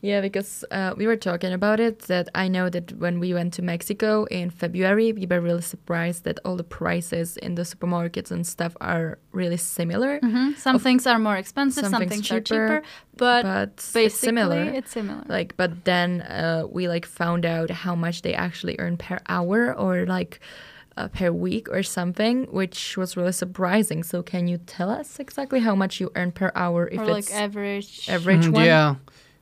yeah, 0.01 0.22
because 0.22 0.63
uh, 0.72 0.94
we 0.96 1.06
were 1.08 1.18
talking 1.18 1.51
about 1.53 1.79
it. 1.79 2.00
That 2.08 2.29
I 2.34 2.48
know 2.48 2.70
that 2.70 2.94
when 2.98 3.20
we 3.20 3.34
went 3.34 3.53
to 3.56 3.62
Mexico 3.62 4.25
in 4.25 4.50
February, 4.50 5.12
we 5.13 5.25
were 5.25 5.41
really 5.41 5.62
surprised 5.62 6.24
that 6.24 6.39
all 6.46 6.56
the 6.56 6.63
prices 6.63 7.38
in 7.38 7.56
the 7.56 7.63
supermarkets 7.63 8.32
and 8.32 8.46
stuff 8.48 8.75
are 8.82 9.20
really 9.34 9.58
similar. 9.58 10.20
Mhm. 10.22 10.58
Some 10.58 10.75
Of- 10.77 10.84
things 10.84 11.06
are 11.06 11.20
more 11.20 11.36
expensive, 11.38 11.84
some 11.84 11.91
some, 11.91 12.00
things 12.01 12.12
things, 12.13 12.32
are 12.32 12.39
cheaper, 12.41 12.68
cheaper, 12.79 12.82
but, 13.18 13.44
but 13.44 13.75
basically 13.94 14.06
it's 14.06 14.20
similar. 14.20 14.62
It's 14.79 14.91
similar. 14.91 15.24
like 15.27 15.56
but 15.58 15.72
then 15.86 16.22
uh, 16.22 16.63
we 16.72 16.88
like 16.88 17.06
found 17.06 17.46
out 17.46 17.70
how 17.70 17.96
much 17.96 18.22
they 18.22 18.34
actually 18.34 18.75
earn 18.79 18.96
per 18.98 19.20
hour 19.27 19.74
or 19.77 20.06
like 20.06 20.39
uh, 20.98 21.08
per 21.10 21.32
week 21.32 21.68
or 21.70 21.82
something 21.84 22.46
which 22.51 22.98
was 22.98 23.15
really 23.18 23.32
surprising 23.32 24.03
so 24.03 24.22
can 24.22 24.48
you 24.48 24.58
tell 24.65 24.89
us 24.89 25.20
exactly 25.20 25.60
how 25.62 25.74
much 25.75 26.00
you 26.01 26.10
earn 26.15 26.32
per 26.32 26.51
hour 26.56 26.88
if 26.91 27.00
or 27.00 27.03
it's 27.03 27.32
like 27.32 27.32
average. 27.41 28.10
average 28.10 28.46
Mhm, 28.48 28.53
one 28.53 28.65
Yeah. 28.65 28.96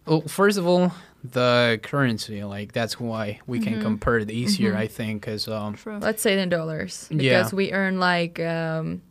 Well, 0.07 0.21
first 0.21 0.57
of 0.57 0.65
all, 0.67 0.91
the 1.23 1.79
currency, 1.83 2.43
like 2.43 2.71
that's 2.73 2.99
why 2.99 3.39
we 3.47 3.59
can 3.59 3.75
Mhm. 3.75 3.81
compare 3.81 4.17
it 4.19 4.31
easier, 4.31 4.73
Mhm. 4.73 4.77
I 4.77 4.87
think, 4.87 5.21
because 5.21 5.47
um, 5.47 5.73
True. 5.75 5.97
let's 5.99 6.21
say 6.21 6.33
it 6.33 6.39
in 6.39 6.49
dollars 6.49 7.07
Yeah. 7.11 7.39
because 7.39 7.53
we 7.53 7.71
earn 7.73 7.99
like 7.99 8.39
um, 8.39 9.01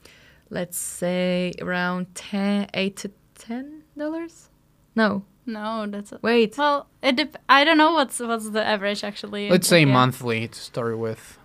let's 0.51 0.79
say 0.79 1.53
around 1.61 2.15
10 2.15 2.69
8 2.75 2.97
to 2.97 3.11
10 3.39 3.83
dollars 3.99 4.49
no 4.95 5.25
No, 5.49 5.87
that's 5.87 6.11
a, 6.13 6.19
wait 6.23 6.57
well. 6.59 6.89
It 7.03 7.15
dep- 7.17 7.37
I 7.49 7.63
don't 7.65 7.79
know 7.79 7.93
what's 7.93 8.19
what's 8.21 8.51
the 8.51 8.65
average 8.65 9.05
actually. 9.05 9.49
let's 9.51 9.69
say 9.69 9.81
Yeah. 9.81 9.93
monthly 9.93 10.49
to 10.49 10.59
start 10.59 10.99
with. 10.99 11.39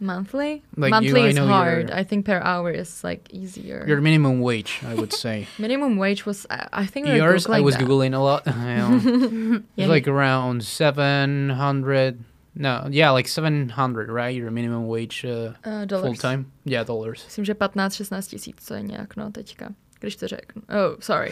Monthly 0.00 0.62
Like 0.76 0.88
you, 0.88 0.90
monthly 0.90 1.20
I 1.22 1.28
is 1.28 1.34
know 1.36 1.46
hard 1.46 1.90
i 1.90 2.04
think 2.04 2.24
per 2.26 2.40
hour 2.40 2.70
is 2.70 3.04
like 3.04 3.22
easier 3.32 3.84
Your 3.88 4.00
minimum 4.00 4.40
wage, 4.40 4.80
I 4.86 4.94
would 4.94 5.12
say. 5.12 5.46
minimum 5.58 5.96
wage 5.98 6.26
was 6.26 6.46
i, 6.50 6.82
I 6.82 6.86
think 6.86 7.06
Yours, 7.06 7.46
I 7.48 7.60
was 7.60 7.76
that. 7.76 7.84
googling 7.84 8.14
a 8.14 8.18
lot. 8.20 8.42
Yeah, 9.76 9.84
it's 9.84 9.88
like 9.90 10.08
around 10.08 10.62
seven 10.64 11.50
hundred. 11.50 12.18
No, 12.54 12.88
yeah, 12.90 13.10
like 13.10 13.28
seven 13.28 13.68
hundred, 13.68 14.08
right? 14.10 14.34
Your 14.34 14.50
minimum 14.50 14.86
wage 14.88 15.24
uh, 15.24 15.52
Uh, 15.64 15.84
dollars. 15.84 16.04
full 16.06 16.14
time. 16.30 16.44
Yeah, 16.64 16.84
dollars. 16.86 17.24
Myslím, 17.24 17.44
že 17.44 17.54
15-16 17.54 18.30
tisíc, 18.30 18.56
to 18.68 18.74
je 18.74 18.82
nějak, 18.82 19.16
no, 19.16 19.30
teďka. 19.30 19.74
Když 20.00 20.16
to 20.16 20.28
řeknu. 20.28 20.62
Oh, 20.68 20.96
sorry. 21.00 21.30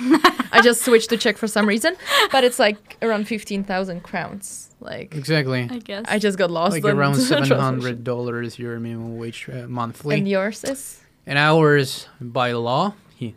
I 0.53 0.61
just 0.63 0.81
switched 0.83 1.09
to 1.11 1.17
Czech 1.17 1.37
for 1.37 1.49
some 1.49 1.69
reason, 1.69 1.95
but 2.33 2.45
it's 2.45 2.59
like 2.59 2.97
around 3.03 3.27
15,000 3.29 4.01
crowns. 4.03 4.71
Like, 4.81 5.15
Exactly. 5.19 5.69
I 5.71 5.79
guess. 5.79 6.05
I 6.09 6.19
just 6.19 6.39
got 6.39 6.51
lost. 6.51 6.73
Like 6.73 6.85
around 6.85 7.15
the 7.17 7.21
seven 7.21 7.45
translation. 7.45 7.65
hundred 7.65 8.05
dollars 8.05 8.59
your 8.59 8.81
minimum 8.81 9.19
wage 9.19 9.49
uh, 9.53 9.67
monthly. 9.69 10.17
And 10.19 10.29
yours 10.29 10.65
is? 10.65 11.01
and 11.27 11.39
ours 11.39 12.07
by 12.21 12.53
law 12.53 12.93
he, 13.19 13.35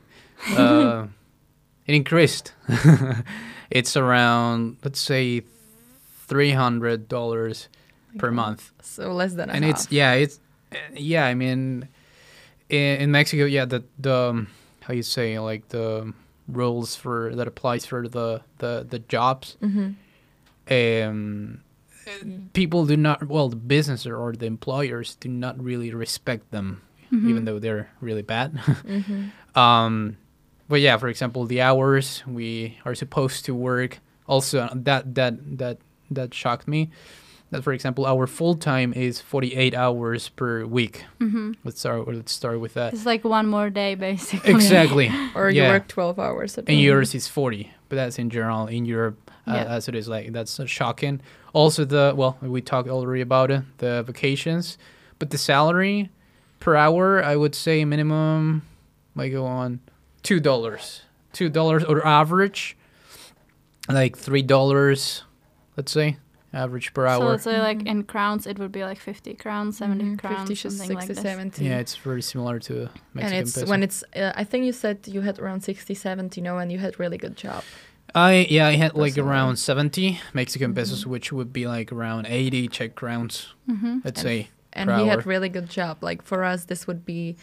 uh, 0.58 1.08
it 1.88 1.96
increased 1.96 2.52
it's 3.72 3.96
around 3.96 4.76
let's 4.84 5.00
say 5.00 5.42
$300 6.30 7.68
per 8.18 8.32
month 8.32 8.72
So 8.82 9.14
less 9.14 9.34
than 9.34 9.50
a 9.50 9.54
and 9.54 9.64
half. 9.66 9.74
it's 9.76 9.92
yeah 9.92 10.14
it's 10.14 10.40
uh, 10.72 10.78
yeah 10.96 11.26
i 11.26 11.34
mean 11.34 11.88
in, 12.70 12.98
in 13.02 13.12
mexico 13.12 13.46
yeah 13.46 13.66
the 13.66 13.84
the 14.00 14.14
um, 14.16 14.48
how 14.88 14.94
you 14.94 15.04
say 15.04 15.38
like 15.40 15.68
the 15.70 16.14
rules 16.48 16.96
for 16.96 17.36
that 17.36 17.46
applies 17.48 17.86
for 17.86 18.08
the 18.08 18.42
the 18.60 18.86
the 18.90 19.00
jobs. 19.00 19.58
Hmm 19.60 19.90
um 20.70 21.62
people 22.54 22.86
do 22.86 22.96
not 22.98 23.28
well 23.28 23.50
the 23.50 23.56
business 23.56 24.06
or 24.06 24.32
the 24.34 24.46
employers 24.46 25.16
do 25.20 25.28
not 25.30 25.62
really 25.62 25.94
respect 25.94 26.52
them 26.52 26.82
Mhm. 27.12 27.30
even 27.30 27.46
though 27.46 27.60
they're 27.60 27.90
really 28.02 28.22
bad. 28.22 28.56
Hmm 28.88 29.28
um 29.60 30.18
but 30.70 30.82
yeah 30.82 30.98
for 30.98 31.08
example 31.08 31.46
the 31.46 31.62
hours 31.62 32.24
we 32.28 32.78
are 32.86 32.94
supposed 32.96 33.46
to 33.46 33.56
work 33.56 34.00
also 34.28 34.70
that 34.76 35.16
that 35.16 35.34
that 35.58 35.78
that 36.12 36.34
shocked 36.34 36.68
me 36.68 36.90
that 37.52 37.64
for 37.64 37.72
example 37.74 38.06
our 38.06 38.28
full 38.28 38.56
time 38.56 38.94
is 38.94 39.22
48 39.22 39.74
hours 39.74 40.30
per 40.30 40.66
week. 40.66 41.06
Hmm 41.20 41.54
let's 41.64 41.80
start 41.80 42.08
let's 42.08 42.32
start 42.34 42.60
with 42.60 42.74
that. 42.76 42.94
It's 42.94 43.06
like 43.06 43.24
one 43.24 43.48
more 43.48 43.70
day 43.70 43.96
basically. 43.96 44.54
exactly. 44.54 45.12
Or 45.36 45.50
you 45.50 45.64
work 45.64 45.88
12 45.88 46.20
hours 46.20 46.58
a 46.58 46.62
day. 46.64 46.74
and 46.74 46.82
yours 46.82 47.16
is 47.16 47.28
40 47.28 47.72
but 47.90 47.96
that's 47.96 48.20
in 48.20 48.30
general 48.30 48.68
in 48.68 48.86
europe 48.86 49.32
uh, 49.48 49.54
Yeah. 49.54 49.76
as 49.76 49.88
it 49.88 49.96
is 49.96 50.08
like 50.08 50.32
that's 50.34 50.60
uh, 50.60 50.66
shocking. 50.66 51.22
Also 51.54 51.86
the 51.86 52.14
well 52.16 52.38
we 52.42 52.62
talked 52.62 52.90
already 52.90 53.22
about 53.22 53.50
it 53.52 53.64
the 53.78 54.04
vacations 54.04 54.78
but 55.20 55.30
the 55.30 55.38
salary 55.38 56.10
per 56.60 56.76
hour 56.76 57.24
i 57.24 57.36
would 57.36 57.56
say 57.56 57.86
minimum 57.86 58.64
might 59.16 59.30
go 59.30 59.46
on 59.46 59.80
two 60.24 60.40
dollars. 60.40 61.02
Two 61.34 61.50
dollars 61.50 61.84
or 61.84 62.06
average 62.06 62.76
like 63.90 64.18
three 64.18 64.42
dollars 64.42 65.24
let's 65.78 65.92
say 65.92 66.18
average 66.64 66.88
per 66.96 67.06
hour. 67.06 67.20
So 67.20 67.24
hour 67.24 67.32
let's 67.32 67.44
say 67.44 67.60
like 67.70 67.80
Mhm. 67.80 67.88
in 67.92 68.04
crowns, 68.04 68.48
it 68.52 68.58
would 68.60 68.72
be 68.72 68.84
like 68.90 69.00
50 69.00 69.34
crowns, 69.44 69.78
70 69.78 70.04
Mhm, 70.04 70.20
crowns, 70.20 70.50
50 70.50 70.56
something 70.56 70.88
60, 70.88 70.96
like 70.96 71.08
this. 71.08 71.22
70. 71.22 71.66
yeah 71.66 71.78
it's 71.84 71.96
very 72.10 72.22
similar 72.22 72.58
to 72.68 72.74
Mexican 73.14 73.22
and 73.24 73.34
it's 73.42 73.54
peso. 73.56 73.70
when 73.72 73.82
it's, 73.84 74.04
uh, 74.16 74.32
I 74.42 74.44
think 74.50 74.66
you 74.66 74.74
said 74.74 74.98
you 75.16 75.22
had 75.22 75.38
around 75.40 75.62
60, 75.64 75.94
70, 75.94 76.42
no, 76.42 76.58
and 76.58 76.72
you 76.72 76.80
had 76.80 77.00
really 77.00 77.18
good 77.26 77.36
job. 77.46 77.64
I 78.16 78.48
yeah, 78.50 78.68
I 78.74 78.76
had 78.84 78.94
like 78.96 79.14
Personally. 79.14 79.30
around 79.30 79.56
seventy 79.58 80.20
Mexican 80.34 80.74
pesos, 80.74 81.04
Mhm. 81.04 81.08
which 81.14 81.28
would 81.34 81.52
be 81.52 81.68
like 81.68 81.92
around 81.92 82.26
eighty 82.28 82.68
Czech 82.76 82.96
crowns. 82.96 83.54
hmm 83.68 84.00
Let's 84.06 84.22
And- 84.22 84.28
say 84.30 84.38
And 84.74 84.90
Per 84.90 84.96
he 84.98 85.02
hour. 85.04 85.10
had 85.10 85.26
really 85.26 85.50
good 85.50 85.70
job. 85.70 85.94
Like 86.02 86.22
for 86.24 86.44
us, 86.44 86.66
this 86.66 86.88
would 86.88 87.04
be 87.06 87.36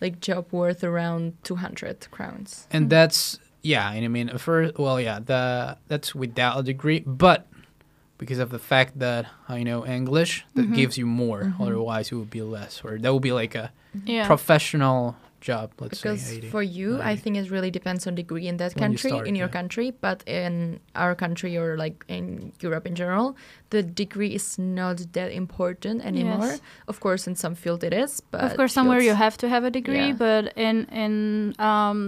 like 0.00 0.20
job 0.20 0.44
worth 0.52 0.82
around 0.84 1.32
200 1.42 2.06
crowns. 2.10 2.66
and 2.70 2.86
Mm. 2.86 2.90
that's 2.90 3.38
yeah 3.62 3.92
and 3.94 4.04
i 4.04 4.08
mean 4.08 4.28
first 4.38 4.76
well 4.76 4.98
yeah 5.00 5.18
the 5.20 5.76
that's 5.88 6.10
without 6.14 6.58
a 6.58 6.62
degree 6.72 7.00
but 7.06 7.46
because 8.22 8.38
of 8.38 8.50
the 8.50 8.58
fact 8.72 8.98
that 9.00 9.26
i 9.48 9.62
know 9.68 9.84
english 9.84 10.44
that 10.54 10.66
Mhm. 10.70 10.74
gives 10.80 10.94
you 10.96 11.06
more 11.06 11.40
Mhm. 11.42 11.60
otherwise 11.60 12.04
it 12.12 12.14
would 12.14 12.30
be 12.30 12.42
less 12.42 12.80
or 12.84 12.90
that 13.02 13.12
would 13.12 13.22
be 13.30 13.32
like 13.42 13.54
a 13.64 13.66
Yeah. 14.06 14.26
professional 14.26 15.16
job 15.42 15.66
let's 15.82 15.98
because 16.00 16.22
say 16.22 16.36
80. 16.38 16.50
for 16.54 16.62
you, 16.62 16.88
I 17.02 17.14
think 17.22 17.36
it 17.36 17.50
really 17.50 17.70
depends 17.70 18.06
on 18.06 18.14
degree 18.14 18.46
in 18.46 18.56
that 18.62 18.72
When 18.74 18.92
you 18.92 18.96
country, 18.96 19.10
start, 19.10 19.26
in 19.28 19.34
your 19.34 19.48
yeah. 19.50 19.58
country, 19.58 19.88
but 20.06 20.22
in 20.26 20.78
our 20.94 21.14
country 21.14 21.52
or 21.58 21.76
like 21.84 21.96
in 22.08 22.52
Europe 22.62 22.86
in 22.86 22.94
general, 22.94 23.34
the 23.74 23.82
degree 23.82 24.32
is 24.38 24.56
not 24.58 24.96
that 25.18 25.30
important 25.32 26.04
anymore. 26.10 26.46
Yes. 26.56 26.60
Of 26.86 27.00
course, 27.00 27.26
in 27.26 27.34
some 27.34 27.54
field 27.54 27.82
it 27.84 27.92
is, 27.92 28.22
but 28.30 28.40
of 28.46 28.56
course, 28.56 28.72
somewhere 28.72 29.02
you 29.02 29.14
have 29.14 29.36
to 29.42 29.48
have 29.48 29.64
a 29.66 29.70
degree, 29.70 30.08
Yeah. 30.14 30.22
but 30.24 30.42
in 30.56 30.86
in 31.04 31.14
um, 31.58 31.98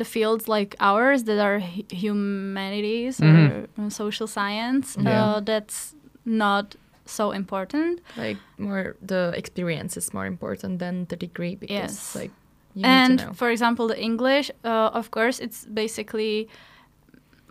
the 0.00 0.04
fields 0.14 0.48
like 0.48 0.74
ours 0.80 1.24
that 1.28 1.38
are 1.38 1.60
hu- 1.60 1.84
humanities 1.90 3.20
Mhm. 3.20 3.66
or 3.78 3.90
social 3.90 4.26
science, 4.26 4.96
Yeah. 4.96 5.36
uh, 5.36 5.40
that's 5.40 5.94
not 6.24 6.76
so 7.06 7.32
important. 7.32 8.00
like 8.16 8.38
more 8.58 8.94
the 9.02 9.32
experience 9.36 9.96
is 10.00 10.14
more 10.14 10.26
important 10.26 10.78
than 10.78 11.06
the 11.10 11.16
degree 11.16 11.56
because 11.56 11.94
Yes. 11.94 12.14
like 12.20 12.30
you 12.74 12.84
and 12.84 13.12
need 13.12 13.18
to 13.20 13.26
know. 13.26 13.32
for 13.32 13.50
example, 13.50 13.88
the 13.88 14.00
English, 14.00 14.50
uh, 14.64 14.90
of 14.92 15.10
course, 15.10 15.38
it's 15.40 15.64
basically. 15.66 16.48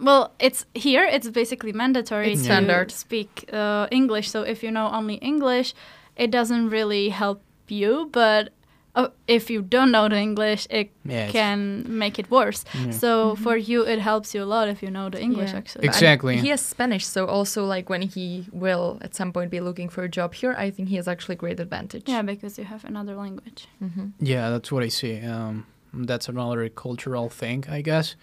Well, 0.01 0.33
it's 0.39 0.65
here. 0.73 1.03
It's 1.05 1.29
basically 1.29 1.73
mandatory 1.73 2.31
It's 2.31 2.41
to 2.41 2.45
standard. 2.45 2.91
speak 2.91 3.45
uh, 3.51 3.87
English. 3.91 4.29
So 4.31 4.43
if 4.43 4.63
you 4.63 4.71
know 4.71 4.89
only 4.91 5.15
English, 5.15 5.73
it 6.15 6.31
doesn't 6.31 6.69
really 6.69 7.09
help 7.09 7.41
you, 7.67 8.07
but 8.13 8.49
uh, 8.95 9.07
if 9.27 9.49
you 9.49 9.61
don't 9.61 9.91
know 9.91 10.09
the 10.09 10.17
English, 10.17 10.67
it 10.69 10.89
Yeah, 11.05 11.27
it's- 11.27 11.31
can 11.31 11.85
make 11.87 12.19
it 12.19 12.29
worse. 12.31 12.65
Yeah. 12.73 12.91
So 12.91 13.35
for 13.35 13.55
you, 13.57 13.85
it 13.85 13.99
helps 13.99 14.33
you 14.35 14.43
a 14.43 14.49
lot 14.55 14.67
if 14.67 14.81
you 14.83 14.89
know 14.89 15.09
the 15.09 15.21
English. 15.21 15.51
Yeah. 15.51 15.57
Actually, 15.59 15.85
Exactly. 15.87 16.33
And 16.33 16.41
he 16.43 16.49
has 16.49 16.61
Spanish, 16.61 17.05
so 17.05 17.25
also 17.25 17.65
like 17.65 17.89
when 17.89 18.01
he 18.01 18.45
will 18.51 18.97
at 19.01 19.13
some 19.15 19.31
point 19.31 19.51
be 19.51 19.59
looking 19.61 19.89
for 19.89 20.03
a 20.03 20.09
job 20.09 20.33
here, 20.33 20.53
I 20.57 20.71
think 20.71 20.89
he 20.89 20.95
has 20.97 21.07
actually 21.07 21.35
great 21.35 21.59
advantage. 21.59 22.03
yeah, 22.07 22.21
because 22.23 22.57
you 22.59 22.65
have 22.65 22.83
another 22.85 23.15
language. 23.15 23.67
hmm 23.79 24.07
Yeah, 24.19 24.49
that's 24.49 24.71
what 24.71 24.83
I 24.83 24.89
see. 24.89 25.21
Um, 25.21 25.65
that's 25.93 26.29
another 26.29 26.69
cultural 26.69 27.29
thing, 27.29 27.65
I 27.69 27.81
guess. 27.81 28.15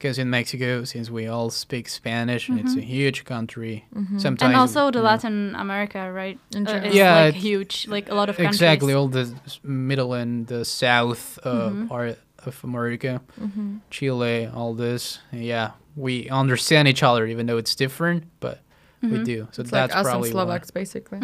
Because 0.00 0.18
in 0.18 0.30
Mexico, 0.30 0.84
since 0.84 1.10
we 1.10 1.26
all 1.26 1.50
speak 1.50 1.86
Spanish, 1.86 2.48
and 2.48 2.58
it's 2.58 2.74
a 2.74 2.80
huge 2.80 3.26
country, 3.26 3.84
Mm-hmm. 3.94 4.26
and 4.40 4.56
also 4.56 4.90
the 4.90 4.96
you 4.98 5.02
know, 5.04 5.10
Latin 5.10 5.54
America, 5.54 6.10
right? 6.10 6.38
In 6.54 6.66
uh, 6.66 6.70
general. 6.70 6.86
is 6.90 6.94
Yeah, 6.96 7.14
like 7.26 7.34
huge. 7.34 7.86
Like 7.86 8.08
a 8.08 8.14
lot 8.14 8.30
of 8.30 8.36
countries. 8.36 8.54
exactly 8.54 8.94
all 8.94 9.08
the 9.08 9.26
middle 9.62 10.14
and 10.14 10.46
the 10.46 10.64
south 10.64 11.38
uh, 11.44 11.68
Mhm. 11.68 11.88
part 11.88 12.18
of 12.46 12.64
America, 12.64 13.20
hmm 13.38 13.76
Chile, 13.90 14.46
all 14.46 14.72
this. 14.72 15.18
Yeah, 15.32 15.72
we 15.96 16.30
understand 16.30 16.88
each 16.88 17.02
other, 17.02 17.26
even 17.26 17.44
though 17.44 17.58
it's 17.58 17.74
different, 17.74 18.24
but 18.40 18.62
we 19.02 19.18
Mhm. 19.18 19.24
do. 19.24 19.48
So 19.52 19.60
It's 19.60 19.70
like 19.72 19.90
that's 19.90 19.92
us 19.92 19.98
and 19.98 20.04
probably 20.06 20.30
why. 20.32 20.44
Slovaks, 20.44 20.70
basically. 20.70 21.20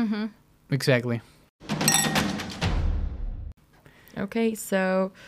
Exactly. 0.71 1.23
Okay, 4.19 4.55
so. 4.55 5.13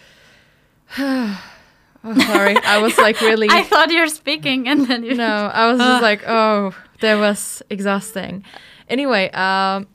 oh, 2.04 2.18
sorry, 2.32 2.56
I 2.56 2.78
was 2.78 2.96
like 2.98 3.20
really. 3.20 3.48
I 3.50 3.62
thought 3.62 3.90
you 3.90 4.00
were 4.00 4.08
speaking, 4.08 4.68
and 4.68 4.86
then 4.86 5.02
you. 5.04 5.14
no, 5.14 5.50
I 5.52 5.70
was 5.70 5.78
just 5.78 6.02
like, 6.10 6.22
oh, 6.26 6.74
that 7.00 7.16
was 7.18 7.62
exhausting. 7.70 8.44
Anyway, 8.88 9.30
um, 9.30 9.86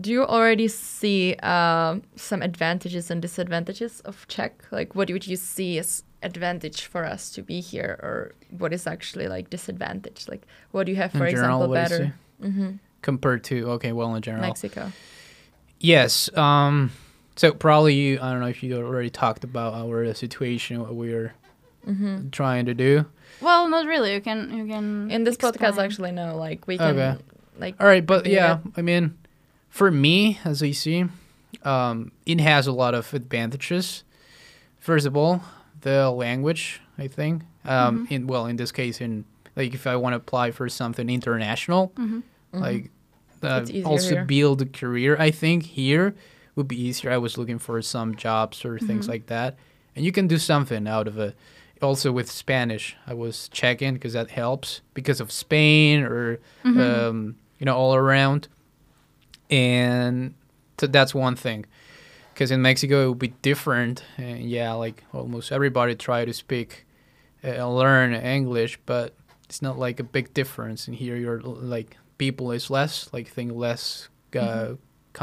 do 0.00 0.10
you 0.10 0.24
already 0.24 0.68
see 0.68 1.34
um, 1.36 2.02
some 2.16 2.42
advantages 2.42 3.10
and 3.10 3.22
disadvantages 3.22 4.00
of 4.00 4.26
Czech? 4.28 4.64
Like, 4.70 4.94
what 4.94 5.10
would 5.10 5.26
you 5.26 5.36
see 5.36 5.78
as 5.78 6.02
advantage 6.22 6.86
for 6.86 7.04
us 7.04 7.30
to 7.30 7.42
be 7.42 7.60
here, 7.60 7.98
or 8.02 8.32
what 8.50 8.72
is 8.72 8.86
actually 8.86 9.28
like 9.28 9.50
disadvantage? 9.50 10.26
Like, 10.28 10.42
what 10.72 10.86
do 10.86 10.92
you 10.92 10.96
have, 10.96 11.12
for 11.12 11.30
general, 11.30 11.62
example, 11.62 11.68
what 11.68 11.88
do 11.88 11.94
you 11.94 11.98
better? 12.00 12.14
hmm 12.40 12.70
Compared 13.02 13.44
to 13.44 13.70
okay, 13.72 13.92
well, 13.92 14.14
in 14.16 14.22
general, 14.22 14.42
Mexico. 14.42 14.90
Yes. 15.78 16.34
Um. 16.36 16.90
So 17.36 17.52
probably 17.52 17.94
you. 17.94 18.18
I 18.20 18.30
don't 18.32 18.40
know 18.40 18.48
if 18.48 18.62
you 18.62 18.76
already 18.76 19.10
talked 19.10 19.44
about 19.44 19.74
our 19.74 20.12
situation, 20.14 20.80
what 20.80 20.94
we're 20.94 21.34
hmm 21.84 22.28
trying 22.30 22.66
to 22.66 22.74
do. 22.74 23.04
Well, 23.40 23.68
not 23.68 23.86
really. 23.86 24.14
You 24.14 24.20
can. 24.20 24.56
You 24.56 24.66
can. 24.66 25.10
In 25.10 25.24
this 25.24 25.36
podcast, 25.36 25.78
actually, 25.78 26.12
no, 26.12 26.36
like 26.36 26.66
we 26.66 26.78
can, 26.78 26.98
Okay. 26.98 27.16
like, 27.58 27.74
All 27.80 27.86
right, 27.86 28.04
but 28.04 28.26
Yeah. 28.26 28.32
yeah, 28.64 28.70
I 28.76 28.82
mean, 28.82 29.16
for 29.68 29.90
me, 29.90 30.38
as 30.44 30.62
I 30.62 30.72
see, 30.72 31.04
um, 31.62 32.12
it 32.24 32.40
has 32.40 32.66
a 32.66 32.72
lot 32.72 32.94
of 32.94 33.12
advantages. 33.14 34.02
First 34.78 35.06
of 35.06 35.16
all, 35.16 35.42
the 35.82 36.10
language. 36.10 36.80
I 36.98 37.08
think. 37.08 37.42
Um. 37.66 38.06
In 38.10 38.26
well, 38.26 38.46
in 38.46 38.56
this 38.56 38.72
case, 38.72 39.00
in 39.02 39.24
like 39.54 39.74
if 39.74 39.86
I 39.86 39.96
want 39.96 40.14
to 40.14 40.16
apply 40.16 40.50
for 40.52 40.68
something 40.68 41.10
international, 41.10 41.92
Mhm. 41.98 42.22
like 42.52 42.90
uh, 43.42 43.66
also 43.84 44.14
here. 44.14 44.24
build 44.24 44.62
a 44.62 44.66
career 44.66 45.14
i 45.20 45.30
think 45.30 45.62
here 45.64 46.14
would 46.56 46.66
be 46.68 46.80
easier. 46.80 47.12
I 47.12 47.18
was 47.18 47.38
looking 47.38 47.58
for 47.60 47.80
some 47.82 48.16
jobs 48.16 48.64
or 48.64 48.74
Mm-hmm. 48.76 48.86
things 48.86 49.08
like 49.08 49.26
that. 49.26 49.56
And 49.94 50.04
you 50.04 50.10
can 50.12 50.26
do 50.26 50.38
something 50.38 50.88
out 50.88 51.06
of 51.06 51.16
it. 51.18 51.36
Also 51.82 52.10
with 52.10 52.30
spanish 52.30 52.96
i 53.06 53.12
was 53.12 53.50
checking 53.50 53.92
because 53.94 54.14
that 54.14 54.30
helps 54.30 54.80
because 54.94 55.20
of 55.20 55.30
spain 55.30 56.02
or 56.02 56.38
Mm-hmm. 56.64 56.80
um, 56.80 57.36
you 57.58 57.66
know 57.66 57.76
all 57.76 57.94
around. 57.94 58.48
And 59.50 60.34
so 60.78 60.86
that's 60.86 61.14
one 61.14 61.36
thing. 61.36 61.66
Because 62.32 62.50
in 62.50 62.60
mexico 62.62 63.04
it 63.04 63.08
would 63.10 63.18
be 63.18 63.34
different. 63.42 64.02
And 64.18 64.48
yeah 64.48 64.72
like 64.72 65.04
almost 65.12 65.52
everybody 65.52 65.94
try 65.94 66.24
to 66.24 66.32
speak 66.34 66.86
uh, 67.44 67.68
learn 67.68 68.12
english 68.14 68.78
but 68.86 69.14
it's 69.44 69.62
not 69.62 69.78
like 69.78 70.00
a 70.00 70.04
big 70.04 70.34
difference. 70.34 70.88
And 70.88 70.96
here 70.96 71.16
you're 71.16 71.40
like 71.42 71.96
people 72.18 72.50
is 72.52 72.70
less 72.70 73.08
like 73.12 73.28
think 73.28 73.52
less 73.52 74.08
uh, 74.34 74.38
Mm-hmm. 74.38 74.74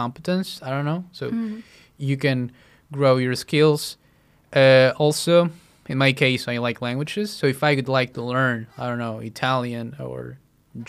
Competence 0.02 0.48
i 0.66 0.70
don't 0.74 0.86
know. 0.92 1.02
So 1.20 1.24
Mhm. 1.32 1.62
you 2.10 2.16
can 2.26 2.52
grow 2.92 3.14
your 3.26 3.36
skills. 3.46 3.82
Uh, 4.62 4.92
also 5.04 5.50
in 5.92 5.98
my 6.06 6.12
case 6.14 6.42
i 6.54 6.58
like 6.68 6.78
languages. 6.90 7.28
So 7.40 7.44
if 7.56 7.60
i 7.70 7.72
could 7.78 7.90
like 8.00 8.12
to 8.18 8.22
learn 8.34 8.58
i 8.78 8.84
don't 8.90 9.00
know 9.06 9.16
italian 9.34 9.88
or 10.08 10.38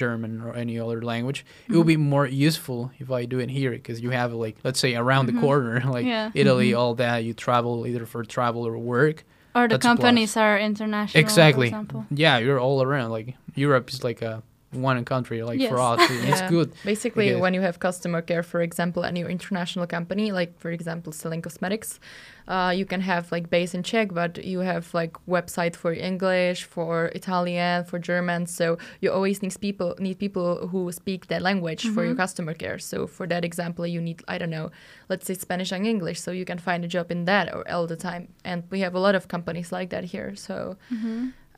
german 0.02 0.32
or 0.40 0.50
any 0.64 0.74
other 0.84 1.00
language 1.12 1.44
it 1.68 1.76
would 1.76 1.86
be 1.96 1.98
more 2.14 2.26
useful 2.48 2.80
if 3.02 3.08
i 3.10 3.22
do 3.26 3.38
it 3.44 3.50
here 3.50 3.70
because 3.80 3.98
you 4.04 4.10
have 4.20 4.30
like 4.44 4.56
let's 4.66 4.80
say 4.84 4.94
around 5.02 5.24
the 5.30 5.38
corner 5.46 5.74
like 5.96 6.06
Yeah. 6.06 6.30
italy 6.42 6.70
all 6.80 6.94
that. 7.04 7.16
You 7.26 7.32
travel 7.46 7.86
either 7.86 8.06
for 8.06 8.20
travel 8.36 8.62
or 8.66 8.76
work. 8.96 9.16
Or 9.54 9.68
the 9.68 9.74
That's 9.74 9.86
companies 9.90 10.36
are 10.44 10.56
international. 10.70 11.20
exactly. 11.24 11.68
For 11.68 11.76
example. 11.76 12.00
yeah 12.24 12.36
you're 12.44 12.60
all 12.66 12.80
around. 12.86 13.08
Like 13.18 13.28
europe 13.64 13.86
is 13.94 14.00
like 14.08 14.20
a 14.32 14.34
one 14.76 15.04
country 15.04 15.42
like 15.42 15.58
for 15.68 15.78
Yes. 15.78 15.98
us 16.00 16.10
it's 16.10 16.42
good 16.56 16.72
Basically, 16.84 17.28
Because- 17.28 17.40
when 17.42 17.54
you 17.54 17.60
have 17.62 17.78
customer 17.78 18.20
care, 18.22 18.42
for 18.42 18.60
example, 18.62 19.02
and 19.04 19.16
you're 19.18 19.28
international 19.30 19.86
company, 19.86 20.32
like 20.32 20.58
for 20.58 20.70
example, 20.70 21.12
selling 21.12 21.42
cosmetics, 21.42 21.98
uh, 22.46 22.72
you 22.76 22.84
can 22.84 23.00
have 23.00 23.32
like 23.32 23.48
base 23.48 23.74
in 23.74 23.82
Czech, 23.82 24.12
but 24.12 24.32
you 24.44 24.60
have 24.60 24.92
like 24.92 25.12
website 25.26 25.74
for 25.76 25.92
English, 25.92 26.64
for 26.64 27.06
Italian, 27.14 27.84
for 27.84 27.98
German. 27.98 28.46
So 28.46 28.76
you 29.00 29.10
always 29.12 29.40
need 29.42 29.56
people 29.60 29.94
need 29.98 30.18
people 30.18 30.68
who 30.68 30.92
speak 30.92 31.26
that 31.28 31.40
language 31.42 31.82
for 31.94 32.04
your 32.04 32.14
customer 32.14 32.54
care. 32.54 32.78
So 32.78 33.06
for 33.06 33.26
that 33.28 33.44
example, 33.44 33.86
you 33.86 34.00
need 34.00 34.22
I 34.28 34.36
don't 34.38 34.50
know, 34.50 34.70
let's 35.08 35.26
say 35.26 35.34
Spanish 35.34 35.72
and 35.72 35.86
English, 35.86 36.20
so 36.20 36.30
you 36.32 36.44
can 36.44 36.58
find 36.58 36.84
a 36.84 36.88
job 36.88 37.10
in 37.10 37.24
that 37.24 37.54
or 37.54 37.62
all 37.70 37.86
the 37.86 37.96
time. 37.96 38.28
And 38.44 38.64
we 38.70 38.80
have 38.80 38.94
a 38.94 39.00
lot 39.00 39.14
of 39.14 39.26
companies 39.28 39.72
like 39.72 39.88
that 39.90 40.04
here. 40.04 40.34
So 40.36 40.76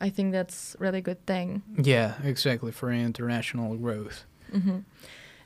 I 0.01 0.11
think 0.11 0.33
that's 0.33 0.77
really 0.79 1.01
good 1.01 1.25
thing. 1.27 1.63
yeah 1.83 2.15
exactly 2.25 2.73
for 2.73 2.93
international 2.93 3.77
growth 3.77 4.25
hmm 4.53 4.81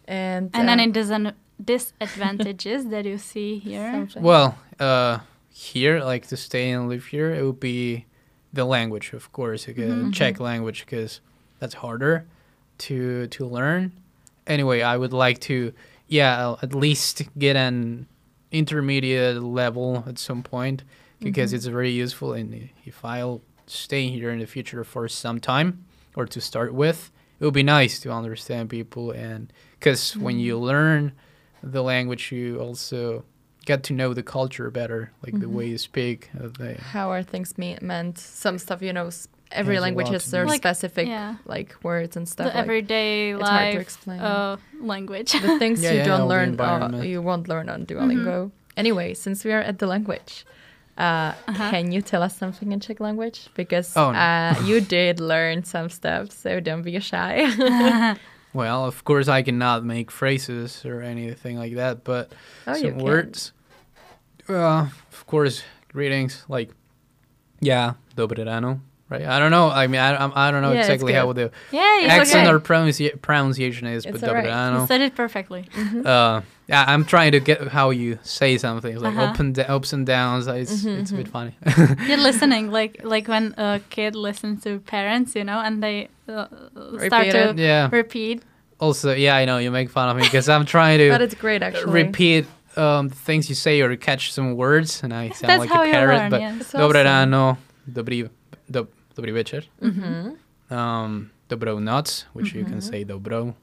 And 0.06 0.50
And 0.54 0.68
then 0.68 0.80
uh, 0.80 0.84
it 0.84 0.92
doesn't 0.92 1.34
disadvantages 1.64 2.86
that 2.88 3.04
you 3.04 3.18
see 3.18 3.58
here. 3.58 3.92
something. 3.92 4.22
Well, 4.22 4.58
uh, 4.78 5.18
here, 5.52 6.00
like 6.02 6.26
to 6.28 6.36
stay 6.36 6.70
and 6.70 6.88
live 6.88 7.06
here, 7.06 7.30
it 7.34 7.44
would 7.44 7.60
be 7.60 8.06
the 8.52 8.64
language, 8.64 9.12
of 9.12 9.30
course, 9.32 9.68
like, 9.68 9.78
uh, 9.78 10.10
Czech 10.10 10.40
language, 10.40 10.84
because 10.84 11.20
that's 11.60 11.74
harder 11.74 12.24
to 12.78 13.26
to 13.28 13.46
learn. 13.46 13.92
Anyway, 14.46 14.80
I 14.82 14.96
would 14.96 15.12
like 15.12 15.38
to, 15.42 15.72
yeah, 16.08 16.30
I'll 16.40 16.58
at 16.62 16.74
least 16.74 17.22
get 17.38 17.54
an 17.56 18.06
intermediate 18.50 19.42
level 19.42 20.02
at 20.08 20.18
some 20.18 20.42
point, 20.42 20.82
because 21.20 21.52
it's 21.52 21.66
very 21.66 21.90
useful. 21.90 22.32
And 22.32 22.70
if 22.84 23.04
I'll 23.04 23.40
stay 23.70 24.08
here 24.08 24.30
in 24.30 24.38
the 24.38 24.46
future 24.46 24.84
for 24.84 25.08
some 25.08 25.40
time, 25.40 25.84
or 26.16 26.26
to 26.26 26.40
start 26.40 26.74
with, 26.74 27.10
it 27.38 27.44
would 27.44 27.54
be 27.54 27.62
nice 27.62 28.00
to 28.00 28.10
understand 28.12 28.68
people, 28.70 29.10
and 29.12 29.52
because 29.78 30.16
when 30.16 30.38
you 30.38 30.58
learn 30.58 31.12
the 31.62 31.82
language, 31.82 32.32
you 32.32 32.58
also 32.60 33.24
get 33.66 33.82
to 33.84 33.92
know 33.92 34.12
the 34.14 34.22
culture 34.22 34.70
better, 34.70 35.12
like 35.24 35.38
the 35.40 35.48
way 35.48 35.66
you 35.68 35.78
speak. 35.78 36.30
Uh, 36.38 36.48
the, 36.58 36.74
how 36.80 37.10
are 37.10 37.22
things 37.22 37.56
me- 37.58 37.78
meant? 37.80 38.18
Some 38.18 38.58
stuff, 38.58 38.82
you 38.82 38.92
know, 38.92 39.06
s- 39.08 39.28
every 39.52 39.74
Has 39.76 39.82
language 39.82 40.08
has 40.08 40.30
their. 40.30 40.46
Like, 40.46 40.56
specific 40.62 41.06
yeah. 41.08 41.36
like 41.46 41.76
words 41.82 42.16
and 42.16 42.28
stuff. 42.28 42.46
The 42.48 42.54
like 42.54 42.62
everyday 42.62 43.30
it's 43.32 43.42
hard 43.48 43.72
to 43.72 43.76
life 43.78 43.80
explain. 43.82 44.20
uh, 44.20 44.56
language. 44.80 45.32
the 45.32 45.58
things 45.58 45.82
Yeah, 45.82 45.92
you 45.92 45.98
yeah, 45.98 46.04
don't 46.06 46.22
all 46.22 46.28
learn, 46.28 46.58
uh, 46.60 47.02
you 47.02 47.20
won't 47.22 47.48
learn 47.48 47.68
on 47.68 47.84
Duolingo. 47.86 48.50
Anyway, 48.76 49.14
since 49.14 49.44
we 49.44 49.52
are 49.52 49.60
at 49.60 49.78
the 49.78 49.86
language, 49.86 50.44
uh, 51.00 51.32
can 51.54 51.92
you 51.92 52.02
tell 52.02 52.22
us 52.22 52.36
something 52.36 52.72
in 52.72 52.80
Czech 52.80 53.00
language? 53.00 53.48
Because 53.54 53.96
Oh, 53.96 54.12
no. 54.12 54.18
uh, 54.18 54.54
you 54.64 54.80
did 54.80 55.18
learn 55.20 55.64
some 55.64 55.88
stuff, 55.88 56.30
so 56.30 56.60
don't 56.60 56.82
be 56.82 56.98
shy. 57.00 57.48
well, 58.52 58.84
of 58.84 59.04
course, 59.04 59.28
I 59.28 59.42
cannot 59.42 59.84
make 59.84 60.10
phrases 60.10 60.84
or 60.84 61.00
anything 61.00 61.56
like 61.58 61.74
that, 61.76 62.04
but 62.04 62.32
oh, 62.66 62.74
some 62.74 62.98
words. 62.98 63.52
Uh, 64.48 64.88
of 65.12 65.26
course, 65.26 65.62
greetings. 65.92 66.44
Like, 66.48 66.70
yeah, 67.60 67.94
dobre 68.16 68.44
ráno, 68.44 68.80
right? 69.10 69.26
I 69.26 69.38
don't 69.38 69.50
know. 69.50 69.68
I 69.68 69.86
mean, 69.86 70.00
I, 70.00 70.14
I, 70.14 70.48
I 70.48 70.50
don't 70.50 70.62
know 70.62 70.72
Yeah, 70.72 70.80
exactly 70.80 71.12
how 71.12 71.26
good. 71.32 71.36
the 71.36 71.76
yeah, 71.76 72.06
accent 72.08 72.46
okay. 72.46 72.54
or 72.54 72.58
pronunci- 72.60 73.20
pronunciation 73.20 73.86
is, 73.88 74.06
It's 74.06 74.12
but 74.20 74.20
dobre 74.30 74.38
alright. 74.46 74.46
ráno. 74.48 74.80
You 74.80 74.86
said 74.86 75.00
it 75.02 75.14
perfectly. 75.14 75.66
uh, 76.04 76.40
yeah, 76.68 76.84
I'm 76.86 77.04
trying 77.04 77.32
to 77.32 77.40
get 77.40 77.68
how 77.68 77.90
you 77.90 78.18
say 78.22 78.56
something. 78.56 78.92
It's 78.94 79.02
like 79.02 79.16
Uh-huh. 79.16 79.32
up 79.34 79.40
and 79.40 79.54
da- 79.54 79.66
ups 79.66 79.92
and 79.92 80.06
downs. 80.06 80.46
It's 80.46 80.70
Mm-hmm, 80.84 81.00
it's 81.00 81.10
a 81.10 81.14
bit 81.16 81.28
funny. 81.28 81.52
You're 82.08 82.22
listening, 82.30 82.70
like 82.70 83.02
like 83.04 83.26
when 83.28 83.54
a 83.58 83.80
kid 83.90 84.14
listens 84.14 84.62
to 84.64 84.78
parents, 84.86 85.34
you 85.34 85.42
know, 85.44 85.58
and 85.60 85.82
they 85.82 86.08
uh, 86.28 86.46
start 86.46 87.26
Repeat 87.26 87.32
to 87.32 87.50
it. 87.50 87.58
yeah. 87.58 87.88
repeat. 87.90 88.42
Also, 88.78 89.12
yeah, 89.12 89.34
I 89.36 89.44
know 89.44 89.58
you 89.58 89.70
make 89.72 89.90
fun 89.90 90.08
of 90.08 90.16
me 90.16 90.22
because 90.22 90.48
I'm 90.48 90.64
trying 90.64 90.98
to 91.02 91.10
But 91.14 91.20
it's 91.20 91.34
great, 91.34 91.62
actually. 91.62 91.92
repeat 92.04 92.46
um, 92.76 93.10
things 93.10 93.48
you 93.50 93.54
say 93.56 93.82
or 93.82 93.94
catch 93.96 94.32
some 94.32 94.54
words, 94.56 95.02
and 95.02 95.12
I 95.12 95.30
sound 95.34 95.50
That's 95.50 95.66
like 95.68 95.74
a 95.74 95.86
you 95.86 95.92
parrot. 95.92 96.16
learn, 96.16 96.30
but 96.30 96.40
yes. 96.40 96.60
It's 96.60 96.72
dobre 96.72 97.02
awesome. 97.02 97.06
ráno, 97.32 97.58
dobrý, 97.92 98.30
do, 99.20 99.26
dobrý 99.26 99.32
večer, 99.32 99.64
Mhm. 99.80 100.36
um, 100.70 101.30
dobrou 101.48 101.80
noc, 101.80 102.26
which 102.34 102.54
you 102.54 102.64
can 102.64 102.80
say 102.80 103.04
dobro. 103.04 103.54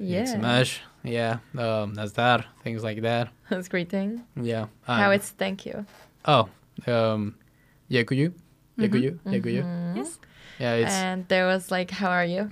Yeah. 0.00 0.24
Smash, 0.26 0.80
Yeah, 1.02 1.40
um, 1.56 1.94
that's 1.94 2.12
that. 2.12 2.44
Things 2.62 2.82
like 2.82 3.00
that. 3.02 3.28
That's 3.50 3.68
greeting. 3.68 4.20
Yeah. 4.36 4.68
How 4.86 5.06
um, 5.08 5.12
it's 5.12 5.30
thank 5.32 5.66
you. 5.66 5.84
Oh, 6.26 6.48
um, 6.86 7.34
Yakuyu. 7.90 8.30
Mm-hmm. 8.30 8.82
Yakuyu. 8.84 9.18
Yakuyu. 9.24 9.62
Mhm. 9.64 9.96
Yes. 9.96 10.18
Yeah, 10.58 10.74
it's. 10.76 10.92
And 10.94 11.26
there 11.28 11.46
was 11.46 11.70
like, 11.70 11.90
how 11.90 12.10
are 12.10 12.24
you? 12.26 12.48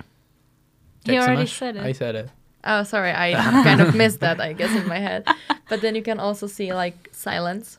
You 1.05 1.21
already 1.21 1.45
said 1.47 1.75
it. 1.75 1.83
I 1.85 1.93
said 1.93 2.15
it. 2.15 2.29
Oh, 2.63 2.83
sorry, 2.83 3.11
I 3.11 3.33
kind 3.63 3.81
of 3.81 3.95
missed 3.95 4.19
that, 4.19 4.39
I 4.41 4.53
guess, 4.53 4.75
in 4.75 4.87
my 4.87 4.99
head. 4.99 5.23
But 5.69 5.81
then 5.81 5.95
you 5.95 6.01
can 6.03 6.19
also 6.19 6.47
see 6.47 6.73
like 6.73 7.09
silence, 7.11 7.77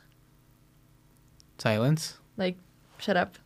Silence. 1.57 2.17
like 2.37 2.55
shut 2.97 3.15
up. 3.17 3.37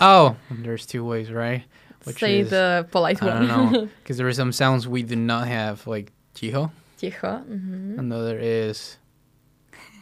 Oh, 0.00 0.36
there's 0.50 0.86
two 0.86 1.04
ways, 1.04 1.30
right? 1.32 1.64
Which 2.04 2.18
Say 2.18 2.40
is- 2.40 2.50
the 2.50 2.86
polite 2.90 3.22
I 3.22 3.26
one. 3.26 3.48
don't 3.48 3.72
know, 3.72 3.88
because 4.02 4.16
there 4.18 4.28
are 4.28 4.32
some 4.32 4.52
sounds 4.52 4.86
we 4.86 5.02
do 5.02 5.16
not 5.16 5.48
have, 5.48 5.86
like 5.86 6.12
jiho. 6.34 6.70
Ticho. 7.00 7.44
hmm 7.44 7.98
Another 7.98 8.38
is. 8.40 8.98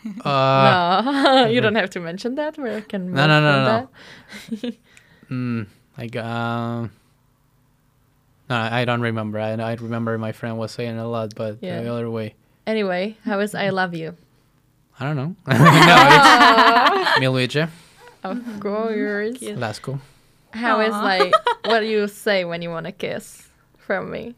Uh, 0.25 1.03
no, 1.05 1.47
you 1.47 1.61
don't 1.61 1.77
have 1.77 1.89
to 1.91 2.01
mention 2.01 2.35
that. 2.35 2.59
We 2.59 2.81
can 2.83 3.13
No, 3.13 3.29
no, 3.29 3.41
no, 3.41 3.65
no, 3.65 3.89
that. 4.51 4.75
mm, 5.31 5.67
like 5.97 6.17
um. 6.17 6.91
No, 8.51 8.57
I 8.57 8.85
don't 8.85 9.01
remember. 9.01 9.39
I 9.39 9.53
I 9.53 9.75
remember 9.75 10.19
my 10.19 10.33
friend 10.33 10.59
was 10.59 10.73
saying 10.73 10.99
a 10.99 11.07
lot, 11.07 11.35
but 11.37 11.59
Yeah. 11.63 11.83
the 11.83 11.93
other 11.93 12.11
way, 12.11 12.35
Anyway, 12.67 13.17
how 13.25 13.39
is 13.39 13.55
I 13.55 13.71
love 13.71 13.95
you? 13.95 14.17
I 14.99 15.05
don't 15.05 15.15
know. 15.17 15.37
no, 15.47 15.55
it's 15.55 17.11
Miluice. 17.23 17.69
Of 18.23 18.61
course. 18.61 19.39
Cute. 19.39 19.59
Lasco. 19.59 20.01
How 20.53 20.81
is 20.81 20.93
Aw. 20.95 21.03
like 21.03 21.33
what 21.65 21.81
do 21.81 21.87
you 21.87 22.07
say 22.09 22.45
when 22.45 22.63
you 22.63 22.71
want 22.71 22.87
a 22.87 22.93
kiss 22.93 23.49
from 23.79 24.11
me? 24.11 24.35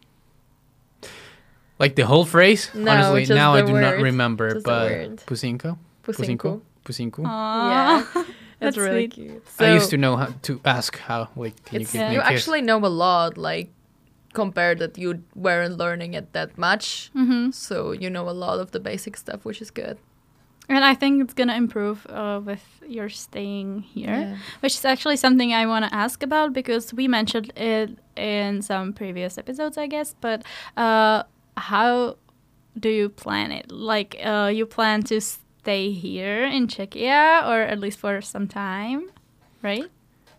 Like 1.79 1.97
the 1.97 2.07
whole 2.07 2.25
phrase? 2.25 2.70
No, 2.75 2.92
Honestly, 2.92 3.23
just 3.27 3.35
now 3.37 3.55
I 3.55 3.61
the 3.62 3.66
do 3.66 3.73
not 3.81 3.94
word. 3.97 4.03
remember, 4.03 4.53
Just 4.55 4.64
the 4.64 4.70
but 4.70 4.90
word. 4.90 5.16
Pusinko? 5.27 5.77
Pusinku. 6.05 6.61
Pusinko? 6.85 7.27
Aw. 7.27 7.68
Yeah. 7.70 8.05
That's 8.14 8.29
That's 8.61 8.77
really 8.79 9.11
sweet. 9.11 9.11
cute. 9.12 9.42
I 9.59 9.75
used 9.75 9.90
to 9.90 9.97
know 9.99 10.16
how 10.16 10.29
to 10.42 10.61
ask 10.64 10.97
how, 10.99 11.29
like, 11.37 11.57
can 11.64 11.81
you 11.81 11.87
give 11.87 11.94
Yeah. 11.94 12.09
me 12.11 12.14
you 12.14 12.20
kiss? 12.23 12.31
actually 12.31 12.62
know 12.62 12.79
a 12.79 12.88
lot, 12.88 13.37
like 13.37 13.70
compared 14.33 14.79
that 14.79 14.97
you 14.97 15.23
weren't 15.35 15.77
learning 15.77 16.14
it 16.14 16.33
that 16.33 16.57
much. 16.57 17.11
hmm 17.12 17.51
So 17.51 17.92
you 17.92 18.09
know 18.09 18.29
a 18.29 18.33
lot 18.44 18.61
of 18.61 18.70
the 18.70 18.81
basic 18.81 19.16
stuff, 19.16 19.44
which 19.44 19.61
is 19.61 19.70
good. 19.70 19.99
And 20.68 20.83
I 20.85 20.94
think 20.94 21.22
it's 21.22 21.35
gonna 21.35 21.55
improve 21.57 22.07
uh, 22.09 22.40
with 22.42 22.64
your 22.88 23.09
staying 23.11 23.81
here, 23.83 24.09
Yeah. 24.20 24.37
which 24.61 24.74
is 24.74 24.85
actually 24.85 25.16
something 25.16 25.53
I 25.53 25.66
want 25.66 25.85
to 25.85 25.94
ask 25.94 26.22
about 26.22 26.53
because 26.53 26.94
we 26.94 27.07
mentioned 27.07 27.53
it 27.57 27.90
in 28.16 28.62
some 28.62 28.92
previous 28.94 29.37
episodes, 29.37 29.77
I 29.77 29.87
guess. 29.87 30.14
But 30.20 30.42
uh, 30.77 31.24
how 31.57 32.16
do 32.79 32.88
you 32.88 33.09
plan 33.11 33.53
it? 33.53 33.70
Like, 33.70 34.16
uh, 34.24 34.50
you 34.55 34.64
plan 34.66 35.03
to 35.05 35.20
stay 35.20 35.90
here 35.92 36.44
in 36.44 36.66
Czechia, 36.66 37.46
or 37.46 37.61
at 37.61 37.79
least 37.79 37.98
for 37.98 38.20
some 38.22 38.48
time, 38.48 39.11
right? 39.62 39.85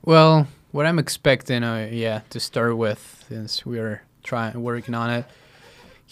Well, 0.04 0.48
what 0.72 0.86
I'm 0.86 1.00
expecting, 1.00 1.64
uh, 1.64 1.88
yeah, 1.92 2.22
to 2.32 2.40
start 2.40 2.78
with, 2.78 3.24
since 3.30 3.66
we're 3.66 4.02
trying 4.24 4.62
working 4.62 4.96
on 4.96 5.10
it. 5.12 5.26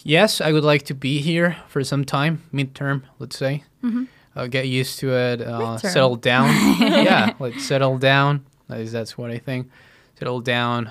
Yes, 0.04 0.40
I 0.40 0.52
would 0.52 0.64
like 0.64 0.84
to 0.84 0.94
be 0.94 1.20
here 1.20 1.58
for 1.68 1.84
some 1.84 2.06
time, 2.06 2.44
midterm, 2.54 3.04
let's 3.20 3.38
say. 3.38 3.64
Mhm. 3.84 4.08
Uh, 4.36 4.48
get 4.48 4.68
used 4.68 4.98
to 5.00 5.14
it, 5.14 5.42
uh, 5.42 5.78
settle 5.78 6.16
down. 6.16 6.50
yeah, 6.80 7.34
let's 7.40 7.64
settle 7.66 7.98
down. 8.00 8.44
At 8.70 8.80
least 8.80 8.94
that's 8.94 9.16
what 9.18 9.30
I 9.30 9.38
think. 9.38 9.70
Settle 10.18 10.40
down, 10.42 10.88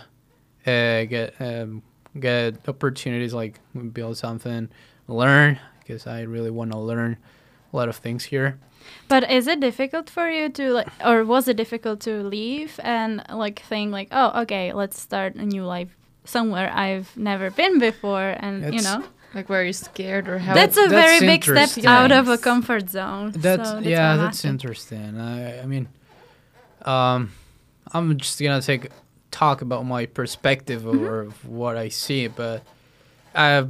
uh, 0.66 1.04
get 1.04 1.34
um, 1.40 1.82
get 2.18 2.68
opportunities 2.68 3.34
like 3.34 3.58
build 3.92 4.16
something, 4.16 4.68
learn 5.08 5.58
because 5.80 6.06
I 6.06 6.20
really 6.22 6.50
want 6.50 6.70
to 6.72 6.78
learn 6.78 7.16
a 7.72 7.76
lot 7.76 7.88
of 7.88 7.96
things 7.96 8.24
here. 8.24 8.58
But 9.08 9.28
is 9.30 9.46
it 9.46 9.58
difficult 9.60 10.08
for 10.10 10.28
you 10.28 10.48
to 10.50 10.72
like, 10.72 10.88
or 11.04 11.24
was 11.24 11.48
it 11.48 11.56
difficult 11.56 12.00
to 12.00 12.22
leave 12.22 12.78
and 12.82 13.22
like 13.30 13.60
think 13.60 13.90
like, 13.92 14.08
oh, 14.12 14.42
okay, 14.42 14.72
let's 14.72 15.00
start 15.00 15.34
a 15.34 15.44
new 15.44 15.64
life 15.64 15.96
somewhere 16.24 16.70
I've 16.72 17.16
never 17.16 17.50
been 17.50 17.78
before, 17.80 18.36
and 18.38 18.72
you 18.74 18.82
know, 18.82 19.04
Like 19.34 19.48
were 19.48 19.62
you 19.64 19.72
scared 19.72 20.28
or 20.28 20.38
how 20.38 20.54
that's 20.54 20.76
a 20.76 20.88
That's 20.88 20.92
very 20.92 21.20
big 21.20 21.42
step 21.44 21.84
out 21.86 22.12
of 22.12 22.28
a 22.28 22.36
comfort 22.38 22.90
zone. 22.90 23.32
That's, 23.34 23.68
so 23.68 23.74
that's 23.76 23.86
yeah, 23.86 24.16
that's 24.16 24.38
asking. 24.38 24.50
interesting. 24.50 25.18
I, 25.20 25.62
I 25.62 25.66
mean, 25.66 25.88
um, 26.84 27.32
I'm 27.92 28.16
just 28.18 28.40
gonna 28.40 28.60
take 28.62 28.90
talk 29.30 29.62
about 29.62 29.84
my 29.86 30.06
perspective 30.06 30.82
Mm-hmm. 30.82 31.04
or 31.04 31.20
of 31.22 31.48
what 31.48 31.76
I 31.76 31.88
see, 31.88 32.26
but 32.28 32.62
uh, 33.34 33.64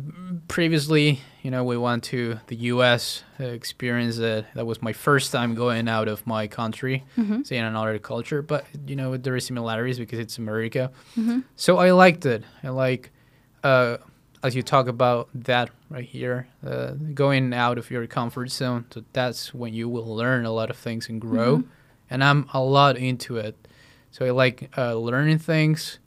previously, 0.49 1.21
you 1.43 1.51
know, 1.53 1.63
we 1.63 1.77
went 1.77 2.03
to 2.05 2.41
the 2.49 2.57
U.S. 2.75 3.23
Uh, 3.39 3.45
experience 3.45 4.19
it. 4.19 4.45
That 4.55 4.67
was 4.67 4.83
my 4.83 4.93
first 4.93 5.31
time 5.31 5.55
going 5.55 5.89
out 5.89 6.09
of 6.09 6.27
my 6.27 6.49
country, 6.49 7.05
Mhm. 7.17 7.47
seeing 7.47 7.63
another 7.63 7.99
culture. 8.01 8.43
But 8.43 8.67
you 8.87 8.97
know, 8.97 9.17
there 9.17 9.35
are 9.37 9.41
similarities 9.41 9.99
because 10.01 10.19
it's 10.19 10.39
America. 10.39 10.91
Mhm. 11.17 11.45
So 11.55 11.79
I 11.79 11.93
liked 11.93 12.27
it. 12.27 12.43
I 12.65 12.71
like, 12.71 13.11
uh, 13.63 13.99
as 14.43 14.55
you 14.57 14.63
talk 14.63 14.89
about 14.89 15.29
that 15.35 15.71
right 15.89 16.05
here, 16.05 16.49
uh, 16.67 16.93
going 17.15 17.53
out 17.55 17.79
of 17.79 17.91
your 17.91 18.07
comfort 18.07 18.51
zone. 18.51 18.85
So 18.91 19.05
that's 19.13 19.55
when 19.55 19.73
you 19.75 19.89
will 19.89 20.17
learn 20.17 20.45
a 20.45 20.51
lot 20.53 20.71
of 20.71 20.77
things 20.77 21.09
and 21.09 21.21
grow. 21.21 21.59
Mhm. 21.59 21.65
And 22.11 22.25
I'm 22.25 22.47
a 22.53 22.61
lot 22.61 22.97
into 22.97 23.37
it. 23.37 23.57
So 24.11 24.27
I 24.27 24.31
like 24.31 24.71
uh, 24.77 24.95
learning 24.95 25.39
things. 25.39 25.99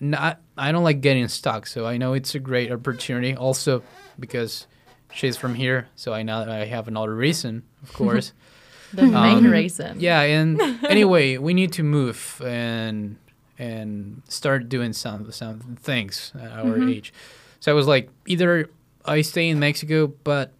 Not, 0.00 0.40
I 0.58 0.72
don't 0.72 0.84
like 0.84 1.00
getting 1.00 1.28
stuck. 1.28 1.66
So 1.66 1.86
I 1.86 1.96
know 1.96 2.12
it's 2.12 2.34
a 2.34 2.38
great 2.40 2.70
opportunity. 2.72 3.34
Also 3.34 3.82
because 4.18 4.66
she's 5.12 5.36
from 5.36 5.54
here, 5.54 5.88
so 5.94 6.12
I 6.12 6.22
know 6.22 6.42
I 6.50 6.64
have 6.66 6.88
another 6.88 7.14
reason, 7.14 7.62
of 7.82 7.92
course. 7.94 8.32
the 8.92 9.02
main 9.06 9.46
Um, 9.46 9.50
reason? 9.50 9.98
Yeah, 10.00 10.20
and 10.22 10.60
anyway, 10.88 11.38
we 11.38 11.54
need 11.54 11.72
to 11.74 11.82
move 11.82 12.42
and 12.44 13.16
and 13.58 14.22
start 14.28 14.68
doing 14.68 14.92
some 14.92 15.30
some 15.32 15.60
things 15.80 16.32
at 16.38 16.52
our 16.52 16.76
Mhm. 16.78 16.90
age. 16.94 17.12
So 17.66 17.72
I 17.72 17.74
was 17.74 17.88
like, 17.88 18.08
either 18.28 18.70
I 19.04 19.22
stay 19.22 19.48
in 19.48 19.58
Mexico, 19.58 20.06
but 20.06 20.52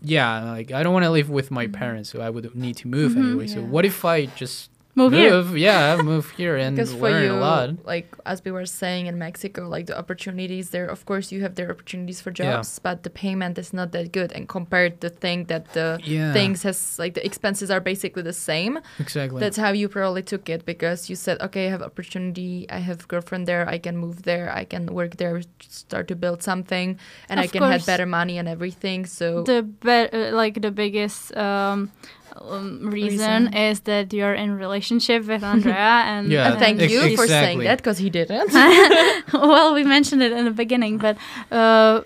yeah, 0.00 0.52
like 0.52 0.70
I 0.70 0.84
don't 0.84 0.92
want 0.92 1.04
to 1.04 1.10
live 1.10 1.28
with 1.28 1.50
my 1.50 1.66
parents, 1.66 2.08
so 2.08 2.20
I 2.20 2.30
would 2.30 2.54
need 2.54 2.76
to 2.76 2.86
move 2.86 3.14
Mhm, 3.14 3.30
anyway. 3.30 3.46
So 3.48 3.64
what 3.64 3.84
if 3.84 4.04
I 4.04 4.26
just 4.26 4.70
Move 4.96 5.12
here. 5.12 5.42
Yeah, 5.56 6.00
move 6.02 6.30
here 6.30 6.56
and 6.56 6.74
Because 6.74 6.92
for 6.94 7.10
learn 7.10 7.24
you, 7.24 7.32
a 7.32 7.36
lot. 7.38 7.84
like 7.84 8.08
as 8.24 8.42
we 8.42 8.50
were 8.50 8.64
saying 8.64 9.04
in 9.06 9.18
Mexico, 9.18 9.68
like 9.68 9.84
the 9.86 9.96
opportunities 9.98 10.70
there, 10.70 10.86
of 10.88 11.04
course, 11.04 11.30
you 11.30 11.42
have 11.42 11.54
their 11.54 11.70
opportunities 11.70 12.22
for 12.22 12.30
Yeah. 12.30 12.56
jobs, 12.56 12.78
but 12.80 13.02
the 13.02 13.10
payment 13.10 13.58
is 13.58 13.74
not 13.74 13.92
that 13.92 14.10
good. 14.10 14.32
And 14.32 14.48
compared 14.48 15.02
to 15.02 15.10
think 15.10 15.48
that 15.48 15.64
the 15.74 16.00
Yeah, 16.02 16.32
things 16.32 16.62
has 16.62 16.98
like 16.98 17.12
the 17.12 17.24
expenses 17.26 17.70
are 17.70 17.80
basically 17.80 18.22
the 18.22 18.32
same. 18.32 18.80
exactly. 18.98 19.38
That's 19.38 19.58
how 19.58 19.72
you 19.76 19.88
probably 19.90 20.22
took 20.22 20.48
it 20.48 20.64
because 20.64 21.10
you 21.10 21.16
said, 21.16 21.36
okay, 21.42 21.66
I 21.68 21.70
have 21.70 21.82
opportunity, 21.82 22.64
I 22.70 22.78
have 22.78 23.06
girlfriend 23.06 23.46
there, 23.46 23.68
I 23.68 23.76
can 23.78 23.98
move 23.98 24.22
there, 24.22 24.48
I 24.60 24.64
can 24.64 24.86
work 24.86 25.18
there, 25.18 25.42
start 25.68 26.08
to 26.08 26.16
build 26.16 26.42
something, 26.42 26.98
and 27.28 27.38
I 27.38 27.44
Of 27.44 27.52
can 27.52 27.62
have 27.64 27.84
better 27.84 28.06
money 28.06 28.38
and 28.38 28.48
everything. 28.48 29.04
So 29.04 29.42
The 29.44 29.60
be- 29.62 30.08
uh, 30.08 30.32
like 30.32 30.62
the 30.62 30.70
biggest 30.72 31.36
um, 31.36 31.92
reason, 32.40 32.90
Reason. 32.90 33.54
is 33.54 33.80
that 33.80 34.12
you're 34.12 34.34
in 34.34 34.56
relationship 34.56 35.26
with 35.26 35.42
Andrea, 35.42 35.74
and 36.12 36.30
Yeah, 36.30 36.50
and 36.50 36.58
thank 36.58 36.80
ex- 36.80 36.92
you 36.92 37.16
for 37.16 37.26
saying 37.26 37.58
that 37.60 37.78
because 37.78 37.98
he 37.98 38.10
didn't. 38.10 38.52
well, 39.32 39.74
we 39.74 39.84
mentioned 39.84 40.22
it 40.22 40.32
in 40.32 40.44
the 40.44 40.50
beginning, 40.50 40.98
but 40.98 41.16
uh, 41.50 42.02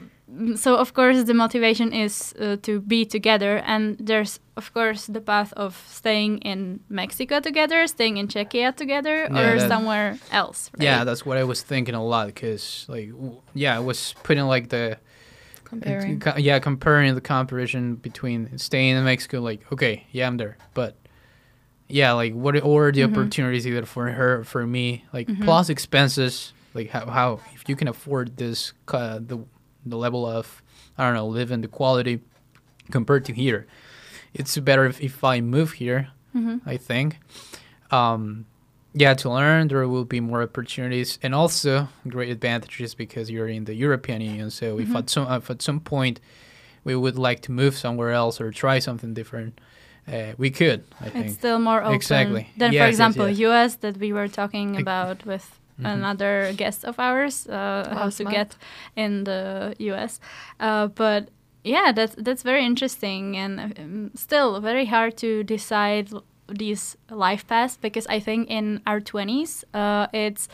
so 0.57 0.77
of 0.77 0.95
course 0.95 1.25
the 1.25 1.35
motivation 1.35 1.93
is 1.93 2.33
uh, 2.41 2.57
to 2.63 2.81
be 2.81 3.05
together, 3.05 3.59
and 3.67 3.97
there's 3.99 4.39
of 4.57 4.73
course 4.73 5.07
the 5.07 5.21
path 5.21 5.53
of 5.57 5.73
staying 5.89 6.39
in 6.39 6.81
Mexico 6.89 7.41
together, 7.41 7.87
staying 7.87 8.17
in 8.17 8.29
Czechia 8.29 8.75
together, 8.75 9.27
Yeah, 9.31 9.41
or 9.41 9.59
that- 9.59 9.69
somewhere 9.69 10.19
else. 10.31 10.71
Right? 10.79 10.85
Yeah, 10.85 11.05
that's 11.05 11.27
what 11.27 11.37
I 11.39 11.45
was 11.45 11.63
thinking 11.63 11.95
a 11.95 12.05
lot 12.05 12.27
because, 12.29 12.87
like, 12.89 13.11
w- 13.11 13.41
yeah, 13.55 13.77
I 13.77 13.81
was 13.81 14.15
putting 14.23 14.45
like 14.47 14.69
the 14.69 14.99
Comparing. 15.71 16.21
Co- 16.21 16.37
yeah, 16.37 16.59
comparing 16.59 17.15
the 17.15 17.21
comparison 17.21 17.95
between 17.97 18.59
staying 18.59 18.97
in 18.97 19.05
Mexico, 19.05 19.41
like, 19.41 19.61
okay, 19.73 20.07
yeah, 20.13 20.27
I'm 20.27 20.37
there, 20.37 20.57
but 20.75 20.97
yeah, 21.89 22.13
like, 22.13 22.35
what 22.35 22.55
are 22.57 22.61
the 22.93 23.01
Mhm. 23.03 23.11
opportunities 23.13 23.67
either 23.67 23.85
for 23.87 24.11
her, 24.11 24.45
for 24.45 24.67
me, 24.67 25.05
like, 25.13 25.29
Mhm. 25.29 25.43
plus 25.45 25.69
expenses, 25.69 26.53
like, 26.75 26.91
how, 26.91 27.07
how 27.07 27.41
if 27.55 27.69
you 27.69 27.77
can 27.77 27.89
afford 27.89 28.37
this, 28.37 28.73
uh, 28.89 29.19
the 29.21 29.39
the 29.87 29.97
level 29.97 30.27
of, 30.27 30.63
I 30.99 31.05
don't 31.07 31.15
know, 31.15 31.27
living 31.27 31.63
the 31.63 31.69
quality 31.69 32.21
compared 32.91 33.25
to 33.25 33.33
here, 33.33 33.67
it's 34.35 34.59
better 34.59 34.85
if, 34.85 35.01
if 35.01 35.25
I 35.25 35.41
move 35.41 35.73
here, 35.73 36.09
Mhm. 36.37 36.61
I 36.67 36.77
think. 36.77 37.19
Um, 37.91 38.45
yeah, 38.93 39.15
to 39.15 39.31
learn, 39.31 39.69
there 39.69 39.87
will 39.89 40.05
be 40.05 40.21
more 40.21 40.43
opportunities, 40.43 41.19
and 41.23 41.35
also 41.35 41.89
great 42.09 42.31
advantages 42.31 42.95
because 42.95 43.31
you're 43.31 43.49
in 43.49 43.65
the 43.65 43.75
European 43.75 44.21
Union. 44.21 44.51
So 44.51 44.79
if 44.79 44.89
Mhm. 44.89 44.99
at 44.99 45.11
some 45.11 45.33
if 45.33 45.51
at 45.51 45.63
some 45.63 45.81
point 45.81 46.21
we 46.85 46.95
would 46.97 47.19
like 47.19 47.41
to 47.43 47.53
move 47.53 47.77
somewhere 47.77 48.11
else 48.13 48.41
or 48.41 48.51
try 48.51 48.81
something 48.81 49.15
different, 49.15 49.61
uh, 50.09 50.33
we 50.39 50.51
could. 50.51 50.81
I 51.01 51.07
It's 51.07 51.13
think. 51.15 51.31
still 51.39 51.59
more 51.59 51.83
open 51.83 51.95
Exactly. 51.95 52.49
than, 52.57 52.73
Yes, 52.73 52.83
for 52.83 52.89
example, 52.89 53.29
yes. 53.29 53.39
U.S. 53.39 53.77
that 53.77 53.97
we 53.99 54.13
were 54.13 54.29
talking 54.29 54.71
Ex- 54.77 54.83
about 54.83 55.25
with 55.27 55.47
another 55.83 56.53
guest 56.57 56.85
of 56.85 56.99
ours 56.99 57.47
uh, 57.47 57.89
how 57.95 58.11
to 58.11 58.25
month. 58.25 58.35
get 58.37 58.57
in 58.97 59.25
the 59.25 59.75
U.S. 59.79 60.21
Uh, 60.59 60.89
but 60.89 61.29
yeah, 61.65 61.93
that's 61.93 62.15
that's 62.17 62.43
very 62.43 62.65
interesting 62.65 63.37
and 63.37 63.61
um, 63.79 64.11
still 64.15 64.61
very 64.61 64.87
hard 64.87 65.17
to 65.19 65.43
decide 65.45 66.13
l- 66.13 66.25
these 66.51 66.97
life 67.11 67.47
paths 67.47 67.77
because 67.81 68.07
I 68.07 68.21
think 68.21 68.49
in 68.51 68.81
our 68.87 69.01
twenties, 69.01 69.65
uh, 69.75 70.07
it's 70.13 70.49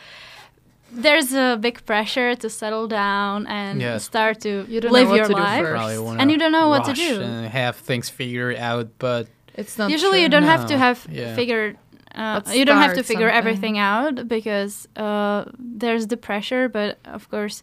there's 0.93 1.33
a 1.35 1.59
big 1.61 1.85
pressure 1.85 2.35
to 2.37 2.49
settle 2.49 2.87
down 2.87 3.47
and 3.49 3.81
Yes. 3.81 4.05
start 4.05 4.41
to 4.43 4.65
You 4.69 4.81
don't 4.81 4.93
know 4.93 4.99
live 4.99 5.09
what 5.09 5.17
your 5.17 5.27
to 5.27 5.35
do 5.35 5.41
life. 5.41 5.63
first. 5.65 6.21
And 6.21 6.31
you 6.31 6.39
don't 6.39 6.53
know 6.53 6.69
what 6.69 6.85
to 6.85 6.93
do. 6.93 7.21
and 7.21 7.47
have 7.49 7.77
things 7.77 8.09
figured 8.09 8.57
out, 8.57 8.89
but 8.99 9.27
It's 9.55 9.77
not 9.79 9.91
Usually, 9.91 10.23
you 10.23 10.29
don't 10.29 10.45
have 10.45 10.67
to 10.67 10.77
have 10.79 11.07
yeah. 11.11 11.35
figured. 11.35 11.77
Uh, 12.15 12.41
you 12.53 12.65
don't 12.65 12.79
have 12.81 12.95
to 12.95 13.03
figure 13.03 13.29
something. 13.29 13.37
everything 13.39 13.79
out 13.79 14.29
because 14.29 14.87
uh, 14.97 15.45
there's 15.59 16.07
the 16.07 16.17
pressure. 16.17 16.69
But 16.69 16.99
of 17.05 17.29
course, 17.31 17.63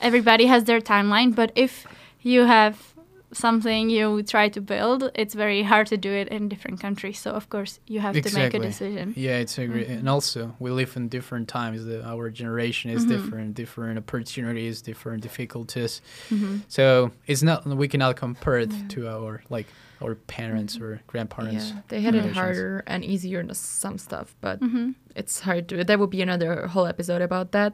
everybody 0.00 0.46
has 0.46 0.64
their 0.64 0.80
timeline. 0.80 1.34
But 1.34 1.52
if 1.54 1.86
you 2.22 2.44
have 2.44 2.94
something 3.32 3.90
you 3.90 4.22
try 4.22 4.48
to 4.48 4.60
build, 4.60 5.10
it's 5.14 5.34
very 5.34 5.62
hard 5.62 5.86
to 5.88 5.96
do 5.96 6.12
it 6.12 6.28
in 6.28 6.48
different 6.48 6.80
countries. 6.80 7.18
So 7.18 7.32
of 7.32 7.48
course, 7.48 7.80
you 7.86 8.00
have 8.00 8.14
to 8.14 8.34
make 8.34 8.54
a 8.54 8.58
decision. 8.58 9.14
yeah, 9.16 9.38
it's 9.42 9.58
agree. 9.58 9.84
Mhm. 9.84 9.98
And 9.98 10.08
also, 10.08 10.54
we 10.58 10.70
live 10.70 10.96
in 10.96 11.08
different 11.08 11.48
times. 11.48 11.84
The, 11.84 12.04
our 12.06 12.30
generation 12.30 12.90
is 12.90 13.04
Mhm. 13.04 13.08
different, 13.08 13.54
different 13.54 13.98
opportunities, 13.98 14.82
different 14.82 15.22
difficulties. 15.22 16.00
hmm 16.28 16.56
So 16.68 17.10
it's 17.26 17.42
not 17.42 17.66
we 17.66 17.88
cannot 17.88 18.16
compare 18.16 18.58
it 18.60 18.72
Yeah. 18.72 18.88
to 18.94 19.08
our 19.08 19.42
like 19.50 19.66
our 20.02 20.14
parents 20.26 20.78
or 20.80 21.00
grandparents. 21.06 21.72
Yeah, 21.72 21.80
they 21.88 22.00
had 22.02 22.14
it 22.14 22.32
harder 22.34 22.82
and 22.86 23.02
easier 23.04 23.40
in 23.40 23.52
some 23.54 23.98
stuff, 23.98 24.34
but 24.40 24.58
hmm 24.60 24.90
it's 25.16 25.40
hard 25.40 25.68
to. 25.68 25.84
That 25.84 25.98
would 25.98 26.10
be 26.10 26.22
another 26.22 26.66
whole 26.68 26.86
episode 26.86 27.22
about 27.22 27.50
that. 27.52 27.72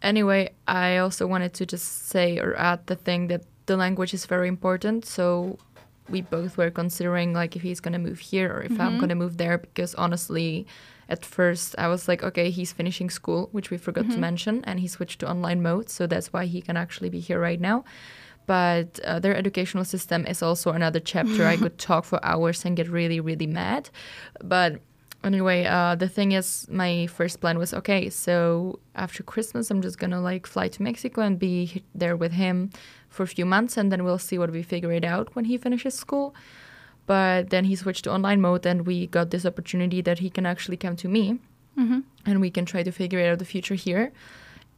Anyway, 0.00 0.50
I 0.68 0.98
also 0.98 1.26
wanted 1.26 1.52
to 1.54 1.66
just 1.66 2.08
say 2.08 2.38
or 2.38 2.54
add 2.56 2.86
the 2.86 2.94
thing 2.94 3.28
that 3.28 3.42
the 3.68 3.76
language 3.76 4.12
is 4.18 4.26
very 4.26 4.48
important. 4.48 5.04
So 5.06 5.58
we 6.08 6.20
both 6.22 6.56
were 6.56 6.70
considering 6.70 7.32
like 7.40 7.54
if 7.54 7.62
he's 7.62 7.80
gonna 7.84 7.98
move 8.08 8.18
here 8.32 8.48
or 8.54 8.62
if 8.62 8.74
I'm 8.80 8.94
Mhm. 8.96 9.00
gonna 9.00 9.14
move 9.24 9.36
there 9.36 9.58
because 9.58 9.94
honestly, 9.94 10.66
at 11.08 11.24
first 11.24 11.74
I 11.78 11.86
was 11.88 12.08
like, 12.08 12.22
okay, 12.28 12.48
he's 12.50 12.72
finishing 12.72 13.10
school, 13.10 13.48
which 13.52 13.70
we 13.70 13.76
forgot 13.78 14.06
to 14.10 14.16
Mhm. 14.18 14.26
mention, 14.28 14.54
and 14.68 14.80
he 14.80 14.88
switched 14.88 15.18
to 15.20 15.30
online 15.30 15.60
mode, 15.62 15.88
so 15.96 16.06
that's 16.06 16.32
why 16.34 16.44
he 16.54 16.60
can 16.68 16.76
actually 16.76 17.10
be 17.10 17.20
here 17.20 17.40
right 17.48 17.60
now. 17.70 17.84
But 18.46 18.98
uh, 19.04 19.18
their 19.20 19.36
educational 19.36 19.84
system 19.84 20.26
is 20.26 20.42
also 20.42 20.70
another 20.72 21.00
chapter. 21.00 21.46
I 21.46 21.56
could 21.58 21.76
talk 21.88 22.04
for 22.04 22.18
hours 22.24 22.64
and 22.64 22.76
get 22.76 22.88
really, 22.88 23.20
really 23.20 23.46
mad. 23.46 23.90
But 24.42 24.80
anyway, 25.22 25.66
uh, 25.66 25.94
the 25.96 26.08
thing 26.08 26.32
is, 26.32 26.66
my 26.70 27.06
first 27.08 27.40
plan 27.42 27.58
was 27.58 27.74
okay. 27.74 28.08
So 28.08 28.78
after 28.94 29.22
Christmas, 29.22 29.70
I'm 29.70 29.82
just 29.82 29.98
gonna 29.98 30.20
like 30.20 30.46
fly 30.46 30.68
to 30.68 30.82
Mexico 30.82 31.20
and 31.20 31.38
be 31.38 31.82
there 31.94 32.16
with 32.16 32.32
him 32.32 32.70
for 33.08 33.22
a 33.22 33.26
few 33.26 33.46
months, 33.46 33.76
and 33.76 33.90
then 33.90 34.04
we'll 34.04 34.18
see 34.18 34.38
what 34.38 34.50
we 34.50 34.62
figure 34.62 34.92
it 34.92 35.04
out 35.04 35.34
when 35.34 35.46
he 35.46 35.56
finishes 35.56 35.94
school. 35.94 36.34
But 37.06 37.50
then 37.50 37.64
he 37.64 37.74
switched 37.74 38.04
to 38.04 38.12
online 38.12 38.40
mode, 38.40 38.66
and 38.66 38.86
we 38.86 39.06
got 39.06 39.30
this 39.30 39.46
opportunity 39.46 40.02
that 40.02 40.18
he 40.18 40.30
can 40.30 40.46
actually 40.46 40.76
come 40.76 40.96
to 40.96 41.08
me, 41.08 41.38
hmm 41.76 42.00
and 42.26 42.40
we 42.40 42.50
can 42.50 42.66
try 42.66 42.82
to 42.82 42.92
figure 42.92 43.20
out 43.20 43.38
the 43.38 43.44
future 43.44 43.74
here. 43.74 44.12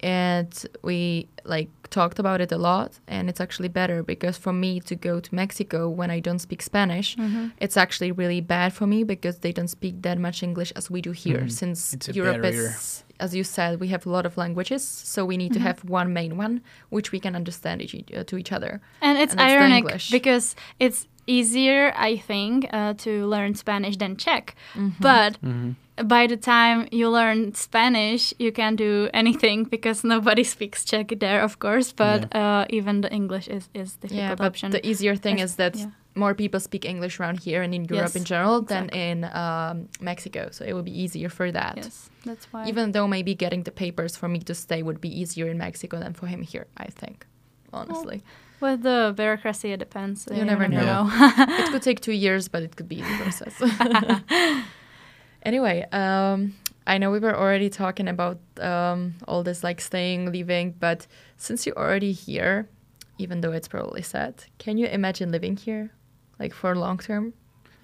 And 0.02 0.50
we 0.82 1.28
like 1.44 1.68
talked 1.90 2.18
about 2.18 2.40
it 2.40 2.52
a 2.52 2.56
lot, 2.58 2.98
and 3.08 3.28
it's 3.28 3.40
actually 3.40 3.68
better 3.68 4.02
because 4.02 4.38
for 4.38 4.52
me 4.52 4.80
to 4.80 4.94
go 4.94 5.20
to 5.20 5.34
Mexico 5.34 5.88
when 5.88 6.10
I 6.10 6.20
don't 6.20 6.38
speak 6.38 6.62
Spanish, 6.62 7.16
hmm 7.16 7.48
it's 7.60 7.76
actually 7.76 8.12
really 8.12 8.40
bad 8.40 8.72
for 8.72 8.86
me 8.86 9.04
because 9.04 9.38
they 9.40 9.52
don't 9.52 9.68
speak 9.68 10.02
that 10.02 10.18
much 10.18 10.42
English 10.42 10.72
as 10.76 10.90
we 10.90 11.00
do 11.02 11.12
here. 11.12 11.40
Mhm. 11.44 11.50
Since 11.50 12.08
Europe 12.16 12.40
barrier. 12.42 12.68
is, 12.68 13.04
as 13.18 13.34
you 13.34 13.44
said, 13.44 13.80
we 13.80 13.88
have 13.88 14.06
a 14.06 14.10
lot 14.10 14.24
of 14.26 14.36
languages, 14.38 14.82
so 14.84 15.24
we 15.26 15.36
need 15.36 15.52
to 15.52 15.58
Mhm. 15.58 15.62
have 15.68 15.78
one 15.84 16.12
main 16.12 16.36
one 16.38 16.60
which 16.88 17.12
we 17.12 17.20
can 17.20 17.34
understand 17.36 17.82
each, 17.82 17.94
uh, 18.16 18.24
to 18.24 18.36
each 18.38 18.52
other. 18.52 18.80
And 19.02 19.18
it's 19.18 19.32
And 19.32 19.40
ironic 19.40 19.78
English. 19.84 20.10
because 20.10 20.56
it's 20.78 21.06
easier, 21.26 21.92
I 21.96 22.16
think, 22.16 22.66
uh, 22.72 22.94
to 22.94 23.26
learn 23.26 23.54
Spanish 23.54 23.96
than 23.96 24.16
Czech. 24.16 24.54
Mm-hmm. 24.74 25.02
But 25.02 25.36
hmm 25.36 25.70
by 26.04 26.26
the 26.26 26.36
time 26.36 26.88
you 26.90 27.08
learn 27.10 27.54
Spanish, 27.54 28.32
you 28.38 28.52
can't 28.52 28.76
do 28.76 29.08
anything 29.12 29.64
because 29.70 30.04
nobody 30.04 30.44
speaks 30.44 30.84
Czech 30.84 31.18
there, 31.20 31.42
of 31.42 31.58
course. 31.58 31.92
But 31.92 32.34
uh, 32.34 32.66
even 32.70 33.00
the 33.00 33.12
English 33.12 33.48
is 33.48 33.68
is 33.74 33.96
difficult 33.96 34.20
yeah, 34.20 34.34
but 34.34 34.46
option. 34.46 34.70
the 34.70 34.86
easier 34.86 35.16
thing 35.16 35.36
There's- 35.36 35.50
is 35.50 35.56
that 35.56 35.76
yeah. 35.76 35.90
more 36.14 36.34
people 36.34 36.60
speak 36.60 36.84
English 36.84 37.20
around 37.20 37.40
here 37.40 37.62
and 37.62 37.74
in 37.74 37.84
Europe 37.84 38.14
Yes, 38.14 38.16
in 38.16 38.24
general 38.24 38.62
than 38.62 38.88
in 38.88 39.24
um, 39.24 39.88
Mexico, 40.00 40.48
so 40.50 40.64
it 40.64 40.72
would 40.72 40.84
be 40.84 41.02
easier 41.02 41.28
for 41.28 41.52
that. 41.52 41.76
yes, 41.76 42.10
that's 42.24 42.46
why. 42.52 42.66
Even 42.68 42.92
though 42.92 43.08
maybe 43.08 43.34
getting 43.34 43.64
the 43.64 43.72
papers 43.72 44.16
for 44.16 44.28
me 44.28 44.38
to 44.40 44.54
stay 44.54 44.82
would 44.82 45.00
be 45.00 45.20
easier 45.20 45.48
in 45.50 45.58
Mexico 45.58 45.98
than 45.98 46.14
for 46.14 46.26
him 46.26 46.42
here, 46.42 46.66
I 46.76 46.86
think. 46.86 47.26
Honestly, 47.72 48.22
with 48.60 48.82
the 48.82 49.12
bureaucracy, 49.16 49.72
it 49.72 49.78
depends. 49.78 50.28
You 50.32 50.44
never 50.44 50.68
know. 50.68 51.08
it 51.12 51.70
could 51.72 51.82
take 51.82 52.00
two 52.00 52.12
years, 52.12 52.48
but 52.48 52.62
it 52.62 52.76
could 52.76 52.88
be 52.88 52.96
the 53.02 53.16
process. 53.18 53.54
anyway, 55.42 55.86
um, 55.92 56.54
I 56.86 56.98
know 56.98 57.10
we 57.10 57.18
were 57.18 57.36
already 57.36 57.68
talking 57.70 58.08
about 58.08 58.38
um, 58.60 59.14
all 59.28 59.42
this 59.42 59.62
like 59.62 59.80
staying, 59.80 60.32
leaving, 60.32 60.72
but 60.78 61.06
since 61.36 61.66
you're 61.66 61.78
already 61.78 62.12
here, 62.12 62.68
even 63.18 63.40
though 63.40 63.52
it's 63.52 63.68
probably 63.68 64.02
sad, 64.02 64.44
can 64.58 64.78
you 64.78 64.86
imagine 64.86 65.30
living 65.30 65.56
here, 65.56 65.90
like 66.38 66.52
for 66.54 66.74
long 66.74 66.98
term, 66.98 67.32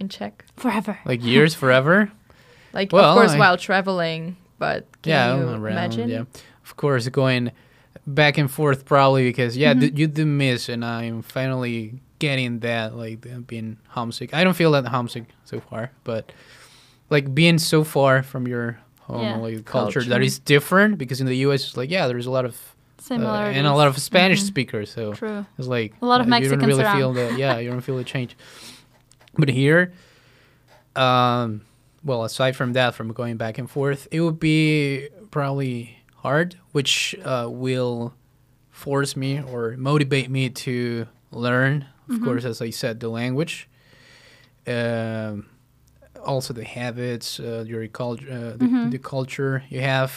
in 0.00 0.08
Czech? 0.08 0.44
Forever. 0.56 0.98
Like 1.04 1.22
years, 1.22 1.54
forever. 1.54 2.10
Like 2.72 2.92
Well, 2.92 3.10
of 3.12 3.16
course 3.16 3.32
I- 3.32 3.38
while 3.38 3.56
traveling, 3.56 4.36
but 4.58 4.86
can 5.02 5.10
yeah, 5.10 5.36
you 5.36 5.48
around, 5.48 5.72
imagine? 5.72 6.08
Yeah, 6.08 6.24
of 6.64 6.76
course, 6.76 7.08
going 7.08 7.52
back 8.06 8.38
and 8.38 8.50
forth 8.50 8.84
probably 8.84 9.24
because 9.24 9.56
yeah, 9.56 9.74
Mhm. 9.74 9.80
th- 9.80 9.92
you 9.98 10.06
do 10.06 10.26
miss, 10.26 10.68
and 10.68 10.84
I'm 10.84 11.22
finally 11.22 12.00
getting 12.18 12.60
that 12.60 12.96
like 12.96 13.26
being 13.46 13.76
homesick. 13.88 14.32
I 14.34 14.42
don't 14.44 14.54
feel 14.54 14.72
that 14.72 14.86
homesick 14.86 15.24
so 15.44 15.60
far, 15.60 15.90
but 16.04 16.32
like 17.10 17.34
being 17.34 17.58
so 17.58 17.84
far 17.84 18.22
from 18.22 18.46
your 18.48 18.78
home, 19.02 19.22
Yeah. 19.22 19.36
like 19.36 19.64
culture, 19.64 20.00
that 20.00 20.08
Culture. 20.08 20.22
is 20.22 20.38
different 20.38 20.98
because 20.98 21.20
in 21.20 21.26
the 21.26 21.36
U.S. 21.48 21.64
it's 21.64 21.76
like 21.76 21.90
yeah, 21.90 22.06
there's 22.08 22.26
a 22.26 22.30
lot 22.30 22.44
of 22.44 22.56
uh, 23.08 23.14
and 23.14 23.66
a 23.68 23.72
lot 23.74 23.86
of 23.86 23.96
Spanish 23.98 24.40
Mhm. 24.42 24.46
speakers, 24.46 24.90
so 24.90 25.12
True. 25.12 25.46
it's 25.58 25.68
like 25.68 25.94
A 26.02 26.06
lot 26.06 26.20
of 26.20 26.26
uh, 26.26 26.34
you 26.36 26.48
don't 26.48 26.58
Mexicans 26.58 26.66
really 26.66 26.82
around. 26.84 26.96
feel 26.98 27.12
the 27.12 27.34
yeah, 27.38 27.58
you 27.58 27.70
don't 27.70 27.80
feel 27.82 27.96
the 27.96 28.04
change. 28.04 28.36
But 29.38 29.48
here, 29.50 29.92
um, 30.96 31.60
well, 32.04 32.24
aside 32.24 32.56
from 32.56 32.72
that, 32.72 32.94
from 32.94 33.12
going 33.12 33.36
back 33.36 33.58
and 33.58 33.70
forth, 33.70 34.08
it 34.10 34.20
would 34.20 34.40
be 34.40 35.08
probably 35.30 35.98
hard, 36.26 36.56
which 36.72 37.14
uh, 37.24 37.46
will 37.48 38.12
force 38.70 39.14
me 39.16 39.40
or 39.52 39.76
motivate 39.76 40.28
me 40.28 40.50
to 40.50 41.06
learn. 41.30 41.74
Of 42.08 42.16
Mhm. 42.16 42.24
course, 42.24 42.44
as 42.52 42.60
I 42.60 42.70
said, 42.70 42.94
the 43.00 43.08
language. 43.08 43.68
Um, 44.66 45.46
also 46.32 46.52
the 46.52 46.64
habits, 46.64 47.38
uh, 47.40 47.64
your 47.72 47.86
culture, 47.88 48.26
uh, 48.38 48.56
the, 48.60 48.66
Mhm. 48.66 48.90
the 48.90 48.98
culture 48.98 49.62
you 49.74 49.80
have, 49.80 50.10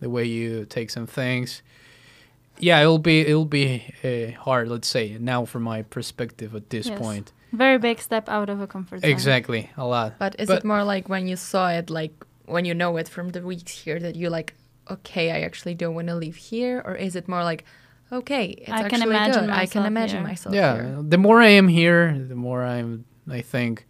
the 0.00 0.08
way 0.08 0.24
you 0.38 0.64
take 0.76 0.90
some 0.90 1.06
things. 1.06 1.62
Yeah, 2.58 2.82
it'll 2.82 2.98
be 3.12 3.18
it'll 3.30 3.52
be 3.62 3.66
uh, 4.04 4.42
hard. 4.44 4.68
Let's 4.68 4.88
say 4.96 5.16
now 5.20 5.46
from 5.46 5.62
my 5.62 5.82
perspective 5.96 6.50
at 6.60 6.68
this 6.70 6.86
Yes. 6.88 6.98
point. 6.98 7.32
Very 7.52 7.78
big 7.78 7.98
step 8.00 8.28
out 8.28 8.48
of 8.50 8.60
a 8.60 8.66
comfort 8.66 9.00
zone. 9.00 9.10
Exactly, 9.10 9.62
a 9.76 9.84
lot. 9.84 10.10
But 10.18 10.34
is 10.38 10.48
But- 10.48 10.58
it 10.58 10.64
more 10.64 10.84
like 10.94 11.08
when 11.08 11.28
you 11.30 11.36
saw 11.36 11.70
it, 11.78 11.88
like 11.90 12.12
when 12.54 12.64
you 12.68 12.74
know 12.74 12.98
it 13.00 13.08
from 13.08 13.30
the 13.30 13.40
weeks 13.52 13.84
here, 13.84 13.98
that 14.00 14.14
you're 14.16 14.36
like, 14.38 14.50
okay, 14.90 15.30
I 15.30 15.40
actually 15.40 15.74
don't 15.74 15.94
want 15.94 16.08
to 16.08 16.14
leave 16.16 16.36
here, 16.36 16.82
or 16.84 16.94
is 16.94 17.16
it 17.16 17.28
more 17.28 17.42
like, 17.44 17.64
okay, 18.12 18.46
it's 18.46 18.70
I 18.70 18.76
can 18.76 18.84
actually 18.86 19.02
imagine 19.16 19.46
good. 19.46 19.50
I 19.50 19.66
can 19.66 19.84
imagine 19.86 20.18
here. 20.18 20.26
myself 20.28 20.54
yeah, 20.54 20.74
here. 20.74 21.02
the 21.02 21.18
more 21.18 21.40
I 21.40 21.48
am 21.48 21.68
here, 21.68 22.16
the 22.28 22.34
more 22.34 22.64
I'm 22.64 23.04
I 23.30 23.40
think 23.42 23.86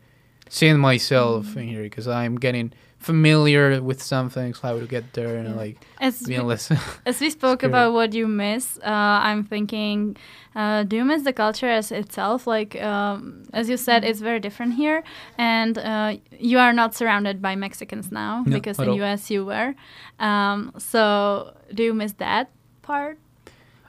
seeing 0.48 0.78
myself 0.78 1.46
Mm-hmm. 1.46 1.58
in 1.60 1.68
here 1.68 1.82
because 1.82 2.06
I'm 2.08 2.36
getting 2.36 2.72
familiar 3.00 3.82
with 3.82 4.00
some 4.02 4.28
things, 4.30 4.60
how 4.60 4.78
to 4.78 4.86
get 4.86 5.12
there, 5.14 5.36
and 5.36 5.56
like 5.56 5.76
As 6.00 6.20
being 6.22 6.42
we, 6.42 6.48
less. 6.48 6.70
as 7.06 7.18
we 7.20 7.30
spoke 7.30 7.62
about 7.62 7.92
what 7.92 8.12
you 8.12 8.28
miss, 8.28 8.78
uh, 8.84 9.18
I'm 9.28 9.42
thinking, 9.44 10.16
uh, 10.54 10.82
do 10.84 10.96
you 10.96 11.04
miss 11.04 11.22
the 11.22 11.32
culture 11.32 11.68
as 11.68 11.90
itself? 11.90 12.46
Like, 12.46 12.76
um, 12.82 13.44
as 13.52 13.68
you 13.70 13.76
said, 13.76 14.02
Mm-hmm. 14.02 14.10
it's 14.10 14.20
very 14.20 14.38
different 14.40 14.74
here, 14.74 15.02
and 15.38 15.78
uh, 15.78 16.16
you 16.38 16.58
are 16.58 16.72
not 16.72 16.94
surrounded 16.94 17.40
by 17.40 17.56
Mexicans 17.56 18.12
now 18.12 18.44
No, 18.46 18.56
because 18.56 18.78
in 18.78 18.88
all. 18.88 19.00
US 19.02 19.30
you 19.30 19.44
were. 19.46 19.74
Um, 20.18 20.72
so, 20.78 21.54
do 21.74 21.82
you 21.82 21.94
miss 21.94 22.12
that 22.18 22.50
part? 22.82 23.18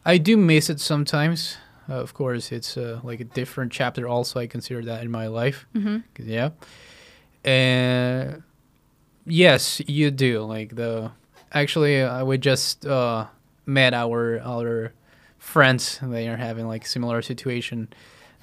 I 0.06 0.18
do 0.20 0.38
miss 0.38 0.70
it 0.70 0.80
sometimes. 0.80 1.58
Uh, 1.90 1.96
of 1.96 2.14
course, 2.14 2.52
it's 2.52 2.78
uh, 2.78 3.02
like 3.04 3.20
a 3.20 3.26
different 3.26 3.72
chapter. 3.74 4.08
Also, 4.08 4.40
I 4.40 4.48
consider 4.48 4.82
that 4.86 5.04
in 5.04 5.12
my 5.12 5.28
life. 5.28 5.66
Mm-hmm. 5.76 5.98
'Cause, 6.16 6.26
Yeah. 6.28 6.50
Uh, 7.46 8.40
yes, 9.26 9.82
you 9.88 10.12
do. 10.12 10.44
Like 10.44 10.76
the 10.76 11.12
actually, 11.52 12.02
uh, 12.02 12.26
we 12.26 12.38
just 12.38 12.86
uh, 12.86 13.26
met 13.66 13.94
our 13.94 14.40
other 14.44 14.94
friends. 15.38 16.00
They 16.02 16.28
are 16.28 16.38
having 16.38 16.68
like 16.68 16.86
similar 16.86 17.22
situation, 17.22 17.88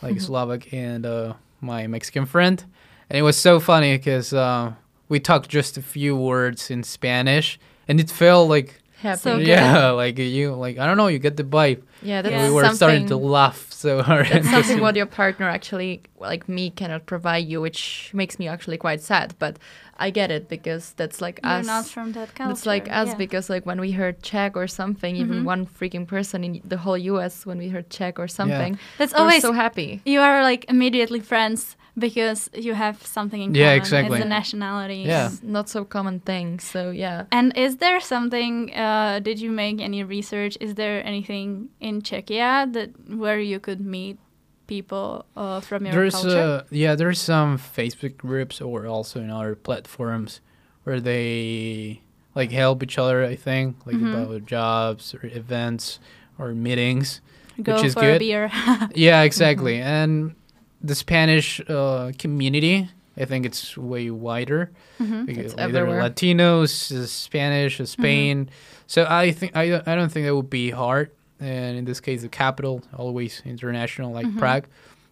like 0.02 0.16
Mhm. 0.16 0.22
Slovak 0.22 0.72
and 0.72 1.06
uh, 1.06 1.34
my 1.60 1.86
Mexican 1.86 2.26
friend, 2.26 2.64
and 3.10 3.18
it 3.18 3.22
was 3.22 3.36
so 3.36 3.60
funny 3.60 3.96
because 3.96 4.32
uh, 4.32 4.72
we 5.08 5.20
talked 5.20 5.48
just 5.48 5.76
a 5.76 5.82
few 5.82 6.16
words 6.16 6.70
in 6.70 6.82
Spanish, 6.82 7.58
and 7.88 8.00
it 8.00 8.10
felt 8.10 8.48
like 8.48 8.80
Happy. 9.00 9.20
So 9.20 9.36
yeah, 9.38 9.90
like 10.02 10.18
you 10.18 10.54
like 10.54 10.78
I 10.78 10.86
don't 10.86 10.96
know, 10.96 11.06
you 11.06 11.18
get 11.20 11.36
the 11.36 11.44
vibe. 11.44 11.82
yeah, 12.02 12.20
that's 12.22 12.32
Yeah. 12.32 12.48
we 12.48 12.54
were 12.54 12.68
starting 12.74 13.06
to 13.08 13.16
laugh 13.16 13.66
so 13.70 14.02
hard. 14.08 14.26
That's 14.26 14.50
something 14.50 14.80
what 14.80 14.96
your 15.00 15.06
partner 15.06 15.48
actually, 15.48 16.02
like 16.18 16.48
me, 16.48 16.70
cannot 16.70 17.06
provide 17.06 17.46
you, 17.46 17.60
which 17.60 18.10
makes 18.12 18.38
me 18.40 18.48
actually 18.48 18.76
quite 18.76 19.00
sad. 19.00 19.34
But 19.38 19.58
I 19.98 20.10
get 20.10 20.30
it 20.30 20.48
because 20.48 20.94
that's 20.96 21.20
like 21.20 21.38
You're 21.44 21.52
us. 21.60 21.66
not 21.66 21.86
from 21.86 22.12
that 22.12 22.34
culture. 22.34 22.50
It's 22.52 22.66
like 22.66 22.88
us 22.90 23.08
yeah. 23.08 23.14
because 23.14 23.48
like 23.48 23.64
when 23.66 23.80
we 23.80 23.92
heard 23.92 24.22
Czech 24.22 24.56
or 24.56 24.66
something, 24.66 25.14
even 25.16 25.42
Mhm. 25.42 25.44
one 25.44 25.66
freaking 25.66 26.06
person 26.06 26.42
in 26.44 26.60
the 26.64 26.78
whole 26.78 26.98
U.S. 27.12 27.46
when 27.46 27.58
we 27.58 27.68
heard 27.68 27.90
Czech 27.90 28.18
or 28.18 28.28
something, 28.28 28.78
That's 28.98 29.14
always 29.14 29.42
so 29.42 29.52
happy. 29.52 30.00
you 30.04 30.20
are 30.20 30.42
like 30.42 30.64
immediately 30.68 31.20
friends 31.20 31.76
because 31.98 32.48
you 32.54 32.74
have 32.74 33.04
something 33.04 33.40
in 33.42 33.54
Yeah, 33.54 33.64
common. 33.66 33.78
exactly. 33.82 34.18
It's 34.18 34.24
the 34.24 34.28
nationality. 34.28 35.02
Yeah. 35.06 35.26
It's 35.26 35.42
not 35.42 35.68
so 35.68 35.84
common 35.84 36.20
thing. 36.20 36.60
So 36.60 36.90
yeah, 36.90 37.24
And 37.32 37.52
is 37.56 37.76
there 37.78 38.00
something? 38.00 38.72
Uh, 38.74 39.20
did 39.20 39.38
you 39.40 39.50
make 39.50 39.80
any 39.80 40.02
research? 40.04 40.56
Is 40.60 40.74
there 40.74 41.04
anything 41.04 41.68
in 41.80 42.02
Czechia 42.02 42.72
that 42.72 42.90
where 43.10 43.40
you 43.40 43.58
could 43.60 43.80
meet 43.80 44.18
people 44.66 45.24
uh, 45.36 45.60
from 45.60 45.86
your 45.86 45.94
there's 45.94 46.12
culture? 46.14 46.38
uh 46.38 46.62
yeah 46.70 46.94
there's 46.94 47.18
some 47.18 47.56
facebook 47.56 48.18
groups 48.18 48.60
or 48.60 48.86
also 48.86 49.18
in 49.18 49.30
other 49.30 49.54
platforms 49.56 50.42
where 50.84 51.00
they 51.00 52.02
like 52.34 52.52
help 52.52 52.82
each 52.82 52.98
other 52.98 53.24
i 53.24 53.34
think 53.34 53.76
like 53.86 53.96
Mhm. 53.96 54.12
about 54.12 54.44
jobs 54.44 55.14
or 55.14 55.24
events 55.32 55.98
or 56.38 56.52
meetings 56.52 57.22
Go 57.62 57.76
which 57.76 57.84
is 57.84 57.94
for 57.94 58.00
a 58.00 58.12
good. 58.12 58.18
beer. 58.20 58.50
yeah 58.94 59.22
exactly 59.22 59.80
and 59.80 60.34
the 60.82 60.94
spanish 60.94 61.60
uh, 61.68 62.12
community 62.18 62.88
i 63.16 63.24
think 63.24 63.44
it's 63.46 63.76
way 63.76 64.10
wider 64.10 64.70
Mhm. 65.00 65.28
Like, 65.28 65.36
It's 65.38 65.54
are 65.54 65.60
everywhere. 65.60 66.02
latinos 66.02 66.90
uh, 66.92 67.06
spanish 67.06 67.80
uh, 67.80 67.84
spain 67.86 68.48
so 68.86 69.06
i 69.08 69.32
think 69.32 69.56
I, 69.56 69.76
I 69.86 69.94
don't 69.96 70.10
think 70.10 70.26
that 70.26 70.34
would 70.34 70.50
be 70.50 70.70
hard 70.70 71.10
and 71.40 71.76
in 71.78 71.84
this 71.84 72.00
case 72.00 72.22
the 72.22 72.28
capital 72.28 72.82
always 72.96 73.42
international 73.44 74.12
like 74.12 74.26
Mhm. 74.26 74.38
prague 74.38 74.66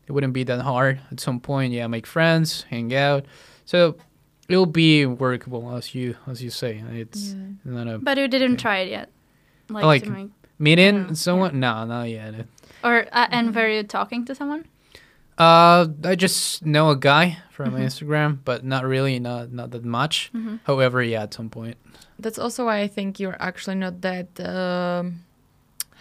it 0.09 0.12
wouldn't 0.12 0.33
be 0.35 0.45
that 0.45 0.61
hard 0.62 1.01
at 1.12 1.19
some 1.21 1.39
point 1.41 1.73
yeah 1.73 1.87
make 1.89 2.07
friends 2.07 2.64
hang 2.71 2.95
out 2.95 3.25
so 3.64 3.97
it'll 4.49 4.67
be 4.87 5.05
workable 5.07 5.75
as 5.77 5.95
you 5.95 6.14
as 6.27 6.43
you 6.43 6.51
say 6.51 6.83
it's 6.93 7.35
not 7.64 7.87
a 7.89 7.99
But 7.99 8.19
you 8.19 8.29
didn't 8.29 8.53
Okay. 8.55 8.62
try 8.62 8.79
it 8.87 8.91
yet. 8.91 9.09
Like, 9.69 9.85
Like- 9.85 10.07
make, 10.09 10.31
meeting 10.59 10.97
Yeah, 11.09 11.12
someone 11.14 11.59
no 11.59 11.85
not 11.85 12.09
yet 12.09 12.47
or 12.85 13.07
uh, 13.11 13.27
Mm-hmm. 13.27 13.35
and 13.37 13.55
were 13.55 13.69
you 13.69 13.83
talking 13.83 14.25
to 14.27 14.35
someone? 14.35 14.62
Uh 15.39 15.87
i 16.05 16.14
just 16.14 16.64
know 16.64 16.91
a 16.91 16.97
guy 16.97 17.39
from 17.51 17.72
Mhm. 17.74 17.84
instagram 17.87 18.39
but 18.45 18.64
not 18.64 18.84
really 18.84 19.18
not 19.18 19.53
not 19.53 19.70
that 19.72 19.84
much 19.84 20.30
Mhm. 20.34 20.61
however 20.64 21.03
yeah 21.03 21.22
at 21.24 21.34
some 21.34 21.51
point 21.51 21.76
that's 22.18 22.39
also 22.39 22.64
why 22.64 22.80
I 22.80 22.89
think 22.89 23.20
you're 23.20 23.37
actually 23.39 23.76
not 23.76 24.01
that. 24.01 24.28
Um, 24.41 25.20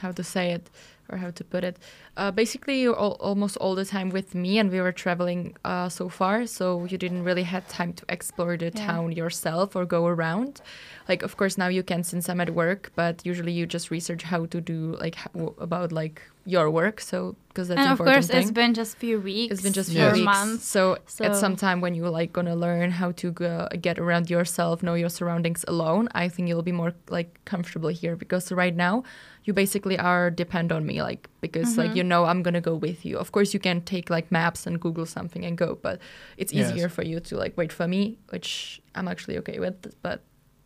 how 0.01 0.11
to 0.13 0.23
say 0.23 0.51
it 0.51 0.69
or 1.09 1.17
how 1.17 1.29
to 1.31 1.43
put 1.43 1.63
it. 1.65 1.75
Uh, 2.17 2.31
basically, 2.31 2.87
all, 2.87 3.17
almost 3.19 3.57
all 3.57 3.75
the 3.75 3.83
time 3.83 4.09
with 4.09 4.33
me, 4.33 4.57
and 4.57 4.71
we 4.71 4.79
were 4.79 4.93
traveling 4.93 5.53
uh, 5.65 5.89
so 5.89 6.07
far, 6.07 6.45
so 6.45 6.85
you 6.85 6.97
didn't 6.97 7.23
really 7.23 7.43
have 7.43 7.67
time 7.67 7.91
to 7.91 8.05
explore 8.07 8.55
the 8.55 8.71
Yeah. 8.73 8.85
town 8.87 9.11
yourself 9.11 9.75
or 9.75 9.85
go 9.85 10.05
around. 10.07 10.61
Like, 11.09 11.23
of 11.23 11.35
course, 11.35 11.57
now 11.57 11.67
you 11.67 11.83
can 11.83 12.03
since 12.03 12.29
I'm 12.29 12.39
at 12.39 12.51
work, 12.51 12.91
but 12.95 13.25
usually 13.25 13.51
you 13.51 13.65
just 13.65 13.91
research 13.91 14.23
how 14.23 14.45
to 14.45 14.61
do 14.61 14.95
like 14.99 15.15
how, 15.15 15.53
about 15.59 15.91
like 15.91 16.21
your 16.47 16.69
work. 16.71 17.01
So 17.01 17.35
because 17.49 17.67
that's 17.67 17.79
and 17.79 17.87
of 17.87 17.99
important 17.99 18.15
course, 18.15 18.27
thing. 18.27 18.41
it's 18.41 18.51
been 18.51 18.73
just 18.73 18.97
few 18.97 19.19
weeks. 19.19 19.53
It's 19.53 19.61
been 19.61 19.73
just 19.73 19.89
Yeah. 19.89 20.01
few 20.01 20.09
or 20.09 20.13
weeks. 20.13 20.25
months. 20.25 20.65
So, 20.65 20.97
So- 21.07 21.25
at 21.25 21.35
some 21.35 21.55
time 21.55 21.81
when 21.81 21.95
you 21.95 22.07
like 22.09 22.31
gonna 22.33 22.55
learn 22.55 22.91
how 22.91 23.11
to 23.13 23.31
go, 23.31 23.67
get 23.81 23.99
around 23.99 24.29
yourself, 24.29 24.81
know 24.83 24.93
your 24.95 25.09
surroundings 25.09 25.65
alone, 25.67 26.07
I 26.15 26.29
think 26.29 26.47
you'll 26.47 26.63
be 26.63 26.71
more 26.71 26.93
like 27.09 27.39
comfortable 27.45 27.89
here 27.89 28.15
because 28.15 28.51
right 28.51 28.75
now 28.75 29.03
you 29.43 29.53
basically 29.53 29.97
are 29.99 30.31
depend 30.31 30.71
on 30.71 30.85
me 30.85 31.01
like 31.03 31.29
because 31.47 31.77
like 31.77 31.91
Mhm. 31.91 31.97
you 31.97 32.03
know 32.11 32.21
I'm 32.25 32.41
gonna 32.45 32.61
go 32.71 32.75
with 32.87 32.99
you. 33.07 33.15
Of 33.23 33.31
course 33.35 33.49
you 33.55 33.59
can 33.67 33.77
take 33.93 34.09
like 34.09 34.27
maps 34.31 34.61
and 34.67 34.75
Google 34.85 35.05
something 35.17 35.43
and 35.47 35.57
go, 35.57 35.69
but 35.87 35.95
it's 36.37 36.51
Yes. 36.53 36.71
easier 36.71 36.89
for 36.89 37.03
you 37.03 37.19
to 37.27 37.33
like 37.43 37.53
wait 37.61 37.71
for 37.73 37.87
me, 37.87 38.01
which 38.33 38.81
I'm 38.97 39.07
actually 39.07 39.37
okay 39.41 39.57
with. 39.59 39.75
But 40.01 40.17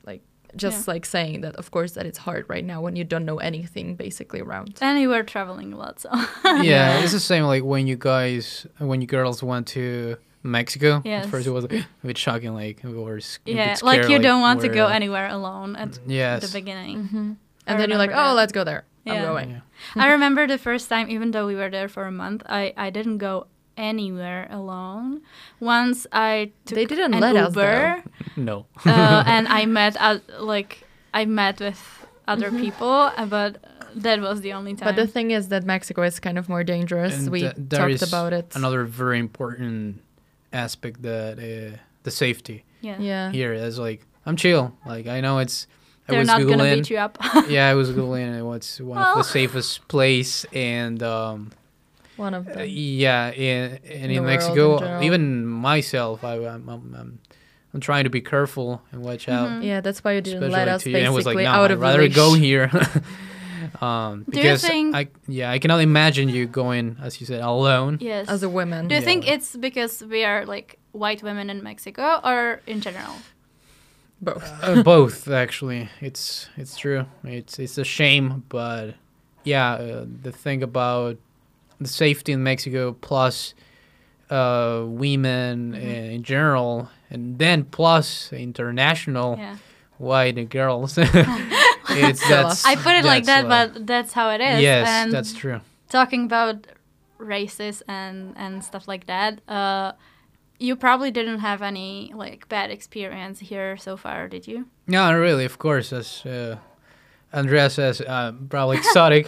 like 0.10 0.22
just 0.56 0.88
like 0.88 1.06
saying 1.06 1.42
that 1.42 1.56
of 1.62 1.70
course 1.76 1.92
that 1.98 2.06
it's 2.10 2.20
hard 2.28 2.44
right 2.54 2.66
now 2.66 2.80
when 2.86 2.96
you 2.96 3.04
don't 3.04 3.26
know 3.30 3.38
anything 3.52 3.96
basically 4.06 4.42
around. 4.42 4.78
And 4.82 5.00
you 5.04 5.10
were 5.10 5.24
traveling 5.24 5.74
a 5.74 5.78
lot, 5.84 5.96
so 6.00 6.10
yeah, 6.72 7.00
it's 7.04 7.14
the 7.14 7.20
same 7.34 7.44
like 7.54 7.64
when 7.64 7.84
you 7.88 7.96
guys, 8.12 8.66
when 8.80 9.02
you 9.02 9.08
girls 9.08 9.44
went 9.44 9.68
to 9.78 10.16
Mexico. 10.42 11.02
Yes. 11.04 11.26
At 11.26 11.32
first, 11.32 11.46
it 11.48 11.52
was 11.52 11.66
a 11.66 11.70
bit 12.10 12.18
shocking. 12.18 12.54
Like 12.54 12.78
we 12.84 12.94
were 13.08 13.18
s- 13.18 13.40
a 13.46 13.52
yeah, 13.52 13.74
bit 13.74 13.84
like 13.84 14.04
scared, 14.04 14.12
you 14.12 14.20
don't 14.28 14.42
want 14.48 14.62
to 14.62 14.70
go 14.70 14.88
anywhere 14.88 15.28
alone 15.28 15.76
at 15.76 16.00
Yes. 16.08 16.42
the 16.46 16.52
beginning. 16.60 16.98
Mm-hmm. 17.04 17.32
I 17.68 17.72
And 17.72 17.80
then 17.80 17.90
you're 17.90 18.00
like, 18.00 18.10
remember 18.16 18.32
oh, 18.32 18.42
let's 18.42 18.54
go 18.60 18.64
there. 18.64 18.86
I'm 19.10 19.16
Yeah. 19.16 19.26
going. 19.26 19.50
Yeah. 19.52 20.04
I 20.04 20.12
remember 20.12 20.48
the 20.48 20.58
first 20.58 20.90
time, 20.90 21.10
even 21.10 21.32
though 21.32 21.48
we 21.48 21.56
were 21.56 21.70
there 21.70 21.88
for 21.90 22.06
a 22.06 22.12
month, 22.12 22.44
I, 22.48 22.74
I 22.78 22.90
didn't 22.90 23.18
go 23.18 23.48
anywhere 23.78 24.48
alone. 24.52 25.22
Once 25.60 26.06
I 26.12 26.52
took 26.66 26.76
They 26.76 26.86
didn't 26.86 27.14
an 27.14 27.22
let 27.22 27.36
us, 27.36 27.56
Uber, 27.56 28.04
No. 28.36 28.66
uh, 28.86 29.24
and 29.36 29.48
I 29.48 29.66
met 29.66 29.96
uh, 30.00 30.20
like 30.40 30.84
I 31.14 31.26
met 31.26 31.60
with 31.60 31.80
other 32.28 32.52
Mhm. 32.52 32.60
people, 32.62 32.92
uh, 33.18 33.26
but 33.26 33.58
that 33.96 34.20
was 34.22 34.42
the 34.42 34.54
only 34.54 34.76
time. 34.76 34.88
But 34.90 34.96
the 34.96 35.08
thing 35.08 35.32
is 35.32 35.48
that 35.48 35.64
Mexico 35.64 36.02
is 36.04 36.20
kind 36.20 36.38
of 36.38 36.48
more 36.50 36.64
dangerous. 36.64 37.18
And 37.18 37.30
we 37.32 37.40
th- 37.42 37.54
there 37.58 37.80
talked 37.88 37.94
is 37.94 38.02
about 38.04 38.34
it. 38.34 38.56
Another 38.56 38.84
very 38.86 39.18
important 39.20 40.02
aspect 40.54 41.02
that 41.04 41.40
uh, 41.40 41.78
the 42.04 42.12
safety 42.12 42.64
yeah, 42.82 42.98
yeah. 43.00 43.32
here 43.32 43.54
is 43.54 43.80
like 43.80 44.06
I'm 44.26 44.36
chill. 44.36 44.74
Like 44.86 45.08
I 45.08 45.22
know 45.22 45.40
it's. 45.40 45.68
I 46.10 46.12
they're 46.12 46.20
was 46.20 46.28
not 46.28 46.42
gonna 46.42 46.64
googling. 46.64 46.76
beat 46.76 46.90
you 46.90 46.98
up. 46.98 47.18
yeah, 47.50 47.70
I 47.70 47.74
was 47.76 47.92
googling 47.92 48.44
what's 48.44 48.80
one 48.80 48.98
of 48.98 49.18
the 49.18 49.24
safest 49.24 49.88
place 49.88 50.46
and 50.54 51.02
um, 51.04 51.52
One 52.18 52.34
of 52.34 52.48
Uh, 52.48 52.62
yeah, 52.64 53.32
in, 53.32 53.80
and 53.90 54.12
the 54.12 54.16
in 54.18 54.26
Mexico, 54.26 54.78
in 54.98 55.04
even 55.04 55.46
myself, 55.46 56.24
I, 56.24 56.34
I'm, 56.36 56.68
I'm, 56.68 56.96
I'm, 56.98 57.20
I'm 57.74 57.80
trying 57.80 58.04
to 58.06 58.10
be 58.10 58.20
careful 58.22 58.82
and 58.92 59.02
watch 59.04 59.30
out. 59.30 59.48
Mhm. 59.50 59.64
yeah, 59.64 59.80
that's 59.82 60.04
why 60.04 60.14
you 60.14 60.22
didn't 60.22 60.44
Especially 60.44 60.66
let 60.66 60.68
us 60.68 60.84
to 60.84 60.90
you. 60.90 60.98
And 60.98 61.06
I 61.08 61.10
was 61.12 61.26
like, 61.26 61.38
basically 61.38 61.44
no, 61.46 61.52
out 61.52 61.66
I'd 61.66 61.72
of 61.72 61.80
the 61.80 61.86
rather 61.86 62.02
leash. 62.02 62.16
go 62.16 62.34
here. 62.34 62.70
um, 63.82 64.26
Do 64.30 64.38
you 64.38 64.44
because 64.44 64.62
think- 64.66 64.96
I, 64.96 65.08
yeah, 65.28 65.52
I 65.52 65.60
cannot 65.60 65.82
imagine 65.82 66.30
you 66.30 66.46
going, 66.48 66.98
as 67.02 67.20
you 67.22 67.26
said, 67.28 67.42
alone. 67.42 68.00
yes. 68.02 68.28
as 68.28 68.44
a 68.44 68.50
woman. 68.50 68.88
Do 68.88 68.96
you 68.96 69.02
think 69.02 69.28
it's 69.28 69.56
because 69.56 70.04
we 70.04 70.24
are 70.26 70.46
like 70.46 70.80
white 70.92 71.22
women 71.24 71.50
in 71.50 71.62
Mexico, 71.64 72.20
or 72.24 72.62
in 72.68 72.82
general? 72.82 73.14
Both. 74.22 74.52
uh, 74.64 74.84
both, 74.84 75.28
actually. 75.30 75.90
It's, 76.02 76.50
it's 76.58 76.76
true. 76.78 77.06
It's, 77.24 77.58
it's 77.60 77.78
a 77.78 77.84
shame, 77.86 78.44
but 78.50 78.96
yeah, 79.44 79.74
uh, 79.74 80.06
the 80.24 80.32
thing 80.32 80.62
about 80.64 81.18
the 81.80 81.88
safety 81.88 82.34
in 82.34 82.44
Mexico 82.44 82.92
plus 83.00 83.54
uh, 84.30 84.84
women 84.86 85.72
Mhm. 85.74 86.14
in 86.16 86.24
general, 86.24 86.90
and 87.10 87.40
then 87.40 87.64
plus 87.64 88.32
international. 88.34 89.38
Yeah, 89.40 89.56
white 89.98 90.50
girls. 90.50 90.98
it's 90.98 92.28
that's 92.30 92.66
I 92.66 92.76
put 92.76 92.94
it 92.96 93.06
like 93.06 93.26
that, 93.26 93.48
what- 93.48 93.74
but 93.74 93.88
that's 93.88 94.14
how 94.14 94.30
it 94.30 94.42
is. 94.42 94.62
yes, 94.62 94.88
and 94.88 95.12
that's 95.12 95.34
true. 95.34 95.62
talking 95.90 96.26
about 96.26 96.68
races 97.18 97.82
and 97.88 98.34
and 98.38 98.64
stuff 98.64 98.88
like 98.88 99.08
that. 99.08 99.40
Uh, 99.48 99.94
you 100.60 100.76
probably 100.76 101.10
didn't 101.10 101.40
have 101.40 101.62
any 101.62 102.12
like 102.14 102.48
bad 102.50 102.70
experience 102.70 103.40
here 103.40 103.78
so 103.78 103.98
far, 103.98 104.28
did 104.28 104.48
you? 104.48 104.68
No, 104.88 105.12
really, 105.18 105.46
of 105.46 105.58
course, 105.58 105.94
as 105.94 106.26
uh, 106.26 106.58
Andrea 107.32 107.70
says, 107.70 108.02
uh, 108.02 108.34
probably 108.50 108.78
exotic 108.84 109.28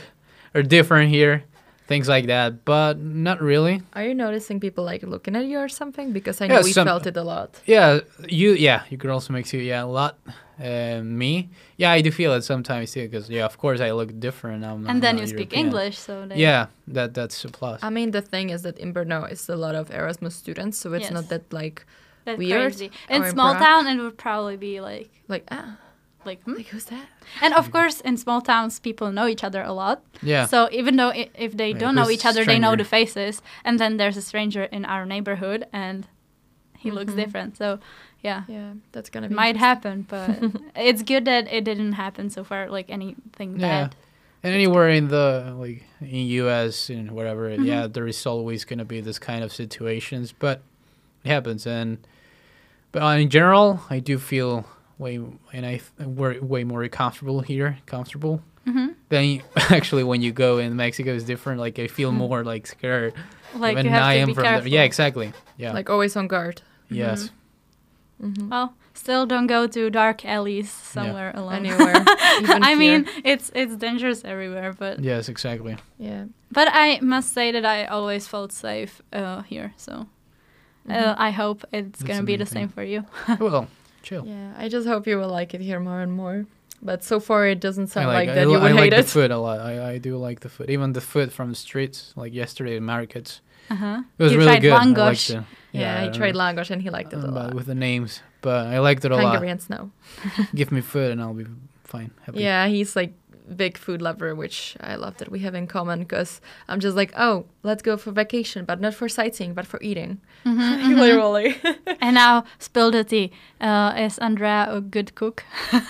or 0.54 0.62
different 0.62 1.10
here, 1.10 1.46
things 1.88 2.08
like 2.08 2.28
that, 2.28 2.64
but 2.66 2.98
not 3.00 3.42
really. 3.42 3.82
Are 3.94 4.04
you 4.04 4.14
noticing 4.16 4.60
people 4.60 4.84
like 4.84 5.04
looking 5.04 5.36
at 5.36 5.46
you 5.46 5.60
or 5.60 5.68
something? 5.70 6.14
Because 6.14 6.42
I 6.42 6.48
know 6.48 6.56
Yeah, 6.56 6.64
we 6.64 6.72
some- 6.74 6.88
felt 6.88 7.06
it 7.06 7.18
a 7.18 7.24
lot. 7.24 7.60
Yeah, 7.66 8.00
you, 8.28 8.54
yeah, 8.54 8.84
you 8.90 8.98
girls 8.98 9.30
make 9.30 9.52
you, 9.54 9.60
yeah, 9.60 9.84
a 9.84 9.86
lot. 9.86 10.18
Uh, 10.60 11.02
me, 11.04 11.50
yeah, 11.78 11.92
I 11.92 12.02
do 12.02 12.12
feel 12.12 12.34
it 12.34 12.44
sometimes 12.44 12.92
too, 12.94 13.08
because 13.10 13.30
yeah, 13.30 13.46
of 13.46 13.58
course, 13.58 13.82
I 13.82 13.92
look 13.92 14.20
different. 14.20 14.64
I'm, 14.64 14.86
I'm 14.86 14.88
and 14.90 15.02
then 15.02 15.16
not 15.16 15.22
you 15.22 15.28
speak 15.28 15.54
English, 15.58 15.98
so 15.98 16.28
they, 16.28 16.36
Yeah, 16.38 16.68
that 16.88 17.14
that's 17.16 17.44
a 17.46 17.50
plus. 17.50 17.80
I 17.84 17.90
mean, 17.90 18.12
the 18.12 18.22
thing 18.22 18.52
is 18.52 18.62
that 18.62 18.78
in 18.78 18.94
Brno 18.94 19.30
is 19.32 19.50
a 19.50 19.56
lot 19.56 19.74
of 19.74 19.90
Erasmus 19.90 20.36
students, 20.36 20.78
so 20.78 20.94
it's 20.94 21.06
Yes. 21.06 21.12
not 21.14 21.30
that 21.30 21.52
like 21.52 21.86
that's 22.26 22.38
weird, 22.38 22.74
crazy. 22.74 22.92
In 23.10 23.24
in 23.24 23.32
small 23.32 23.56
Prague. 23.56 23.66
town, 23.66 23.88
it 23.88 24.00
would 24.04 24.18
probably 24.20 24.56
be 24.56 24.80
like 24.82 25.10
like 25.28 25.46
ah, 25.50 25.78
like. 26.26 26.42
Hmm? 26.44 26.54
like 26.56 26.68
who's 26.68 26.86
that? 26.86 27.06
And 27.42 27.54
of 27.54 27.72
course, 27.72 28.02
in 28.02 28.18
small 28.18 28.42
towns, 28.42 28.80
people 28.80 29.12
know 29.12 29.28
each 29.28 29.44
other 29.44 29.62
a 29.62 29.72
lot. 29.74 30.04
yeah, 30.22 30.46
So 30.46 30.68
even 30.72 30.96
though 30.98 31.10
i- 31.10 31.30
if 31.36 31.56
they 31.58 31.72
Yeah, 31.72 31.80
don't 31.80 31.96
know 31.96 32.10
each 32.10 32.26
other, 32.26 32.44
they 32.46 32.60
know 32.60 32.76
the 32.76 32.84
faces. 32.84 33.42
And 33.64 33.80
then 33.80 33.98
there's 33.98 34.18
a 34.18 34.22
stranger 34.22 34.64
in 34.64 34.86
our 34.86 35.06
neighborhood, 35.06 35.66
and 35.72 36.08
he 36.78 36.92
looks 36.92 37.14
Mhm. 37.14 37.18
different. 37.18 37.58
So 37.58 37.80
yeah, 38.22 38.44
Yeah, 38.48 38.74
that's 38.92 39.10
gonna 39.10 39.30
be 39.30 39.36
might 39.36 39.58
happen, 39.58 40.06
but 40.08 40.30
it's 40.76 41.04
good 41.04 41.26
that 41.26 41.48
it 41.52 41.64
didn't 41.64 41.94
happen 41.94 42.30
so 42.30 42.44
far. 42.44 42.70
Like 42.70 42.90
anything 42.90 43.60
Yeah. 43.60 43.68
bad. 43.88 43.96
And 44.44 44.54
anywhere 44.54 44.90
in 44.90 45.08
the 45.10 45.54
like 45.58 45.84
in 46.02 46.26
US 46.42 46.90
and 46.90 47.12
whatever, 47.12 47.50
Mhm. 47.50 47.66
yeah, 47.66 47.88
there 47.88 48.08
is 48.08 48.26
always 48.26 48.66
gonna 48.66 48.86
be 48.86 49.00
this 49.02 49.20
kind 49.20 49.44
of 49.44 49.52
situations, 49.54 50.34
but 50.38 50.62
it 51.24 51.30
happens. 51.30 51.66
And 51.68 51.98
but 52.92 53.02
uh, 53.04 53.18
in 53.22 53.30
general, 53.30 53.80
I 53.90 54.00
do 54.00 54.18
feel 54.18 54.66
way 55.02 55.16
and 55.54 55.66
I 55.66 55.82
th- 55.84 56.08
we're 56.08 56.40
way 56.42 56.64
more 56.64 56.88
comfortable 56.88 57.42
here, 57.42 57.78
comfortable. 57.86 58.42
hmm 58.66 58.90
Then 59.10 59.24
you, 59.26 59.42
actually 59.78 60.04
when 60.04 60.22
you 60.22 60.32
go 60.32 60.60
in 60.60 60.76
Mexico 60.76 61.12
is 61.14 61.24
different. 61.24 61.60
Like 61.60 61.78
I 61.80 61.88
feel 61.88 62.12
Mhm. 62.12 62.18
more 62.30 62.44
like 62.54 62.68
scared. 62.68 63.14
Like 63.56 63.76
when 63.76 63.86
you 63.86 63.92
have 63.92 64.04
I 64.12 64.16
to 64.16 64.22
am 64.22 64.28
be 64.28 64.34
from 64.34 64.44
careful. 64.44 64.62
there. 64.70 64.74
Yeah, 64.80 64.84
exactly. 64.86 65.34
Yeah. 65.58 65.74
Like 65.74 65.90
always 65.90 66.16
on 66.16 66.28
guard. 66.28 66.62
yes. 66.90 67.32
hmm 68.22 68.50
Well, 68.50 68.74
still 68.94 69.26
don't 69.26 69.48
go 69.48 69.68
to 69.68 69.90
dark 69.90 70.24
alleys 70.26 70.70
somewhere 70.70 71.32
alone. 71.36 71.66
Anywhere. 71.66 72.06
even 72.44 72.64
I 72.64 72.70
here. 72.70 72.78
mean, 72.78 73.06
it's 73.26 73.52
it's 73.56 73.76
dangerous 73.76 74.24
everywhere, 74.24 74.74
but 74.78 75.00
Yes, 75.04 75.28
exactly. 75.30 75.76
yeah. 76.00 76.26
but 76.52 76.68
I 76.72 77.00
must 77.02 77.34
say 77.34 77.52
that 77.52 77.66
I 77.66 77.86
always 77.90 78.28
felt 78.28 78.52
safe 78.52 79.02
uh, 79.14 79.42
here. 79.50 79.74
So 79.78 79.94
uh, 80.90 80.94
Mhm. 80.94 81.16
I 81.28 81.32
hope 81.32 81.60
it's 81.74 82.00
That's 82.00 82.04
gonna 82.08 82.24
be 82.26 82.38
the 82.38 82.46
thing. 82.46 82.62
same 82.64 82.70
for 82.70 82.84
you. 82.84 83.04
well, 83.40 83.66
chill. 84.04 84.26
Yeah, 84.26 84.54
I 84.58 84.68
just 84.70 84.88
hope 84.88 85.08
you 85.08 85.18
will 85.18 85.30
like 85.30 85.54
it 85.54 85.62
here 85.62 85.80
more 85.80 86.02
and 86.02 86.12
more. 86.14 86.46
But 86.84 87.04
so 87.04 87.20
far, 87.20 87.46
it 87.48 87.60
doesn't 87.60 87.84
I 87.92 87.94
sound 87.94 88.08
like, 88.08 88.28
like, 88.28 88.36
that 88.36 88.48
li- 88.48 88.54
you 88.54 88.60
would 88.60 88.72
I 88.72 88.74
like 88.74 88.84
hate 88.86 88.90
the 88.92 88.98
it. 88.98 89.06
food 89.08 89.30
a 89.32 89.38
lot. 89.38 89.60
I, 89.60 89.92
I 89.92 89.98
do 90.00 90.18
like 90.18 90.40
the 90.40 90.50
food. 90.50 90.70
Even 90.72 90.94
the 90.94 91.02
food 91.02 91.32
from 91.32 91.50
the 91.50 91.56
streets, 91.56 92.12
like 92.16 92.34
yesterday 92.34 92.76
in 92.78 92.84
markets. 92.84 93.42
Uh-huh. 93.70 94.02
It 94.18 94.24
was 94.24 94.32
you 94.34 94.40
really 94.40 94.52
tried 94.52 94.62
good. 94.64 94.72
I 94.72 94.84
liked 94.86 94.98
langosh. 94.98 95.28
the- 95.28 95.44
Yeah, 95.78 96.02
I 96.02 96.06
he 96.06 96.12
tried 96.18 96.34
know 96.34 96.40
langosh 96.40 96.72
and 96.72 96.82
he 96.82 96.90
liked 96.90 97.14
it 97.14 97.24
a 97.24 97.28
lot. 97.28 97.54
with 97.54 97.68
the 97.68 97.76
names, 97.76 98.22
but 98.42 98.66
I 98.68 98.80
liked 98.80 99.06
it 99.06 99.12
a 99.12 99.16
lot. 99.16 99.32
Hungarians 99.32 99.70
know. 99.70 99.92
Give 100.56 100.72
me 100.72 100.82
food 100.82 101.12
and 101.12 101.22
I'll 101.22 101.34
be 101.36 101.46
fine. 101.84 102.10
Happy. 102.26 102.40
Yeah, 102.44 102.68
he's 102.68 102.96
like 102.96 103.14
big 103.56 103.78
food 103.78 104.02
lover, 104.02 104.34
which 104.36 104.76
I 104.80 104.96
love 104.96 105.18
that 105.18 105.30
we 105.30 105.40
have 105.40 105.56
in 105.56 105.68
common 105.68 106.00
because 106.00 106.42
I'm 106.68 106.80
just 106.80 106.96
like, 106.96 107.12
oh, 107.18 107.46
let's 107.64 107.82
go 107.82 107.98
for 107.98 108.12
vacation, 108.12 108.66
but 108.66 108.80
not 108.80 108.94
for 108.94 109.10
sightseeing, 109.10 109.54
but 109.54 109.66
for 109.68 109.80
eating. 109.82 110.20
Mhm, 110.46 110.58
mhm. 110.82 110.98
Literally. 111.00 111.56
and 112.02 112.16
now 112.16 112.44
spill 112.60 112.92
the 112.92 113.04
tea. 113.04 113.32
Uh, 113.60 113.94
is 113.98 114.18
Andrea 114.20 114.68
a 114.70 114.82
good 114.82 115.16
cook? 115.16 115.44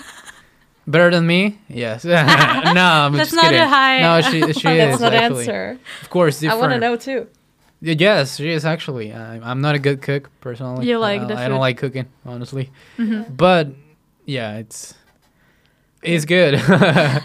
Better 0.86 1.10
than 1.10 1.26
me? 1.26 1.58
Yes. 1.68 2.04
no, 2.04 2.12
I'm 2.16 3.12
That's 3.12 3.30
just 3.30 3.34
not 3.34 3.44
kidding. 3.44 3.60
a 3.60 3.68
high- 3.68 4.00
No, 4.02 4.20
she 4.22 4.40
she 4.52 4.62
That's 4.68 4.94
is 4.96 5.00
not 5.00 5.14
actually. 5.14 5.40
answer. 5.42 5.78
Of 6.02 6.10
course, 6.10 6.40
different. 6.40 6.58
I 6.58 6.60
want 6.60 6.72
to 6.72 6.80
know 6.80 6.96
too. 6.96 7.28
Y- 7.80 7.96
Yes, 7.98 8.36
she 8.36 8.48
is 8.50 8.64
actually. 8.64 9.12
I, 9.12 9.38
I'm 9.48 9.60
not 9.60 9.74
a 9.76 9.78
good 9.78 10.02
cook 10.02 10.30
personally. 10.40 10.86
You 10.88 10.98
like 10.98 11.20
I, 11.22 11.24
the 11.26 11.34
I 11.34 11.42
food. 11.44 11.48
don't 11.50 11.60
like 11.60 11.78
cooking, 11.78 12.06
honestly. 12.26 12.70
Mhm. 12.98 13.36
But 13.36 13.68
yeah, 14.26 14.56
it's 14.58 14.94
it's 16.02 16.24
good. 16.24 16.54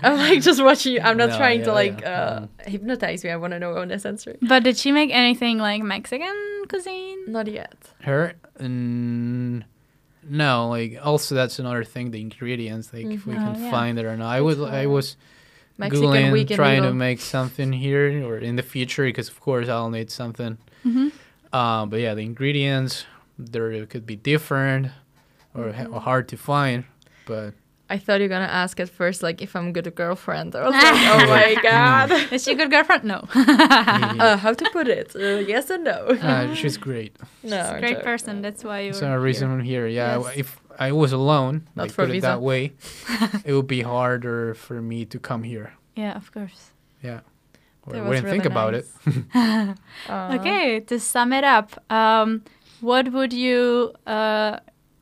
I'm 0.04 0.18
like 0.18 0.42
just 0.42 0.62
watching 0.64 0.94
you. 0.94 1.00
I'm 1.02 1.18
not 1.18 1.30
No, 1.30 1.38
trying 1.38 1.64
to 1.64 1.74
like 1.74 2.02
yeah. 2.02 2.10
uh, 2.10 2.48
hypnotize 2.70 3.24
you. 3.24 3.32
I 3.32 3.36
want 3.38 3.54
to 3.54 3.60
know 3.60 3.76
honest 3.78 4.06
answer. 4.06 4.38
But 4.42 4.64
did 4.64 4.78
she 4.78 4.92
make 4.92 5.10
anything 5.12 5.58
like 5.58 5.82
Mexican 5.84 6.36
cuisine? 6.70 7.32
Not 7.32 7.48
yet. 7.48 7.76
Her, 8.02 8.34
mm, 8.60 9.64
no. 10.30 10.70
Like 10.70 11.00
also, 11.04 11.36
that's 11.36 11.60
another 11.60 11.84
thing. 11.84 12.12
The 12.12 12.22
ingredients, 12.22 12.94
like 12.94 13.06
if 13.06 13.26
we 13.26 13.34
Mhm. 13.36 13.44
can 13.44 13.56
Oh, 13.56 13.60
yeah. 13.66 13.72
find 13.72 14.00
it 14.00 14.06
or 14.06 14.16
not. 14.18 14.30
I 14.30 14.42
was 14.42 14.60
I 14.62 14.86
was 14.86 15.18
Mexican 15.78 16.08
googling 16.08 16.32
week 16.32 16.52
in 16.52 16.58
trying 16.58 16.84
to 16.84 16.94
make 16.94 17.20
something 17.22 17.72
here 17.74 18.26
or 18.28 18.38
in 18.38 18.56
the 18.56 18.64
future 18.64 19.06
because 19.06 19.30
of 19.30 19.40
course 19.40 19.68
I'll 19.70 19.90
need 19.90 20.10
something. 20.12 20.58
hmm 20.84 21.10
Um, 21.54 21.90
but 21.90 22.00
yeah, 22.02 22.14
the 22.14 22.24
ingredients 22.24 23.06
there 23.40 23.86
could 23.86 24.06
be 24.06 24.16
different 24.16 24.88
or 25.56 25.72
ha- 25.72 25.86
Mhm. 25.86 26.02
hard 26.02 26.28
to 26.30 26.38
find. 26.38 26.84
But 27.26 27.54
I 27.90 27.98
thought 27.98 28.20
you 28.20 28.26
were 28.26 28.30
gonna 28.38 28.46
ask 28.64 28.80
at 28.80 28.90
first, 28.90 29.24
like 29.24 29.42
if 29.42 29.56
I'm 29.56 29.68
a 29.68 29.72
good 29.72 29.94
girlfriend. 29.96 30.56
I 30.56 30.64
was 30.66 30.74
like, 30.74 30.84
oh 31.14 31.28
my 31.28 31.56
god. 31.64 32.12
Is 32.34 32.44
she 32.44 32.52
a 32.52 32.56
good 32.56 32.70
girlfriend? 32.70 33.04
No. 33.06 33.20
Uh, 33.34 34.38
how 34.38 34.54
to 34.54 34.70
put 34.74 34.88
it? 34.88 35.16
Uh, 35.16 35.40
yes 35.48 35.70
and 35.70 35.84
no. 35.86 36.00
uh, 36.22 36.54
she's 36.54 36.78
great. 36.78 37.16
no, 37.44 37.50
She's 37.50 37.52
a 37.54 37.74
I'm 37.74 37.80
great 37.80 37.90
joking. 37.92 38.04
person. 38.04 38.42
That's 38.42 38.64
why 38.64 38.82
you. 38.82 38.92
That's 38.92 39.00
the 39.02 39.20
reason 39.20 39.52
I'm 39.52 39.64
here. 39.64 39.88
Yeah, 39.88 40.20
Yes. 40.20 40.34
if 40.38 40.60
I 40.80 40.92
was 40.92 41.12
alone, 41.14 41.68
Not 41.76 41.84
like 41.84 41.92
for 41.92 42.04
put 42.04 42.10
it 42.10 42.14
visa. 42.14 42.28
that 42.28 42.42
way, 42.42 42.74
it 43.46 43.54
would 43.54 43.68
be 43.68 43.82
harder 43.82 44.54
for 44.54 44.82
me 44.82 45.06
to 45.06 45.18
come 45.20 45.44
here. 45.44 45.74
Yeah, 45.96 46.16
of 46.16 46.32
course. 46.32 46.72
Yeah. 47.02 47.22
Or 47.88 47.94
that 47.94 48.00
I 48.04 48.08
wouldn't 48.08 48.28
think 48.28 48.44
really 48.44 48.54
about 48.54 48.74
it. 48.76 48.86
Uh, 49.34 50.38
Okay, 50.40 50.80
to 50.82 51.00
sum 51.00 51.32
it 51.34 51.44
up, 51.44 51.72
um, 51.92 52.44
what 52.82 53.12
would 53.12 53.34
you 53.34 53.94
uh, 54.06 54.60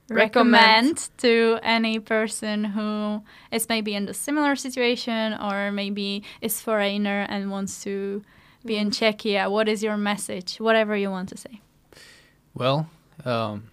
recommend 0.10 0.86
Recommend. 0.88 1.10
to 1.18 1.60
any 1.64 2.00
person 2.00 2.64
who 2.64 3.24
is 3.52 3.68
maybe 3.70 3.96
in 3.96 4.08
a 4.08 4.14
similar 4.14 4.56
situation 4.56 5.34
or 5.34 5.72
maybe 5.72 6.24
is 6.42 6.62
foreigner 6.62 7.26
and 7.30 7.50
wants 7.50 7.84
to 7.84 8.24
be 8.66 8.78
in 8.78 8.92
Czechia? 8.92 9.50
What 9.50 9.68
is 9.68 9.82
your 9.84 9.98
message? 9.98 10.58
Whatever 10.60 10.96
you 10.96 11.10
want 11.12 11.30
to 11.30 11.38
say. 11.38 11.62
Well, 12.54 12.90
um, 13.26 13.70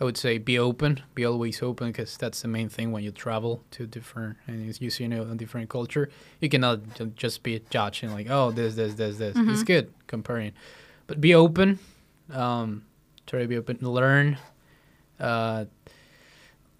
I 0.00 0.04
would 0.04 0.16
say 0.16 0.38
be 0.38 0.58
open, 0.58 1.02
be 1.14 1.24
always 1.24 1.60
open, 1.62 1.88
because 1.88 2.16
that's 2.16 2.42
the 2.42 2.48
main 2.48 2.68
thing 2.68 2.92
when 2.92 3.02
you 3.02 3.10
travel 3.10 3.62
to 3.72 3.86
different 3.86 4.36
and 4.46 4.64
you 4.80 4.90
see 4.90 5.02
you 5.04 5.08
know 5.08 5.22
a 5.22 5.34
different 5.34 5.68
culture. 5.70 6.08
You 6.40 6.48
cannot 6.48 6.80
just 7.16 7.42
be 7.42 7.60
judging 7.70 8.12
like, 8.12 8.28
oh, 8.30 8.50
this, 8.52 8.74
this, 8.76 8.94
this, 8.94 9.16
this. 9.18 9.36
It's 9.36 9.62
Mhm. 9.62 9.66
good 9.66 9.92
comparing, 10.06 10.52
but 11.08 11.20
be 11.20 11.34
open. 11.34 11.78
Um, 12.32 12.84
try 13.26 13.40
to 13.42 13.48
be 13.48 13.56
open, 13.56 13.78
learn 13.80 14.38
uh, 15.20 15.64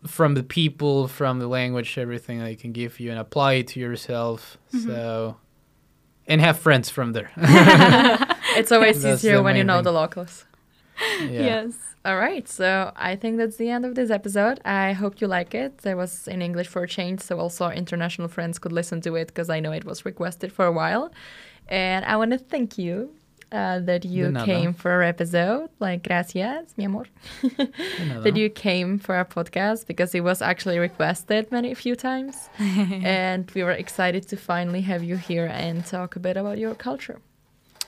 from 0.07 0.35
the 0.35 0.43
people, 0.43 1.09
from 1.09 1.39
the 1.39 1.49
language, 1.49 1.99
everything 1.99 2.39
they 2.41 2.55
can 2.55 2.73
give 2.73 3.01
you, 3.01 3.11
and 3.11 3.19
apply 3.19 3.55
it 3.55 3.69
to 3.69 3.81
yourself. 3.81 4.57
Mhm. 4.73 4.85
So, 4.87 5.37
and 6.27 6.41
have 6.41 6.59
friends 6.59 6.91
from 6.91 7.13
there. 7.13 7.31
It's 8.57 8.73
always 8.73 9.03
That's 9.03 9.23
easier 9.25 9.43
when 9.43 9.57
you 9.57 9.65
know 9.65 9.77
thing. 9.77 9.85
the 9.85 9.93
locals. 9.93 10.45
yeah. 11.21 11.29
Yes. 11.31 11.75
All 12.05 12.17
right, 12.17 12.49
so 12.49 12.93
I 12.97 13.17
think 13.17 13.37
that's 13.37 13.57
the 13.57 13.69
end 13.71 13.85
of 13.85 13.95
this 13.95 14.11
episode. 14.11 14.61
I 14.65 14.93
hope 14.95 15.21
you 15.21 15.27
like 15.27 15.55
it. 15.55 15.85
It 15.85 15.97
was 15.97 16.27
in 16.29 16.41
English 16.41 16.67
for 16.69 16.83
a 16.85 16.89
change, 16.89 17.21
so 17.21 17.39
also 17.39 17.69
international 17.71 18.29
friends 18.29 18.59
could 18.59 18.73
listen 18.73 19.01
to 19.03 19.15
it 19.17 19.27
because 19.29 19.51
I 19.51 19.61
know 19.61 19.73
it 19.73 19.85
was 19.85 20.05
requested 20.07 20.51
for 20.53 20.65
a 20.65 20.73
while. 20.73 21.13
And 21.69 22.05
I 22.07 22.17
want 22.17 22.31
to 22.31 22.39
thank 22.39 22.79
you 22.79 23.11
uh, 23.53 23.81
that 23.81 24.05
you 24.05 24.33
came 24.45 24.73
for 24.73 24.91
our 24.91 25.03
episode. 25.03 25.71
Like, 25.79 26.03
gracias, 26.03 26.75
mi 26.77 26.85
amor. 26.85 27.07
That 28.23 28.37
you 28.37 28.51
came 28.51 28.99
for 28.99 29.15
our 29.15 29.25
podcast 29.25 29.87
because 29.87 30.15
it 30.15 30.21
was 30.21 30.43
actually 30.43 30.79
requested 30.79 31.51
many 31.51 31.75
few 31.75 31.97
times. 31.97 32.49
and 32.59 33.51
we 33.55 33.63
were 33.63 33.73
excited 33.73 34.29
to 34.29 34.37
finally 34.37 34.83
have 34.83 35.03
you 35.03 35.17
here 35.17 35.47
and 35.47 35.85
talk 35.85 36.17
a 36.17 36.21
bit 36.21 36.37
about 36.37 36.59
your 36.59 36.75
culture. 36.75 37.21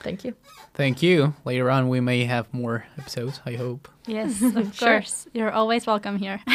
Thank 0.03 0.23
you. 0.23 0.35
Thank 0.73 1.03
you. 1.03 1.35
Later 1.45 1.69
on, 1.69 1.87
we 1.89 1.99
may 1.99 2.23
have 2.25 2.51
more 2.53 2.85
episodes. 2.97 3.39
I 3.45 3.53
hope. 3.53 3.87
Yes, 4.07 4.41
of 4.55 4.73
Sure. 4.75 4.87
course. 4.99 5.27
You're 5.33 5.51
always 5.51 5.85
welcome 5.85 6.17
here. 6.17 6.41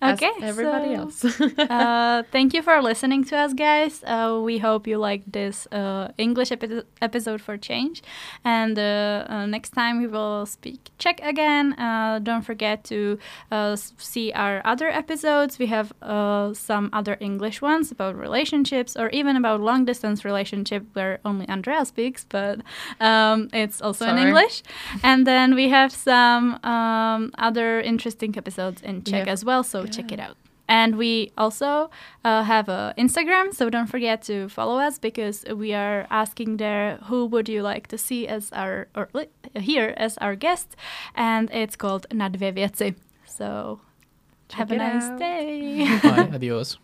As 0.00 0.14
okay. 0.22 0.30
everybody 0.40 0.94
so, 0.94 1.00
else. 1.00 1.40
uh, 1.58 2.22
thank 2.30 2.54
you 2.54 2.62
for 2.62 2.80
listening 2.80 3.24
to 3.24 3.36
us, 3.36 3.52
guys. 3.54 4.04
Uh, 4.04 4.38
we 4.42 4.58
hope 4.58 4.86
you 4.86 4.98
liked 4.98 5.32
this 5.32 5.66
uh, 5.72 6.08
English 6.16 6.52
epi- 6.52 6.82
episode 7.02 7.40
for 7.40 7.56
change. 7.56 8.02
And 8.44 8.78
uh, 8.78 9.24
uh, 9.28 9.46
next 9.46 9.70
time 9.70 9.98
we 9.98 10.06
will 10.06 10.46
speak 10.46 10.90
Czech 10.98 11.20
again. 11.24 11.72
Uh, 11.72 12.20
don't 12.22 12.42
forget 12.42 12.84
to 12.84 13.18
uh, 13.50 13.74
see 13.96 14.32
our 14.32 14.62
other 14.64 14.88
episodes. 14.88 15.58
We 15.58 15.66
have 15.66 15.92
uh, 16.02 16.54
some 16.54 16.88
other 16.92 17.16
English 17.20 17.60
ones 17.60 17.90
about 17.90 18.14
relationships 18.16 18.96
or 18.96 19.08
even 19.10 19.34
about 19.36 19.60
long 19.60 19.84
distance 19.84 20.24
relationship 20.24 20.84
where 20.92 21.18
only 21.24 21.48
Andrea 21.48 21.84
speaks, 21.84 22.24
but 22.28 22.60
um, 23.00 23.48
it's 23.52 23.82
also 23.82 24.06
in 24.06 24.18
English. 24.18 24.62
And 25.02 25.26
then 25.26 25.56
we 25.56 25.68
have 25.70 25.90
some 25.92 26.27
um, 26.62 27.30
other 27.38 27.80
interesting 27.80 28.36
episodes 28.36 28.82
in 28.82 29.02
Czech 29.02 29.26
Yeah. 29.26 29.32
as 29.32 29.44
well, 29.44 29.62
so 29.62 29.86
check 29.86 30.12
it 30.12 30.20
out. 30.20 30.36
And 30.70 30.96
we 30.98 31.30
also 31.36 31.88
uh, 32.24 32.42
have 32.44 32.68
a 32.68 32.92
Instagram, 32.98 33.52
so 33.54 33.70
don't 33.70 33.86
forget 33.90 34.22
to 34.26 34.48
follow 34.48 34.78
us 34.86 34.98
because 34.98 35.44
we 35.56 35.72
are 35.74 36.06
asking 36.10 36.58
there 36.58 36.98
who 37.08 37.24
would 37.26 37.48
you 37.48 37.62
like 37.62 37.86
to 37.88 37.96
see 37.96 38.28
as 38.28 38.52
our 38.52 38.86
or 38.94 39.08
li- 39.14 39.28
here 39.62 39.94
as 39.96 40.18
our 40.18 40.36
guest, 40.36 40.76
and 41.14 41.50
it's 41.52 41.76
called 41.76 42.06
Na 42.12 42.28
dvě 42.28 42.52
věci. 42.52 42.94
So 43.26 43.80
Check 44.48 44.58
have 44.58 44.72
a 44.72 44.76
nice 44.76 45.10
out. 45.10 45.18
day. 45.18 45.86
Bye. 46.02 46.28
Adios. 46.34 46.78